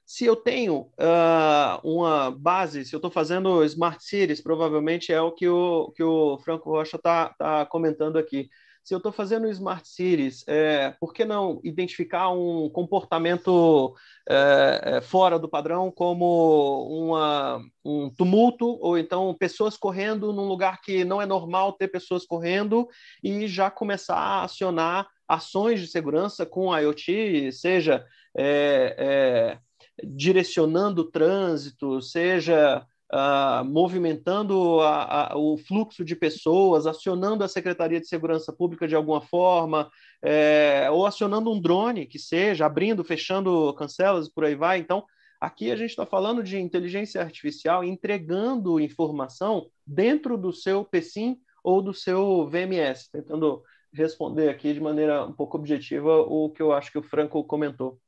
se 0.08 0.24
eu 0.24 0.34
tenho 0.34 0.90
uh, 0.98 1.78
uma 1.84 2.30
base, 2.30 2.82
se 2.86 2.94
eu 2.94 2.96
estou 2.96 3.10
fazendo 3.10 3.62
Smart 3.64 4.02
Cities, 4.02 4.40
provavelmente 4.40 5.12
é 5.12 5.20
o 5.20 5.32
que 5.32 5.46
o, 5.46 5.92
que 5.94 6.02
o 6.02 6.38
Franco 6.38 6.70
Rocha 6.70 6.96
está 6.96 7.34
tá 7.38 7.66
comentando 7.66 8.16
aqui. 8.16 8.48
Se 8.82 8.94
eu 8.94 8.96
estou 8.96 9.12
fazendo 9.12 9.50
Smart 9.50 9.86
Cities, 9.86 10.44
é, 10.48 10.94
por 10.98 11.12
que 11.12 11.26
não 11.26 11.60
identificar 11.62 12.30
um 12.30 12.70
comportamento 12.70 13.94
é, 14.26 14.80
é, 14.82 15.00
fora 15.02 15.38
do 15.38 15.46
padrão, 15.46 15.90
como 15.90 16.88
uma, 16.88 17.60
um 17.84 18.08
tumulto, 18.08 18.78
ou 18.80 18.96
então 18.96 19.34
pessoas 19.34 19.76
correndo 19.76 20.32
num 20.32 20.48
lugar 20.48 20.80
que 20.80 21.04
não 21.04 21.20
é 21.20 21.26
normal 21.26 21.74
ter 21.74 21.88
pessoas 21.88 22.24
correndo, 22.24 22.88
e 23.22 23.46
já 23.46 23.70
começar 23.70 24.16
a 24.16 24.44
acionar 24.44 25.06
ações 25.28 25.80
de 25.80 25.86
segurança 25.86 26.46
com 26.46 26.74
IoT, 26.74 27.52
seja 27.52 28.06
é, 28.34 28.96
é, 28.98 29.67
direcionando 30.04 31.02
o 31.02 31.10
trânsito, 31.10 32.00
seja 32.00 32.86
uh, 33.12 33.64
movimentando 33.64 34.80
a, 34.80 35.32
a, 35.32 35.36
o 35.36 35.56
fluxo 35.56 36.04
de 36.04 36.14
pessoas, 36.14 36.86
acionando 36.86 37.44
a 37.44 37.48
Secretaria 37.48 38.00
de 38.00 38.08
Segurança 38.08 38.52
Pública 38.52 38.86
de 38.86 38.94
alguma 38.94 39.20
forma, 39.20 39.90
é, 40.22 40.88
ou 40.90 41.06
acionando 41.06 41.50
um 41.50 41.60
drone, 41.60 42.06
que 42.06 42.18
seja, 42.18 42.66
abrindo, 42.66 43.04
fechando 43.04 43.72
cancelas, 43.74 44.28
por 44.28 44.44
aí 44.44 44.54
vai. 44.54 44.78
Então, 44.78 45.04
aqui 45.40 45.70
a 45.70 45.76
gente 45.76 45.90
está 45.90 46.06
falando 46.06 46.42
de 46.42 46.58
inteligência 46.58 47.20
artificial 47.20 47.84
entregando 47.84 48.80
informação 48.80 49.68
dentro 49.86 50.36
do 50.36 50.52
seu 50.52 50.84
PSIM 50.84 51.38
ou 51.62 51.82
do 51.82 51.94
seu 51.94 52.46
VMS, 52.48 53.10
tentando 53.10 53.62
responder 53.92 54.48
aqui 54.48 54.72
de 54.72 54.80
maneira 54.80 55.24
um 55.24 55.32
pouco 55.32 55.56
objetiva 55.56 56.20
o 56.20 56.50
que 56.50 56.62
eu 56.62 56.72
acho 56.72 56.92
que 56.92 56.98
o 56.98 57.02
Franco 57.02 57.42
comentou. 57.44 57.98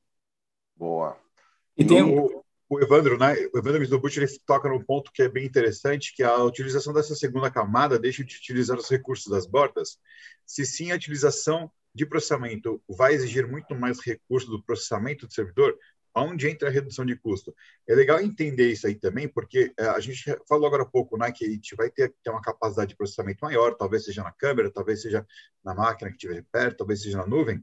Boa. 0.76 1.29
E 1.76 1.84
tem 1.84 2.02
o, 2.02 2.44
o 2.68 2.80
Evandro, 2.80 3.18
né? 3.18 3.34
O 3.52 3.58
Evandro 3.58 3.80
Mizobuchi, 3.80 4.20
ele 4.20 4.38
toca 4.46 4.68
num 4.68 4.82
ponto 4.82 5.10
que 5.12 5.22
é 5.22 5.28
bem 5.28 5.44
interessante, 5.44 6.14
que 6.14 6.22
a 6.22 6.36
utilização 6.44 6.92
dessa 6.92 7.14
segunda 7.14 7.50
camada 7.50 7.98
deixa 7.98 8.24
de 8.24 8.36
utilizar 8.36 8.78
os 8.78 8.88
recursos 8.88 9.26
das 9.26 9.46
bordas. 9.46 9.98
Se 10.46 10.64
sim, 10.64 10.92
a 10.92 10.96
utilização 10.96 11.70
de 11.94 12.06
processamento 12.06 12.82
vai 12.88 13.14
exigir 13.14 13.46
muito 13.48 13.74
mais 13.74 13.98
recurso 14.00 14.48
do 14.48 14.62
processamento 14.62 15.26
do 15.26 15.32
servidor, 15.32 15.76
aonde 16.14 16.48
entra 16.48 16.68
a 16.68 16.72
redução 16.72 17.04
de 17.04 17.16
custo? 17.16 17.54
É 17.88 17.94
legal 17.94 18.20
entender 18.20 18.70
isso 18.70 18.86
aí 18.86 18.94
também, 18.94 19.28
porque 19.28 19.72
é, 19.78 19.86
a 19.86 20.00
gente 20.00 20.22
falou 20.48 20.66
agora 20.66 20.82
há 20.82 20.86
pouco, 20.86 21.16
né, 21.16 21.30
que 21.32 21.44
a 21.44 21.48
gente 21.48 21.74
vai 21.74 21.90
ter, 21.90 22.14
ter 22.22 22.30
uma 22.30 22.42
capacidade 22.42 22.90
de 22.90 22.96
processamento 22.96 23.44
maior, 23.44 23.74
talvez 23.74 24.04
seja 24.04 24.22
na 24.22 24.32
câmera, 24.32 24.70
talvez 24.70 25.02
seja 25.02 25.26
na 25.64 25.74
máquina 25.74 26.10
que 26.10 26.16
estiver 26.16 26.44
perto, 26.50 26.78
talvez 26.78 27.02
seja 27.02 27.18
na 27.18 27.26
nuvem, 27.26 27.62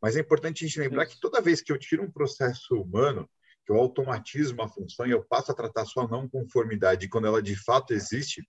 mas 0.00 0.16
é 0.16 0.20
importante 0.20 0.64
a 0.64 0.68
gente 0.68 0.80
lembrar 0.80 1.06
que 1.06 1.18
toda 1.18 1.40
vez 1.40 1.62
que 1.62 1.72
eu 1.72 1.78
tiro 1.78 2.02
um 2.02 2.10
processo 2.10 2.74
humano, 2.74 3.28
que 3.64 3.72
eu 3.72 3.76
automatizo 3.76 4.54
uma 4.54 4.68
função 4.68 5.06
e 5.06 5.10
eu 5.10 5.24
passo 5.24 5.50
a 5.50 5.54
tratar 5.54 5.84
sua 5.86 6.06
não 6.06 6.28
conformidade 6.28 7.08
quando 7.08 7.26
ela 7.26 7.42
de 7.42 7.56
fato 7.56 7.94
existe, 7.94 8.46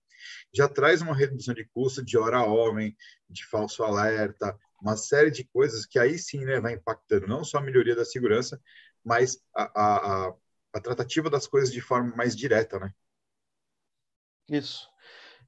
já 0.52 0.68
traz 0.68 1.00
uma 1.00 1.14
redução 1.14 1.54
de 1.54 1.64
custo 1.64 2.04
de 2.04 2.18
hora 2.18 2.42
homem, 2.42 2.96
de 3.28 3.44
falso 3.46 3.82
alerta, 3.82 4.58
uma 4.80 4.96
série 4.96 5.30
de 5.30 5.44
coisas 5.44 5.86
que 5.86 5.98
aí 5.98 6.18
sim 6.18 6.44
né, 6.44 6.60
vai 6.60 6.74
impactando 6.74 7.26
não 7.26 7.44
só 7.44 7.58
a 7.58 7.62
melhoria 7.62 7.96
da 7.96 8.04
segurança, 8.04 8.60
mas 9.04 9.40
a, 9.54 9.62
a, 9.74 10.34
a, 10.74 10.80
tratativa 10.80 11.30
das 11.30 11.46
coisas 11.46 11.72
de 11.72 11.80
forma 11.80 12.14
mais 12.14 12.36
direta, 12.36 12.78
né? 12.78 12.92
Isso, 14.48 14.88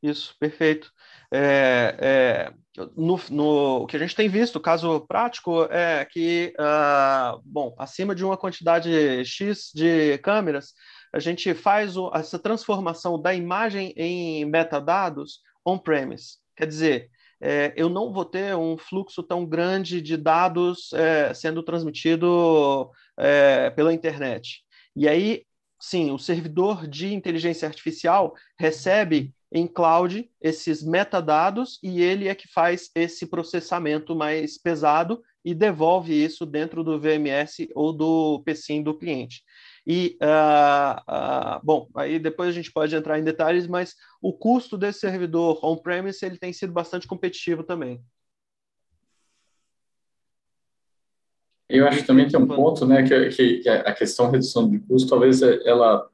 isso, 0.02 0.36
perfeito. 0.38 0.92
É, 1.32 1.96
é, 2.00 2.52
no, 2.96 3.20
no, 3.30 3.82
o 3.82 3.86
que 3.86 3.96
a 3.96 3.98
gente 3.98 4.14
tem 4.14 4.28
visto, 4.28 4.60
caso 4.60 5.00
prático, 5.06 5.64
é 5.64 6.04
que, 6.04 6.54
uh, 6.58 7.40
bom, 7.44 7.74
acima 7.78 8.14
de 8.14 8.24
uma 8.24 8.36
quantidade 8.36 9.24
X 9.24 9.70
de 9.74 10.18
câmeras, 10.18 10.72
a 11.12 11.18
gente 11.18 11.54
faz 11.54 11.96
o, 11.96 12.10
essa 12.14 12.38
transformação 12.38 13.20
da 13.20 13.34
imagem 13.34 13.92
em 13.96 14.44
metadados 14.44 15.40
on-premise. 15.64 16.36
Quer 16.56 16.66
dizer, 16.66 17.10
é, 17.40 17.72
eu 17.76 17.88
não 17.88 18.12
vou 18.12 18.24
ter 18.24 18.56
um 18.56 18.76
fluxo 18.76 19.22
tão 19.22 19.46
grande 19.46 20.02
de 20.02 20.16
dados 20.16 20.92
é, 20.92 21.32
sendo 21.34 21.62
transmitido 21.62 22.90
é, 23.16 23.70
pela 23.70 23.92
internet. 23.92 24.62
E 24.94 25.08
aí, 25.08 25.44
sim, 25.80 26.10
o 26.10 26.18
servidor 26.18 26.86
de 26.86 27.14
inteligência 27.14 27.68
artificial 27.68 28.34
recebe 28.58 29.32
em 29.50 29.66
cloud 29.66 30.30
esses 30.40 30.82
metadados 30.82 31.78
e 31.82 32.02
ele 32.02 32.28
é 32.28 32.34
que 32.34 32.46
faz 32.48 32.90
esse 32.94 33.26
processamento 33.26 34.14
mais 34.14 34.58
pesado 34.58 35.22
e 35.44 35.54
devolve 35.54 36.12
isso 36.12 36.44
dentro 36.44 36.84
do 36.84 37.00
VMS 37.00 37.68
ou 37.74 37.92
do 37.92 38.42
PSIM 38.44 38.82
do 38.82 38.96
cliente. 38.96 39.42
E, 39.86 40.18
uh, 40.22 41.00
uh, 41.10 41.60
bom, 41.64 41.88
aí 41.96 42.18
depois 42.18 42.50
a 42.50 42.52
gente 42.52 42.70
pode 42.70 42.94
entrar 42.94 43.18
em 43.18 43.24
detalhes, 43.24 43.66
mas 43.66 43.94
o 44.20 44.34
custo 44.34 44.76
desse 44.76 45.00
servidor 45.00 45.64
on-premise 45.64 46.24
ele 46.24 46.36
tem 46.36 46.52
sido 46.52 46.72
bastante 46.72 47.06
competitivo 47.06 47.62
também. 47.62 48.02
Eu 51.70 51.86
acho 51.86 51.98
que 51.98 52.06
também 52.06 52.28
tem 52.28 52.40
um 52.40 52.46
ponto, 52.46 52.86
né, 52.86 53.02
que, 53.02 53.60
que, 53.60 53.68
a 53.68 53.92
questão 53.94 54.26
de 54.26 54.32
redução 54.32 54.70
de 54.70 54.78
custo, 54.80 55.08
talvez 55.08 55.40
ela 55.42 56.08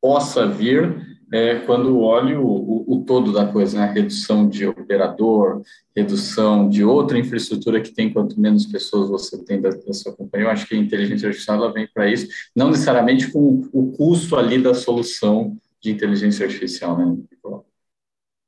possa 0.00 0.46
vir 0.46 1.07
é 1.32 1.60
quando 1.60 1.98
olho 1.98 2.42
o, 2.42 2.84
o, 2.94 3.04
todo 3.04 3.32
da 3.32 3.46
coisa, 3.46 3.78
né? 3.78 3.92
redução 3.92 4.48
de 4.48 4.66
operador, 4.66 5.62
redução 5.94 6.68
de 6.68 6.82
outra 6.84 7.18
infraestrutura 7.18 7.80
que 7.80 7.92
tem, 7.92 8.12
quanto 8.12 8.40
menos 8.40 8.66
pessoas 8.66 9.10
você 9.10 9.42
tem 9.44 9.60
da, 9.60 9.70
da 9.70 9.92
sua 9.92 10.14
companhia. 10.14 10.46
Eu 10.46 10.50
acho 10.50 10.66
que 10.66 10.74
a 10.74 10.78
inteligência 10.78 11.28
artificial 11.28 11.56
ela 11.56 11.72
vem 11.72 11.86
para 11.86 12.10
isso, 12.10 12.28
não 12.56 12.70
necessariamente 12.70 13.30
com 13.30 13.68
o 13.72 13.92
custo 13.92 14.36
ali 14.36 14.62
da 14.62 14.74
solução 14.74 15.56
de 15.80 15.90
inteligência 15.90 16.46
artificial, 16.46 16.96
né? 16.96 17.16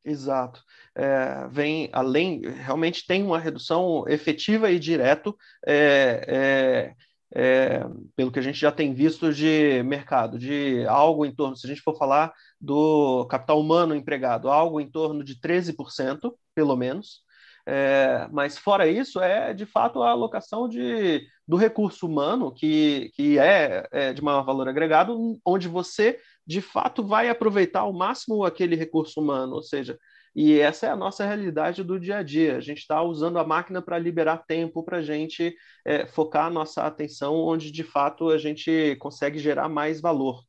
Exato. 0.02 0.64
É, 0.94 1.46
vem 1.50 1.90
além, 1.92 2.40
realmente 2.40 3.06
tem 3.06 3.22
uma 3.22 3.38
redução 3.38 4.04
efetiva 4.08 4.70
e 4.70 4.78
direto. 4.78 5.36
É, 5.66 6.24
é 6.26 6.94
é, 7.32 7.84
pelo 8.16 8.32
que 8.32 8.38
a 8.38 8.42
gente 8.42 8.58
já 8.58 8.72
tem 8.72 8.92
visto 8.92 9.32
de 9.32 9.82
mercado, 9.84 10.38
de 10.38 10.84
algo 10.86 11.24
em 11.24 11.32
torno, 11.32 11.56
se 11.56 11.66
a 11.66 11.70
gente 11.70 11.82
for 11.82 11.96
falar 11.96 12.32
do 12.60 13.26
capital 13.26 13.60
humano 13.60 13.94
empregado, 13.94 14.50
algo 14.50 14.80
em 14.80 14.90
torno 14.90 15.24
de 15.24 15.36
13%, 15.40 16.32
pelo 16.54 16.76
menos. 16.76 17.22
É, 17.66 18.28
mas 18.32 18.58
fora 18.58 18.88
isso, 18.88 19.20
é 19.20 19.54
de 19.54 19.66
fato 19.66 20.02
a 20.02 20.10
alocação 20.10 20.68
de, 20.68 21.26
do 21.46 21.56
recurso 21.56 22.06
humano, 22.06 22.52
que, 22.52 23.10
que 23.14 23.38
é, 23.38 23.86
é 23.92 24.12
de 24.12 24.22
maior 24.22 24.44
valor 24.44 24.68
agregado, 24.68 25.38
onde 25.44 25.68
você 25.68 26.18
de 26.46 26.60
fato 26.60 27.04
vai 27.04 27.28
aproveitar 27.28 27.80
ao 27.80 27.92
máximo 27.92 28.44
aquele 28.44 28.74
recurso 28.76 29.20
humano, 29.20 29.54
ou 29.54 29.62
seja, 29.62 29.98
e 30.34 30.58
essa 30.58 30.86
é 30.86 30.90
a 30.90 30.96
nossa 30.96 31.24
realidade 31.24 31.82
do 31.82 31.98
dia 31.98 32.18
a 32.18 32.22
dia. 32.22 32.56
A 32.56 32.60
gente 32.60 32.78
está 32.78 33.02
usando 33.02 33.38
a 33.38 33.44
máquina 33.44 33.82
para 33.82 33.98
liberar 33.98 34.38
tempo 34.38 34.82
para 34.82 34.98
a 34.98 35.02
gente 35.02 35.54
é, 35.84 36.06
focar 36.06 36.46
a 36.46 36.50
nossa 36.50 36.84
atenção 36.84 37.34
onde 37.34 37.70
de 37.70 37.82
fato 37.82 38.30
a 38.30 38.38
gente 38.38 38.96
consegue 39.00 39.38
gerar 39.38 39.68
mais 39.68 40.00
valor. 40.00 40.42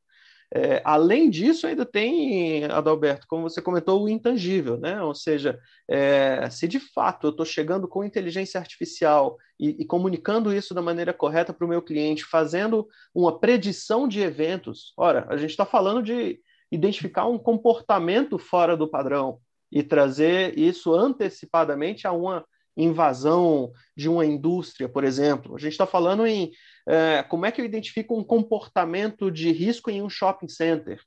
É, 0.53 0.81
além 0.83 1.29
disso, 1.29 1.65
ainda 1.65 1.85
tem, 1.85 2.65
Adalberto, 2.65 3.25
como 3.25 3.49
você 3.49 3.61
comentou, 3.61 4.03
o 4.03 4.09
intangível, 4.09 4.77
né? 4.77 5.01
Ou 5.01 5.15
seja, 5.15 5.57
é, 5.89 6.49
se 6.49 6.67
de 6.67 6.77
fato 6.77 7.27
eu 7.27 7.31
estou 7.31 7.45
chegando 7.45 7.87
com 7.87 8.03
inteligência 8.03 8.59
artificial 8.59 9.37
e, 9.57 9.81
e 9.81 9.85
comunicando 9.85 10.53
isso 10.53 10.73
da 10.73 10.81
maneira 10.81 11.13
correta 11.13 11.53
para 11.53 11.65
o 11.65 11.69
meu 11.69 11.81
cliente, 11.81 12.25
fazendo 12.25 12.85
uma 13.15 13.39
predição 13.39 14.07
de 14.07 14.19
eventos, 14.19 14.93
ora, 14.97 15.25
a 15.29 15.37
gente 15.37 15.51
está 15.51 15.65
falando 15.65 16.03
de 16.03 16.41
identificar 16.69 17.27
um 17.27 17.37
comportamento 17.37 18.37
fora 18.37 18.75
do 18.75 18.89
padrão 18.89 19.39
e 19.71 19.81
trazer 19.81 20.57
isso 20.59 20.93
antecipadamente 20.93 22.05
a 22.05 22.11
uma 22.11 22.45
invasão 22.75 23.71
de 23.95 24.09
uma 24.09 24.25
indústria, 24.25 24.87
por 24.87 25.03
exemplo. 25.03 25.55
A 25.55 25.59
gente 25.59 25.73
está 25.73 25.85
falando 25.85 26.25
em 26.25 26.51
é, 26.87 27.23
como 27.23 27.45
é 27.45 27.51
que 27.51 27.61
eu 27.61 27.65
identifico 27.65 28.17
um 28.17 28.23
comportamento 28.23 29.29
de 29.31 29.51
risco 29.51 29.89
em 29.89 30.01
um 30.01 30.09
shopping 30.09 30.47
center. 30.47 31.01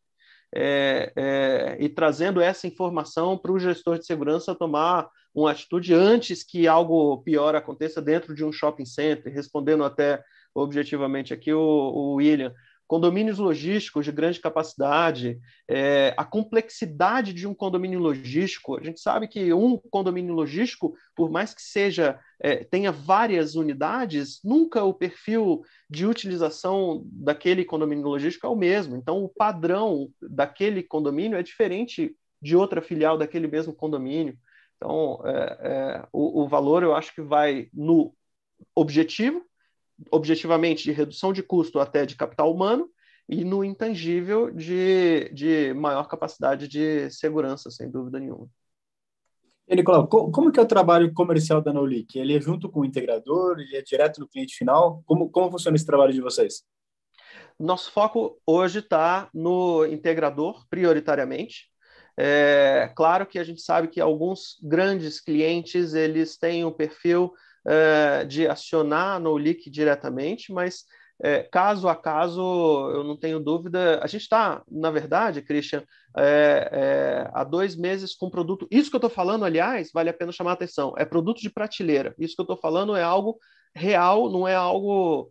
É, 0.56 1.12
é, 1.16 1.76
e 1.80 1.88
trazendo 1.88 2.40
essa 2.40 2.66
informação 2.66 3.36
para 3.36 3.50
o 3.50 3.58
gestor 3.58 3.98
de 3.98 4.06
segurança 4.06 4.54
tomar 4.54 5.08
uma 5.34 5.50
atitude 5.50 5.92
antes 5.92 6.44
que 6.44 6.68
algo 6.68 7.18
pior 7.24 7.56
aconteça 7.56 8.00
dentro 8.00 8.34
de 8.36 8.44
um 8.44 8.52
shopping 8.52 8.86
center, 8.86 9.32
respondendo 9.32 9.82
até 9.82 10.22
objetivamente 10.54 11.34
aqui 11.34 11.52
o, 11.52 11.60
o 11.60 12.14
William 12.14 12.54
condomínios 12.86 13.38
logísticos 13.38 14.04
de 14.04 14.12
grande 14.12 14.40
capacidade, 14.40 15.38
é, 15.68 16.14
a 16.16 16.24
complexidade 16.24 17.32
de 17.32 17.46
um 17.46 17.54
condomínio 17.54 17.98
logístico. 17.98 18.76
A 18.78 18.82
gente 18.82 19.00
sabe 19.00 19.26
que 19.26 19.52
um 19.52 19.78
condomínio 19.90 20.34
logístico, 20.34 20.94
por 21.16 21.30
mais 21.30 21.54
que 21.54 21.62
seja 21.62 22.20
é, 22.40 22.62
tenha 22.62 22.92
várias 22.92 23.54
unidades, 23.54 24.40
nunca 24.44 24.84
o 24.84 24.92
perfil 24.92 25.62
de 25.88 26.06
utilização 26.06 27.02
daquele 27.06 27.64
condomínio 27.64 28.06
logístico 28.06 28.46
é 28.46 28.50
o 28.50 28.56
mesmo. 28.56 28.96
Então, 28.96 29.24
o 29.24 29.28
padrão 29.28 30.10
daquele 30.20 30.82
condomínio 30.82 31.38
é 31.38 31.42
diferente 31.42 32.14
de 32.40 32.54
outra 32.54 32.82
filial 32.82 33.16
daquele 33.16 33.46
mesmo 33.46 33.72
condomínio. 33.72 34.36
Então, 34.76 35.22
é, 35.24 35.58
é 35.62 36.08
o, 36.12 36.42
o 36.42 36.48
valor 36.48 36.82
eu 36.82 36.94
acho 36.94 37.14
que 37.14 37.22
vai 37.22 37.68
no 37.72 38.14
objetivo, 38.74 39.42
objetivamente 40.10 40.84
de 40.84 40.92
redução 40.92 41.32
de 41.32 41.42
custo 41.42 41.78
até 41.78 42.04
de 42.06 42.16
capital 42.16 42.52
humano 42.52 42.88
e 43.28 43.44
no 43.44 43.64
intangível 43.64 44.50
de, 44.50 45.30
de 45.32 45.72
maior 45.74 46.06
capacidade 46.08 46.68
de 46.68 47.10
segurança, 47.10 47.70
sem 47.70 47.90
dúvida 47.90 48.18
nenhuma. 48.18 48.48
E, 49.66 49.74
Nicolau, 49.74 50.06
como 50.06 50.52
que 50.52 50.60
é 50.60 50.62
o 50.62 50.66
trabalho 50.66 51.12
comercial 51.14 51.62
da 51.62 51.72
Nolic? 51.72 52.18
Ele 52.18 52.36
é 52.36 52.40
junto 52.40 52.68
com 52.68 52.80
o 52.80 52.84
integrador? 52.84 53.58
Ele 53.58 53.76
é 53.76 53.82
direto 53.82 54.20
no 54.20 54.28
cliente 54.28 54.54
final? 54.54 55.02
Como, 55.06 55.30
como 55.30 55.50
funciona 55.50 55.74
esse 55.74 55.86
trabalho 55.86 56.12
de 56.12 56.20
vocês? 56.20 56.62
Nosso 57.58 57.90
foco 57.90 58.38
hoje 58.46 58.80
está 58.80 59.30
no 59.32 59.86
integrador, 59.86 60.66
prioritariamente. 60.68 61.70
É 62.16 62.92
claro 62.94 63.26
que 63.26 63.38
a 63.38 63.44
gente 63.44 63.62
sabe 63.62 63.88
que 63.88 64.00
alguns 64.00 64.58
grandes 64.62 65.20
clientes 65.20 65.94
eles 65.94 66.36
têm 66.36 66.64
um 66.64 66.72
perfil 66.72 67.32
é, 67.66 68.24
de 68.24 68.46
acionar 68.46 69.20
no 69.20 69.36
leak 69.36 69.70
diretamente, 69.70 70.52
mas 70.52 70.84
é, 71.22 71.42
caso 71.42 71.88
a 71.88 71.94
caso, 71.94 72.40
eu 72.92 73.04
não 73.04 73.16
tenho 73.16 73.38
dúvida. 73.38 74.00
A 74.02 74.06
gente 74.06 74.22
está, 74.22 74.62
na 74.70 74.90
verdade, 74.90 75.42
Christian, 75.42 75.84
é, 76.16 76.68
é, 76.72 77.30
há 77.32 77.44
dois 77.44 77.76
meses 77.76 78.14
com 78.14 78.28
produto. 78.28 78.66
Isso 78.70 78.90
que 78.90 78.96
eu 78.96 78.98
estou 78.98 79.10
falando, 79.10 79.44
aliás, 79.44 79.90
vale 79.92 80.10
a 80.10 80.14
pena 80.14 80.32
chamar 80.32 80.50
a 80.50 80.54
atenção. 80.54 80.92
É 80.98 81.04
produto 81.04 81.40
de 81.40 81.50
prateleira. 81.50 82.14
Isso 82.18 82.34
que 82.34 82.40
eu 82.40 82.44
estou 82.44 82.56
falando 82.56 82.96
é 82.96 83.02
algo 83.02 83.38
real, 83.74 84.30
não 84.30 84.46
é 84.46 84.54
algo 84.54 85.30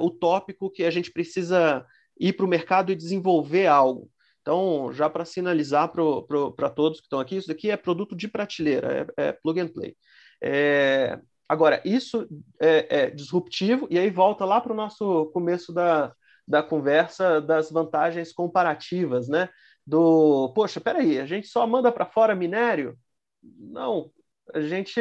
utópico 0.00 0.70
que 0.70 0.84
a 0.84 0.90
gente 0.90 1.10
precisa 1.10 1.84
ir 2.18 2.34
para 2.34 2.44
o 2.44 2.48
mercado 2.48 2.92
e 2.92 2.96
desenvolver 2.96 3.66
algo. 3.66 4.10
Então, 4.42 4.92
já 4.92 5.08
para 5.08 5.24
sinalizar 5.24 5.90
para 5.90 6.70
todos 6.70 7.00
que 7.00 7.06
estão 7.06 7.20
aqui, 7.20 7.36
isso 7.36 7.48
daqui 7.48 7.70
é 7.70 7.76
produto 7.76 8.16
de 8.16 8.28
prateleira, 8.28 9.08
é, 9.16 9.28
é 9.28 9.32
plug 9.32 9.60
and 9.60 9.68
play. 9.68 9.96
É, 10.42 11.18
agora, 11.48 11.82
isso 11.84 12.26
é, 12.60 13.04
é, 13.06 13.10
disruptivo, 13.10 13.86
e 13.90 13.98
aí 13.98 14.10
volta 14.10 14.44
lá 14.44 14.60
para 14.60 14.72
o 14.72 14.76
nosso 14.76 15.26
começo 15.32 15.72
da, 15.72 16.14
da 16.46 16.62
conversa 16.62 17.40
das 17.40 17.70
vantagens 17.70 18.32
comparativas, 18.32 19.28
né? 19.28 19.48
Do, 19.86 20.52
poxa, 20.54 20.80
peraí, 20.80 21.18
a 21.20 21.26
gente 21.26 21.48
só 21.48 21.66
manda 21.66 21.90
para 21.92 22.06
fora 22.06 22.34
minério? 22.34 22.96
Não, 23.42 24.12
a 24.54 24.60
gente 24.60 25.00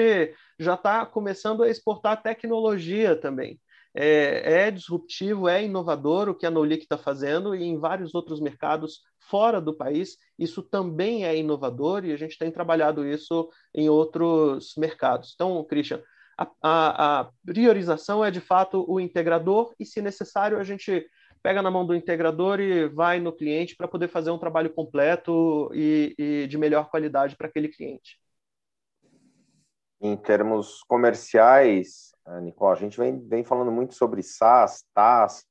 já 0.60 0.76
está 0.76 1.06
começando 1.06 1.64
a 1.64 1.70
exportar 1.70 2.22
tecnologia 2.22 3.16
também. 3.16 3.60
É, 3.96 4.68
é, 4.68 4.72
disruptivo, 4.72 5.48
é 5.48 5.64
inovador 5.64 6.30
o 6.30 6.36
que 6.36 6.46
a 6.46 6.52
Nolic 6.52 6.84
está 6.84 6.98
fazendo 6.98 7.56
e 7.56 7.64
em 7.64 7.78
vários 7.78 8.14
outros 8.14 8.40
mercados 8.40 9.02
fora 9.20 9.60
do 9.62 9.74
país, 9.74 10.18
isso 10.38 10.62
também 10.62 11.26
é 11.26 11.36
inovador 11.38 12.06
e 12.06 12.12
a 12.12 12.18
gente 12.18 12.38
tem 12.38 12.52
trabalhado 12.52 13.06
isso 13.06 13.50
em 13.74 13.90
outros 13.90 14.74
mercados. 14.78 15.34
Então, 15.36 15.64
Christian, 15.64 16.02
a, 16.38 16.50
a, 16.62 17.20
a 17.20 17.30
priorização 17.46 18.24
é 18.24 18.32
de 18.32 18.40
fato 18.40 18.86
o 18.88 19.00
integrador 19.00 19.74
e, 19.80 19.86
se 19.86 20.02
necessário, 20.02 20.58
a 20.58 20.64
gente 20.64 21.06
pega 21.44 21.62
na 21.62 21.72
mão 21.72 21.86
do 21.86 21.96
integrador 21.96 22.60
e 22.60 22.88
vai 22.88 23.20
no 23.20 23.32
cliente 23.32 23.76
para 23.76 23.88
poder 23.88 24.08
fazer 24.08 24.32
um 24.32 24.38
trabalho 24.38 24.70
completo 24.70 25.70
e, 25.74 26.16
e 26.18 26.48
de 26.48 26.58
melhor 26.58 26.90
qualidade 26.90 27.36
para 27.36 27.48
aquele 27.48 27.70
cliente. 27.70 28.18
Em 30.02 30.16
termos 30.16 30.84
comerciais, 30.84 32.12
eh, 32.28 32.42
Nicole, 32.42 32.78
a 32.78 32.80
gente 32.80 32.98
vem, 32.98 33.20
vem 33.28 33.44
falando 33.44 33.72
muito 33.72 33.94
sobre 33.96 34.24
SaaS, 34.24 34.86
TaaS, 34.94 35.46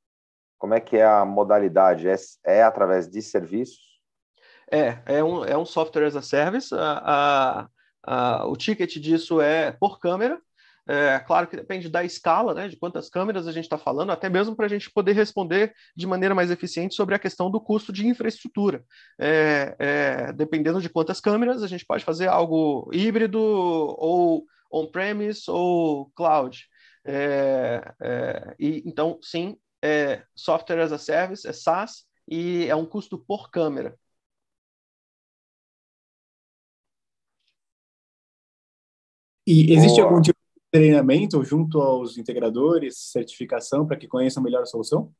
como 0.58 0.74
é 0.74 0.80
que 0.80 0.96
é 0.96 1.04
a 1.04 1.24
modalidade? 1.24 2.08
É, 2.08 2.16
é 2.44 2.62
através 2.62 3.08
de 3.08 3.22
serviços? 3.22 3.78
É, 4.70 4.98
é 5.06 5.24
um, 5.24 5.44
é 5.44 5.56
um 5.56 5.64
software 5.64 6.04
as 6.04 6.16
a 6.16 6.22
service. 6.22 6.74
A, 6.74 7.68
a, 8.04 8.40
a, 8.42 8.46
o 8.46 8.56
ticket 8.56 8.96
disso 8.98 9.40
é 9.40 9.72
por 9.72 9.98
câmera. 9.98 10.40
É, 10.88 11.18
claro 11.18 11.46
que 11.46 11.54
depende 11.54 11.90
da 11.90 12.02
escala, 12.02 12.54
né, 12.54 12.66
de 12.66 12.76
quantas 12.76 13.10
câmeras 13.10 13.46
a 13.46 13.52
gente 13.52 13.64
está 13.64 13.76
falando, 13.76 14.10
até 14.10 14.30
mesmo 14.30 14.56
para 14.56 14.64
a 14.64 14.68
gente 14.68 14.90
poder 14.90 15.12
responder 15.12 15.74
de 15.94 16.06
maneira 16.06 16.34
mais 16.34 16.50
eficiente 16.50 16.94
sobre 16.94 17.14
a 17.14 17.18
questão 17.18 17.50
do 17.50 17.60
custo 17.60 17.92
de 17.92 18.06
infraestrutura. 18.06 18.82
É, 19.18 19.76
é, 19.78 20.32
dependendo 20.32 20.80
de 20.80 20.88
quantas 20.88 21.20
câmeras, 21.20 21.62
a 21.62 21.66
gente 21.66 21.84
pode 21.84 22.04
fazer 22.04 22.28
algo 22.28 22.88
híbrido 22.90 23.38
ou 23.38 24.46
on-premise 24.72 25.42
ou 25.48 26.10
cloud. 26.16 26.66
É, 27.04 27.94
é, 28.00 28.56
e, 28.58 28.82
então, 28.86 29.18
sim, 29.22 29.58
é 29.82 30.22
software 30.34 30.80
as 30.80 30.92
a 30.92 30.98
service, 30.98 31.46
é 31.46 31.52
SaaS, 31.52 32.04
e 32.26 32.66
é 32.66 32.74
um 32.74 32.86
custo 32.86 33.18
por 33.18 33.50
câmera. 33.50 33.94
E 39.46 39.72
existe 39.72 39.96
Boa. 40.00 40.10
algum 40.10 40.22
tipo 40.22 40.38
de 40.38 40.47
treinamento 40.70 41.42
junto 41.42 41.80
aos 41.80 42.18
integradores, 42.18 42.98
certificação, 43.10 43.86
para 43.86 43.96
que 43.96 44.06
conheçam 44.06 44.42
melhor 44.42 44.62
a 44.62 44.66
solução? 44.66 45.12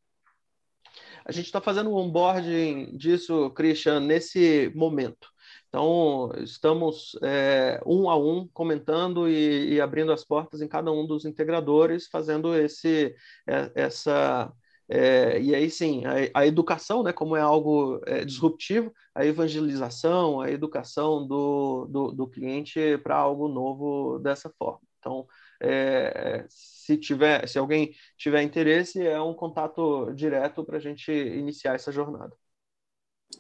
A 1.25 1.33
gente 1.33 1.47
está 1.47 1.61
fazendo 1.61 1.91
um 1.91 1.95
onboarding 1.95 2.97
disso, 2.97 3.51
Christian, 3.51 4.01
nesse 4.01 4.73
momento. 4.75 5.29
Então, 5.69 6.33
estamos 6.39 7.17
é, 7.23 7.81
um 7.85 8.09
a 8.09 8.17
um 8.17 8.49
comentando 8.49 9.29
e, 9.29 9.75
e, 9.75 9.81
abrindo 9.81 10.11
as 10.11 10.25
portas 10.25 10.63
em 10.63 10.69
cada 10.69 10.91
um 10.91 11.07
dos 11.07 11.27
integradores, 11.27 12.09
fazendo 12.09 12.55
esse, 12.55 13.15
é, 13.47 13.71
essa 13.75 14.51
é, 14.91 15.39
e 15.41 15.55
aí 15.55 15.71
sim, 15.71 16.03
a, 16.07 16.41
a, 16.41 16.47
educação, 16.47 17.03
né, 17.03 17.13
como 17.13 17.37
é 17.37 17.41
algo 17.43 18.01
é, 18.07 18.25
disruptivo, 18.25 18.91
a 19.15 19.25
evangelização, 19.27 20.41
a 20.41 20.51
educação 20.51 21.27
do, 21.27 21.87
do, 21.91 22.13
do 22.13 22.27
cliente 22.27 22.97
para 23.03 23.17
algo 23.17 23.49
novo 23.49 24.19
dessa 24.21 24.51
forma. 24.59 24.81
Então, 24.99 25.27
é, 25.61 26.45
se 26.49 26.97
tiver, 26.97 27.47
se 27.49 27.59
alguém 27.59 27.95
tiver 28.17 28.43
interesse, 28.43 29.05
é 29.07 29.21
um 29.21 29.35
contato 29.35 30.13
direto 30.15 30.65
para 30.65 30.77
a 30.77 30.81
gente 30.81 31.13
iniciar 31.13 31.75
essa 31.75 31.93
jornada. 31.93 32.33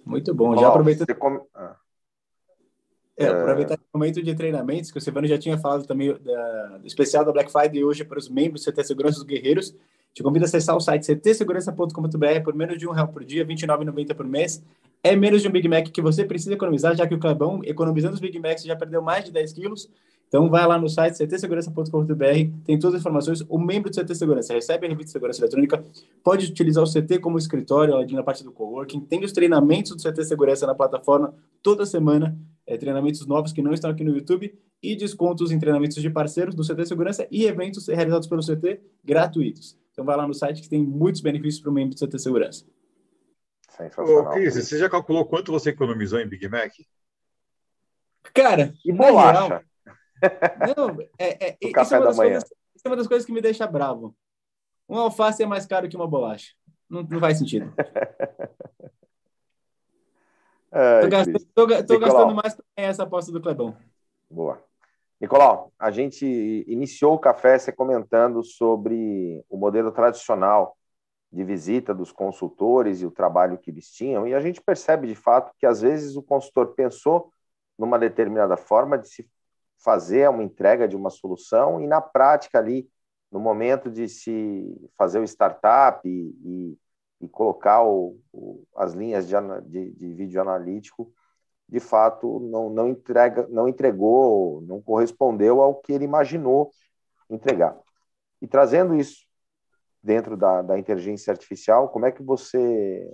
Muito 0.05 0.35
bom. 0.35 0.57
Já 0.57 0.69
aproveitando. 0.69 1.09
Ah. 1.55 1.77
É, 3.17 3.27
aproveitar 3.27 3.75
o 3.75 3.99
momento 3.99 4.23
de 4.23 4.35
treinamentos, 4.35 4.93
que 4.93 4.99
o 4.99 5.01
Silvano 5.01 5.27
já 5.27 5.37
tinha 5.37 5.59
falado 5.59 5.85
também 5.85 6.17
da, 6.21 6.79
do 6.79 6.87
especial 6.87 7.25
da 7.25 7.33
Black 7.33 7.51
Friday 7.51 7.83
hoje 7.83 8.05
para 8.05 8.19
os 8.19 8.29
membros 8.29 8.65
do 8.65 8.73
CT 8.73 8.85
Segurança 8.85 9.17
dos 9.17 9.25
Guerreiros. 9.25 9.75
Te 10.15 10.23
convido 10.23 10.45
a 10.45 10.49
acessar 10.49 10.77
o 10.77 10.81
site 10.81 11.05
ctsegurança.com.br 11.17 12.43
por 12.45 12.55
menos 12.55 12.79
de 12.79 12.87
um 12.87 12.93
real 12.93 13.09
por 13.09 13.25
dia, 13.25 13.45
R$ 13.45 13.55
29,90 13.55 14.15
por 14.15 14.27
mês. 14.27 14.63
É 15.03 15.17
menos 15.17 15.43
de 15.43 15.49
um 15.49 15.51
Big 15.51 15.69
Mac 15.69 15.89
que 15.89 16.01
você 16.01 16.25
precisa 16.25 16.55
economizar, 16.55 16.95
já 16.97 17.07
que 17.07 17.15
o 17.15 17.19
Clebão, 17.19 17.61
economizando 17.65 18.15
os 18.15 18.21
Big 18.21 18.39
Macs, 18.39 18.63
já 18.63 18.77
perdeu 18.77 19.03
mais 19.03 19.25
de 19.25 19.33
10 19.33 19.53
quilos. 19.53 19.91
Então, 20.29 20.49
vai 20.51 20.67
lá 20.67 20.79
no 20.79 20.89
site 20.89 21.17
ctsegurança.com.br, 21.17 22.63
tem 22.65 22.79
todas 22.79 22.97
as 22.97 23.01
informações. 23.01 23.43
O 23.49 23.59
membro 23.59 23.91
do 23.91 23.99
CT 23.99 24.15
Segurança 24.15 24.53
recebe 24.53 24.87
a 24.87 24.89
revista 24.89 25.07
de 25.07 25.13
segurança 25.13 25.41
eletrônica, 25.41 25.83
pode 26.23 26.47
utilizar 26.47 26.85
o 26.85 26.87
CT 26.87 27.19
como 27.19 27.39
escritório, 27.39 27.97
ali 27.97 28.15
na 28.15 28.23
parte 28.23 28.45
do 28.45 28.53
coworking. 28.53 29.01
Tem 29.01 29.25
os 29.25 29.33
treinamentos 29.33 29.97
do 29.97 30.03
CT 30.03 30.25
Segurança 30.25 30.67
na 30.67 30.75
plataforma 30.75 31.35
toda 31.63 31.87
semana, 31.87 32.39
é, 32.67 32.77
treinamentos 32.77 33.27
novos 33.27 33.53
que 33.53 33.63
não 33.63 33.73
estão 33.73 33.91
aqui 33.91 34.05
no 34.05 34.15
YouTube 34.15 34.55
e 34.83 34.95
descontos 34.95 35.51
em 35.51 35.59
treinamentos 35.59 36.01
de 36.01 36.11
parceiros 36.11 36.55
do 36.55 36.63
CT 36.63 36.87
Segurança 36.87 37.27
e 37.31 37.47
eventos 37.47 37.89
realizados 37.89 38.29
pelo 38.29 38.43
CT 38.43 38.81
gratuitos. 39.03 39.77
Então 39.93 40.05
vai 40.05 40.17
lá 40.17 40.29
no 40.29 40.35
site 40.35 40.63
que 40.63 40.69
tem 40.69 40.83
muitos 40.83 41.21
benefícios 41.21 41.61
para 41.61 41.71
o 41.71 41.75
membro 41.75 41.95
de 41.95 42.07
CT 42.07 42.19
Segurança. 42.19 42.65
Sensacional. 43.71 44.31
Ô, 44.31 44.35
Cris, 44.35 44.55
você 44.55 44.79
já 44.79 44.89
calculou 44.89 45.25
quanto 45.25 45.53
você 45.53 45.71
economizou 45.71 46.21
em 46.21 46.29
Big 46.29 46.49
Mac? 46.49 46.73
Cara, 48.35 48.75
e 48.85 48.93
bolacha? 48.93 49.65
Não, 50.77 51.01
é, 51.19 51.51
é, 51.51 51.57
isso, 51.63 51.95
é 51.95 51.99
uma 51.99 52.07
das 52.07 52.17
coisas, 52.17 52.45
isso 52.45 52.83
é 52.85 52.89
uma 52.89 52.97
das 52.97 53.07
coisas 53.07 53.27
que 53.27 53.33
me 53.33 53.41
deixa 53.41 53.67
bravo. 53.67 54.15
Um 54.89 54.99
alface 54.99 55.43
é 55.43 55.47
mais 55.47 55.67
caro 55.67 55.89
que 55.89 55.97
uma 55.97 56.07
bolacha. 56.09 56.53
Não, 56.89 57.03
não 57.03 57.21
faz 57.21 57.39
sentido. 57.39 57.73
Estou 60.71 61.11
gastando, 61.11 61.47
tô, 61.55 61.67
tô 61.85 61.99
gastando 61.99 62.35
mais 62.35 62.55
para 62.55 62.65
essa 62.77 63.03
aposta 63.03 63.33
do 63.33 63.41
Clebão. 63.41 63.77
Boa. 64.31 64.63
Nicolau, 65.21 65.73
a 65.79 65.91
gente 65.91 66.25
iniciou 66.69 67.15
o 67.15 67.19
café 67.19 67.59
se 67.59 67.73
comentando 67.73 68.43
sobre 68.43 69.45
o 69.49 69.57
modelo 69.57 69.91
tradicional 69.91 70.77
de 71.31 71.45
visita 71.45 71.95
dos 71.95 72.13
consultores 72.13 73.03
e 73.03 73.07
o 73.07 73.11
trabalho 73.11 73.59
que 73.59 73.71
eles 73.71 73.91
tinham, 73.91 74.27
e 74.27 74.35
a 74.35 74.41
gente 74.41 74.63
percebe 74.63 75.07
de 75.07 75.15
fato 75.15 75.53
que 75.59 75.67
às 75.67 75.83
vezes 75.83 76.17
o 76.17 76.23
consultor 76.23 76.75
pensou 76.75 77.31
numa 77.79 77.99
determinada 77.99 78.57
forma 78.57 78.97
de 78.97 79.09
se 79.09 79.29
fazer 79.79 80.29
uma 80.29 80.43
entrega 80.43 80.89
de 80.89 80.97
uma 80.97 81.11
solução, 81.11 81.81
e 81.81 81.87
na 81.87 82.01
prática 82.01 82.59
ali, 82.59 82.89
no 83.31 83.41
momento 83.41 83.91
de 83.91 84.09
se 84.09 84.91
fazer 84.97 85.19
o 85.19 85.25
startup 85.25 86.01
e, 86.09 86.35
e, 86.45 86.79
e 87.21 87.29
colocar 87.29 87.83
o, 87.83 88.19
o, 88.33 88.65
as 88.77 88.93
linhas 88.95 89.29
de, 89.29 89.35
de, 89.67 89.91
de 89.93 90.15
vídeo 90.15 90.41
analítico, 90.41 91.13
de 91.69 91.81
fato 91.81 92.41
não, 92.41 92.71
não, 92.71 92.89
entrega, 92.89 93.47
não 93.49 93.69
entregou, 93.69 94.63
não 94.63 94.81
correspondeu 94.81 95.61
ao 95.61 95.75
que 95.75 95.93
ele 95.93 96.05
imaginou 96.05 96.71
entregar. 97.29 97.79
E 98.41 98.47
trazendo 98.47 98.95
isso 98.95 99.27
dentro 100.03 100.37
da, 100.37 100.63
da 100.63 100.79
inteligência 100.79 101.31
artificial, 101.31 101.89
como 101.91 102.07
é 102.07 102.13
que 102.13 102.23
você 102.23 103.07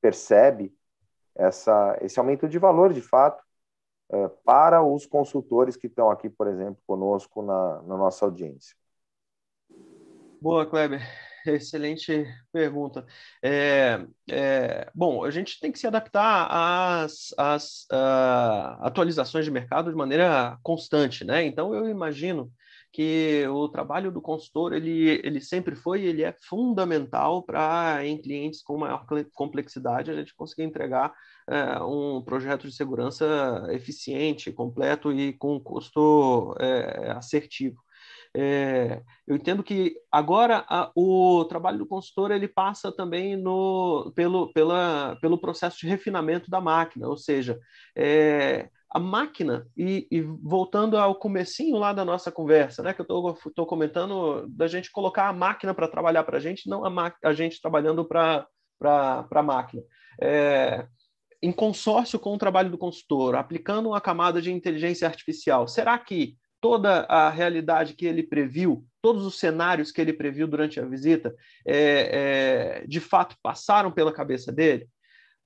percebe 0.00 0.74
essa, 1.34 1.98
esse 2.00 2.18
aumento 2.18 2.48
de 2.48 2.58
valor, 2.58 2.92
de 2.92 3.00
fato, 3.00 3.43
é, 4.14 4.28
para 4.44 4.80
os 4.82 5.06
consultores 5.06 5.76
que 5.76 5.88
estão 5.88 6.08
aqui, 6.08 6.30
por 6.30 6.46
exemplo, 6.46 6.80
conosco 6.86 7.42
na, 7.42 7.82
na 7.82 7.96
nossa 7.96 8.24
audiência? 8.24 8.76
Boa, 10.40 10.64
Kleber. 10.64 11.00
Excelente 11.44 12.24
pergunta. 12.52 13.04
É, 13.42 14.06
é, 14.30 14.90
bom, 14.94 15.24
a 15.24 15.30
gente 15.30 15.60
tem 15.60 15.70
que 15.70 15.78
se 15.78 15.86
adaptar 15.86 16.48
às, 16.50 17.34
às 17.36 17.82
uh, 17.92 18.80
atualizações 18.80 19.44
de 19.44 19.50
mercado 19.50 19.90
de 19.90 19.96
maneira 19.96 20.58
constante, 20.62 21.24
né? 21.24 21.44
Então, 21.44 21.74
eu 21.74 21.88
imagino 21.88 22.50
que 22.92 23.44
o 23.48 23.68
trabalho 23.68 24.12
do 24.12 24.22
consultor 24.22 24.72
ele, 24.72 25.20
ele 25.24 25.40
sempre 25.40 25.74
foi 25.74 26.04
ele 26.04 26.22
é 26.22 26.32
fundamental 26.32 27.42
para 27.42 28.06
em 28.06 28.16
clientes 28.16 28.62
com 28.62 28.78
maior 28.78 29.04
complexidade 29.32 30.10
a 30.10 30.14
gente 30.14 30.34
conseguir 30.34 30.62
entregar 30.62 31.12
é, 31.48 31.82
um 31.82 32.22
projeto 32.22 32.66
de 32.66 32.74
segurança 32.74 33.66
eficiente, 33.70 34.52
completo 34.52 35.12
e 35.12 35.32
com 35.34 35.60
custo 35.60 36.54
é, 36.60 37.10
assertivo. 37.12 37.82
É, 38.36 39.00
eu 39.26 39.36
entendo 39.36 39.62
que 39.62 39.94
agora 40.10 40.64
a, 40.68 40.90
o 40.96 41.44
trabalho 41.44 41.78
do 41.78 41.86
consultor 41.86 42.32
ele 42.32 42.48
passa 42.48 42.90
também 42.90 43.36
no, 43.36 44.12
pelo, 44.14 44.52
pela, 44.52 45.16
pelo 45.20 45.38
processo 45.38 45.78
de 45.78 45.86
refinamento 45.86 46.50
da 46.50 46.60
máquina, 46.60 47.06
ou 47.08 47.16
seja, 47.16 47.60
é, 47.96 48.68
a 48.90 48.98
máquina, 48.98 49.68
e, 49.76 50.06
e, 50.10 50.20
voltando 50.20 50.96
ao 50.96 51.14
comecinho 51.16 51.78
lá 51.78 51.92
da 51.92 52.04
nossa 52.04 52.30
conversa, 52.32 52.82
né, 52.82 52.92
que 52.92 53.00
eu 53.00 53.36
estou 53.46 53.66
comentando 53.66 54.46
da 54.48 54.66
gente 54.66 54.90
colocar 54.90 55.28
a 55.28 55.32
máquina 55.32 55.72
para 55.72 55.88
trabalhar 55.88 56.24
para 56.24 56.38
a 56.38 56.40
gente, 56.40 56.68
não 56.68 56.84
a, 56.84 57.14
a 57.24 57.32
gente 57.32 57.60
trabalhando 57.60 58.04
para 58.04 58.46
a 58.80 59.42
máquina. 59.42 59.82
É, 60.20 60.86
em 61.44 61.52
consórcio 61.52 62.18
com 62.18 62.34
o 62.34 62.38
trabalho 62.38 62.70
do 62.70 62.78
consultor, 62.78 63.34
aplicando 63.34 63.90
uma 63.90 64.00
camada 64.00 64.40
de 64.40 64.50
inteligência 64.50 65.06
artificial, 65.06 65.68
será 65.68 65.98
que 65.98 66.38
toda 66.58 67.00
a 67.02 67.28
realidade 67.28 67.92
que 67.92 68.06
ele 68.06 68.22
previu, 68.22 68.86
todos 69.02 69.26
os 69.26 69.38
cenários 69.38 69.92
que 69.92 70.00
ele 70.00 70.14
previu 70.14 70.48
durante 70.48 70.80
a 70.80 70.86
visita, 70.86 71.34
é, 71.66 72.80
é, 72.80 72.86
de 72.86 72.98
fato 72.98 73.36
passaram 73.42 73.92
pela 73.92 74.10
cabeça 74.10 74.50
dele? 74.50 74.88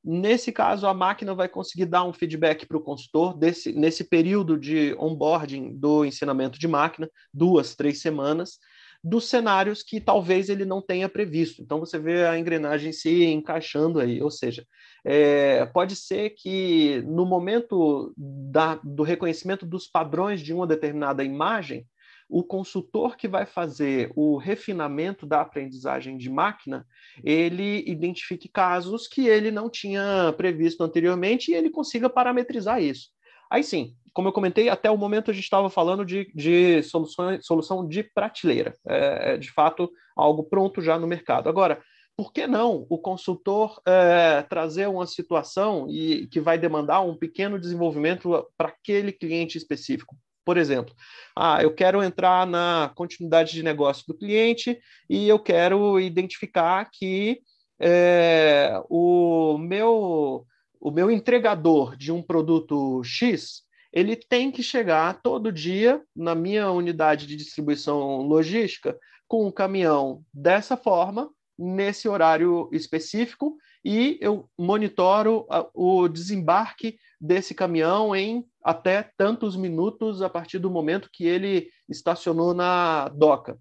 Nesse 0.05 0.53
caso, 0.53 0.87
a 0.87 0.95
máquina 0.95 1.35
vai 1.35 1.49
conseguir 1.49 1.87
dar 1.87 2.05
um 2.05 2.13
feedback 2.13 2.65
para 2.65 2.77
o 2.77 2.83
consultor 2.83 3.37
desse, 3.37 3.73
nesse 3.73 4.05
período 4.05 4.57
de 4.57 4.95
onboarding 5.01 5.77
do 5.77 6.05
ensinamento 6.05 6.61
de 6.61 6.69
máquina, 6.69 7.11
duas, 7.35 7.75
três 7.75 8.01
semanas, 8.01 8.61
dos 9.03 9.29
cenários 9.29 9.83
que 9.83 10.01
talvez 10.01 10.49
ele 10.49 10.65
não 10.65 10.83
tenha 10.83 11.09
previsto. 11.09 11.63
Então, 11.63 11.79
você 11.79 11.99
vê 11.99 12.27
a 12.27 12.39
engrenagem 12.39 12.93
se 12.93 13.25
encaixando 13.25 14.01
aí, 14.01 14.21
ou 14.21 14.31
seja, 14.31 14.67
é, 15.05 15.67
pode 15.67 15.95
ser 15.95 16.31
que 16.31 17.03
no 17.07 17.25
momento 17.25 18.13
da, 18.17 18.77
do 18.83 19.03
reconhecimento 19.03 19.65
dos 19.65 19.87
padrões 19.87 20.41
de 20.41 20.53
uma 20.53 20.67
determinada 20.67 21.23
imagem, 21.23 21.87
o 22.29 22.45
consultor 22.45 23.17
que 23.17 23.27
vai 23.27 23.47
fazer 23.47 24.13
o 24.15 24.37
refinamento 24.37 25.25
da 25.25 25.41
aprendizagem 25.41 26.19
de 26.19 26.29
máquina, 26.29 26.87
ele 27.25 27.83
identifique 27.89 28.49
casos 28.49 29.09
que 29.09 29.27
ele 29.27 29.51
não 29.51 29.71
tinha 29.71 30.35
previsto 30.37 30.83
anteriormente 30.85 31.51
e 31.51 31.55
ele 31.55 31.71
consiga 31.71 32.11
parametrizar 32.11 32.83
isso. 32.83 33.09
Aí 33.51 33.65
sim, 33.65 33.95
como 34.19 34.27
eu 34.27 34.33
comentei, 34.33 34.69
até 34.69 34.91
o 34.91 34.97
momento 34.97 35.31
a 35.31 35.33
gente 35.33 35.45
estava 35.45 35.71
falando 35.71 36.05
de, 36.05 36.29
de 36.35 36.83
soluções, 36.83 37.47
solução 37.47 37.87
de 37.87 38.03
prateleira, 38.03 38.75
é, 38.85 39.35
é, 39.35 39.37
de 39.37 39.49
fato 39.53 39.89
algo 40.17 40.43
pronto 40.43 40.83
já 40.83 40.99
no 40.99 41.07
mercado. 41.07 41.49
Agora, 41.49 41.81
por 42.17 42.33
que 42.33 42.45
não 42.45 42.85
o 42.91 42.99
consultor 42.99 43.81
é, 43.87 44.43
trazer 44.43 44.89
uma 44.89 45.07
situação 45.07 45.89
e 45.89 46.27
que 46.27 46.41
vai 46.41 46.59
demandar 46.59 47.01
um 47.03 47.17
pequeno 47.17 47.61
desenvolvimento 47.61 48.45
para 48.57 48.71
aquele 48.71 49.13
cliente 49.13 49.57
específico? 49.57 50.17
Por 50.45 50.57
exemplo, 50.57 50.93
ah, 51.37 51.63
eu 51.63 51.73
quero 51.73 52.03
entrar 52.03 52.45
na 52.45 52.91
continuidade 52.97 53.53
de 53.53 53.63
negócio 53.63 54.05
do 54.09 54.19
cliente 54.19 54.81
e 55.09 55.29
eu 55.29 55.39
quero 55.39 56.01
identificar 56.01 56.91
que 56.93 57.39
é, 57.81 58.83
o 58.91 59.57
meu 59.59 60.45
o 60.81 60.91
meu 60.91 61.09
entregador 61.09 61.97
de 61.97 62.11
um 62.11 62.21
produto 62.21 63.01
X 63.05 63.68
ele 63.99 64.15
tem 64.15 64.53
que 64.53 64.63
chegar 64.63 65.21
todo 65.23 65.51
dia 65.51 66.01
na 66.15 66.33
minha 66.33 66.71
unidade 66.71 67.27
de 67.27 67.35
distribuição 67.35 68.23
logística 68.23 68.97
com 69.27 69.47
um 69.47 69.51
caminhão 69.51 70.23
dessa 70.33 70.77
forma 70.77 71.29
nesse 71.59 72.09
horário 72.09 72.71
específico 72.73 73.57
e 73.85 74.17
eu 74.21 74.49
monitoro 74.57 75.45
o 75.75 76.07
desembarque 76.07 76.97
desse 77.21 77.53
caminhão 77.57 78.15
em 78.15 78.47
até 78.63 79.11
tantos 79.17 79.57
minutos 79.57 80.23
a 80.23 80.31
partir 80.31 80.61
do 80.61 80.71
momento 80.71 81.11
que 81.13 81.27
ele 81.27 81.69
estacionou 81.89 82.55
na 82.55 83.09
doca. 83.09 83.59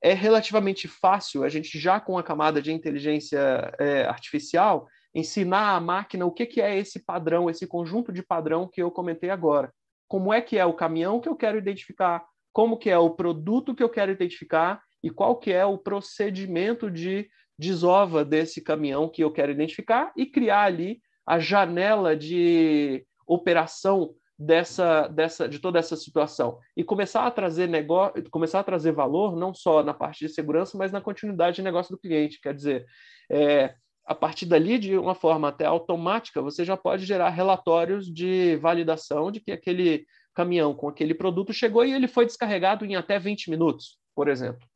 É 0.00 0.12
relativamente 0.12 0.86
fácil, 0.86 1.42
a 1.42 1.48
gente 1.48 1.76
já 1.76 1.98
com 1.98 2.16
a 2.16 2.22
camada 2.22 2.62
de 2.62 2.72
inteligência 2.72 3.74
é, 3.80 4.04
artificial, 4.04 4.86
ensinar 5.16 5.74
a 5.74 5.80
máquina 5.80 6.26
o 6.26 6.30
que, 6.30 6.44
que 6.44 6.60
é 6.60 6.76
esse 6.76 7.02
padrão, 7.02 7.48
esse 7.48 7.66
conjunto 7.66 8.12
de 8.12 8.22
padrão 8.22 8.68
que 8.68 8.82
eu 8.82 8.90
comentei 8.90 9.30
agora. 9.30 9.72
Como 10.06 10.30
é 10.30 10.42
que 10.42 10.58
é 10.58 10.66
o 10.66 10.74
caminhão 10.74 11.18
que 11.20 11.28
eu 11.28 11.34
quero 11.34 11.56
identificar, 11.56 12.22
como 12.52 12.76
que 12.76 12.90
é 12.90 12.98
o 12.98 13.08
produto 13.08 13.74
que 13.74 13.82
eu 13.82 13.88
quero 13.88 14.12
identificar 14.12 14.82
e 15.02 15.08
qual 15.08 15.36
que 15.36 15.50
é 15.50 15.64
o 15.64 15.78
procedimento 15.78 16.90
de 16.90 17.30
desova 17.58 18.26
desse 18.26 18.60
caminhão 18.60 19.08
que 19.08 19.24
eu 19.24 19.32
quero 19.32 19.50
identificar 19.50 20.12
e 20.14 20.26
criar 20.26 20.64
ali 20.64 21.00
a 21.26 21.38
janela 21.38 22.14
de 22.14 23.02
operação 23.26 24.14
dessa, 24.38 25.08
dessa 25.08 25.48
de 25.48 25.58
toda 25.58 25.78
essa 25.78 25.96
situação 25.96 26.58
e 26.76 26.84
começar 26.84 27.26
a 27.26 27.30
trazer 27.30 27.66
negócio, 27.66 28.22
começar 28.30 28.60
a 28.60 28.64
trazer 28.64 28.92
valor 28.92 29.34
não 29.34 29.54
só 29.54 29.82
na 29.82 29.94
parte 29.94 30.26
de 30.26 30.28
segurança, 30.28 30.76
mas 30.76 30.92
na 30.92 31.00
continuidade 31.00 31.56
de 31.56 31.62
negócio 31.62 31.96
do 31.96 32.00
cliente. 32.00 32.38
Quer 32.38 32.54
dizer, 32.54 32.84
é, 33.30 33.74
a 34.06 34.14
partir 34.14 34.46
dali, 34.46 34.78
de 34.78 34.96
uma 34.96 35.14
forma 35.14 35.48
até 35.48 35.64
automática, 35.64 36.40
você 36.40 36.64
já 36.64 36.76
pode 36.76 37.04
gerar 37.04 37.30
relatórios 37.30 38.06
de 38.06 38.56
validação 38.56 39.32
de 39.32 39.40
que 39.40 39.50
aquele 39.50 40.06
caminhão 40.32 40.74
com 40.74 40.88
aquele 40.88 41.14
produto 41.14 41.52
chegou 41.52 41.84
e 41.84 41.92
ele 41.92 42.06
foi 42.06 42.24
descarregado 42.24 42.84
em 42.84 42.94
até 42.94 43.18
20 43.18 43.50
minutos, 43.50 43.98
por 44.14 44.28
exemplo. 44.28 44.66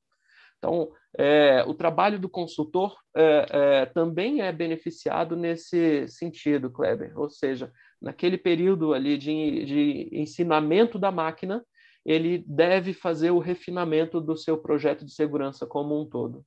Então, 0.59 0.91
é, 1.17 1.63
o 1.67 1.73
trabalho 1.73 2.19
do 2.19 2.29
consultor 2.29 2.97
é, 3.17 3.47
é, 3.51 3.87
também 3.87 4.43
é 4.43 4.53
beneficiado 4.53 5.37
nesse 5.37 6.07
sentido, 6.09 6.71
Kleber. 6.71 7.19
Ou 7.19 7.31
seja, 7.31 7.73
naquele 8.01 8.37
período 8.37 8.93
ali 8.93 9.17
de, 9.17 9.65
de 9.65 10.09
ensinamento 10.13 10.99
da 10.99 11.11
máquina, 11.11 11.65
ele 12.05 12.45
deve 12.47 12.93
fazer 12.93 13.31
o 13.31 13.39
refinamento 13.39 14.21
do 14.21 14.37
seu 14.37 14.59
projeto 14.59 15.05
de 15.05 15.13
segurança 15.13 15.67
como 15.67 15.99
um 15.99 16.05
todo. 16.05 16.45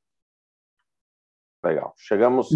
Legal. 1.64 1.94
Chegamos 1.98 2.50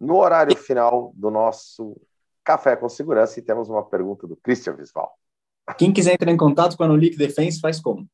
no 0.00 0.16
horário 0.16 0.56
final 0.56 1.12
do 1.14 1.30
nosso 1.30 2.00
Café 2.44 2.76
com 2.76 2.88
Segurança 2.88 3.38
e 3.38 3.42
temos 3.42 3.68
uma 3.68 3.84
pergunta 3.84 4.26
do 4.26 4.36
Christian 4.36 4.74
Visval. 4.74 5.12
Quem 5.78 5.92
quiser 5.92 6.14
entrar 6.14 6.30
em 6.30 6.36
contato 6.36 6.76
com 6.76 6.84
a 6.84 6.88
Nolic 6.88 7.16
Defense, 7.16 7.60
faz 7.60 7.80
como? 7.80 8.06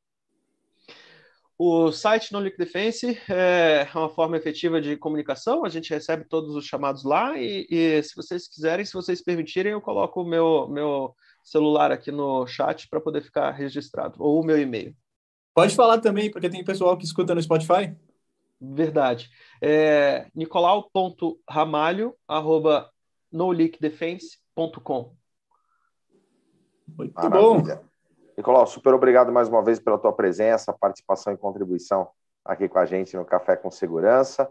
O 1.63 1.93
site 1.93 2.33
No 2.33 2.39
Leak 2.39 2.57
Defense 2.57 3.21
é 3.29 3.87
uma 3.95 4.09
forma 4.09 4.35
efetiva 4.35 4.81
de 4.81 4.97
comunicação, 4.97 5.63
a 5.63 5.69
gente 5.69 5.91
recebe 5.91 6.25
todos 6.25 6.57
os 6.57 6.65
chamados 6.65 7.05
lá 7.05 7.37
e, 7.37 7.67
e 7.69 8.03
se 8.03 8.17
vocês 8.17 8.49
quiserem, 8.49 8.87
se 8.87 8.95
vocês 8.95 9.23
permitirem, 9.23 9.73
eu 9.73 9.81
coloco 9.83 10.23
o 10.23 10.27
meu, 10.27 10.67
meu 10.69 11.15
celular 11.45 11.93
aqui 11.93 12.11
no 12.11 12.47
chat 12.47 12.89
para 12.89 12.99
poder 12.99 13.23
ficar 13.23 13.51
registrado, 13.51 14.15
ou 14.19 14.41
o 14.41 14.45
meu 14.47 14.59
e-mail. 14.59 14.97
Pode 15.55 15.75
falar 15.75 15.99
também, 15.99 16.31
porque 16.31 16.49
tem 16.49 16.65
pessoal 16.65 16.97
que 16.97 17.05
escuta 17.05 17.35
no 17.35 17.43
Spotify. 17.43 17.95
Verdade. 18.61 19.31
É 19.63 20.27
nicolau.ramalho, 20.35 22.15
arroba 22.29 22.91
noleakdefense.com. 23.33 25.15
Muito 26.89 27.15
Maravilha. 27.15 27.77
bom. 27.77 27.91
Nicolau, 28.37 28.67
super 28.67 28.95
obrigado 28.95 29.33
mais 29.33 29.49
uma 29.49 29.63
vez 29.63 29.79
pela 29.79 29.99
tua 29.99 30.13
presença, 30.13 30.73
participação 30.73 31.33
e 31.33 31.37
contribuição 31.37 32.09
aqui 32.45 32.69
com 32.69 32.79
a 32.79 32.87
gente 32.87 33.17
no 33.17 33.25
Café 33.25 33.57
com 33.57 33.71
Segurança. 33.71 34.51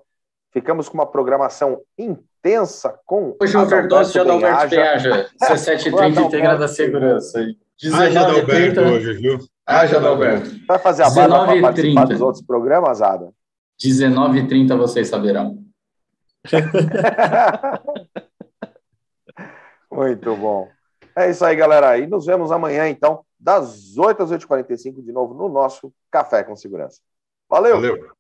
Ficamos 0.52 0.90
com 0.90 0.96
uma 0.96 1.06
programação 1.06 1.82
intensa 1.98 3.00
com. 3.06 3.36
Hoje 3.40 3.56
o 3.56 3.62
overdose 3.62 4.14
de 4.14 4.20
Adalberto 4.20 4.70
Peaja, 4.70 5.30
17h30 5.42 6.26
Integra 6.26 6.58
da 6.58 6.68
Segurança. 6.68 7.40
Haja 7.94 8.22
Adalberto 8.22 8.80
hoje, 8.82 9.14
viu? 9.14 9.40
Haja 9.66 9.98
Adalberto. 9.98 10.50
Vai 10.68 10.80
fazer 10.80 11.04
a 11.04 11.10
barba 11.10 11.46
para 11.46 11.62
participar 11.62 12.06
dos 12.06 12.22
outros 12.22 12.44
programas, 12.44 13.02
Ada? 13.02 13.32
19h30 13.82 14.78
vocês 14.78 15.08
saberão. 15.08 15.64
Muito 19.92 20.36
bom. 20.36 20.70
É 21.16 21.30
isso 21.30 21.44
aí, 21.44 21.56
galera. 21.56 21.98
E 21.98 22.08
nos 22.08 22.26
vemos 22.26 22.52
amanhã, 22.52 22.88
então, 22.88 23.26
das 23.40 23.98
8 23.98 24.24
às 24.24 24.32
8h45, 24.32 25.04
de 25.04 25.12
novo, 25.12 25.34
no 25.34 25.50
nosso 25.50 25.94
Café 26.12 26.44
com 26.44 26.56
Segurança. 26.56 27.00
Valeu! 27.50 27.76
Valeu. 27.76 28.12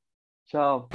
Tchau. 0.47 0.89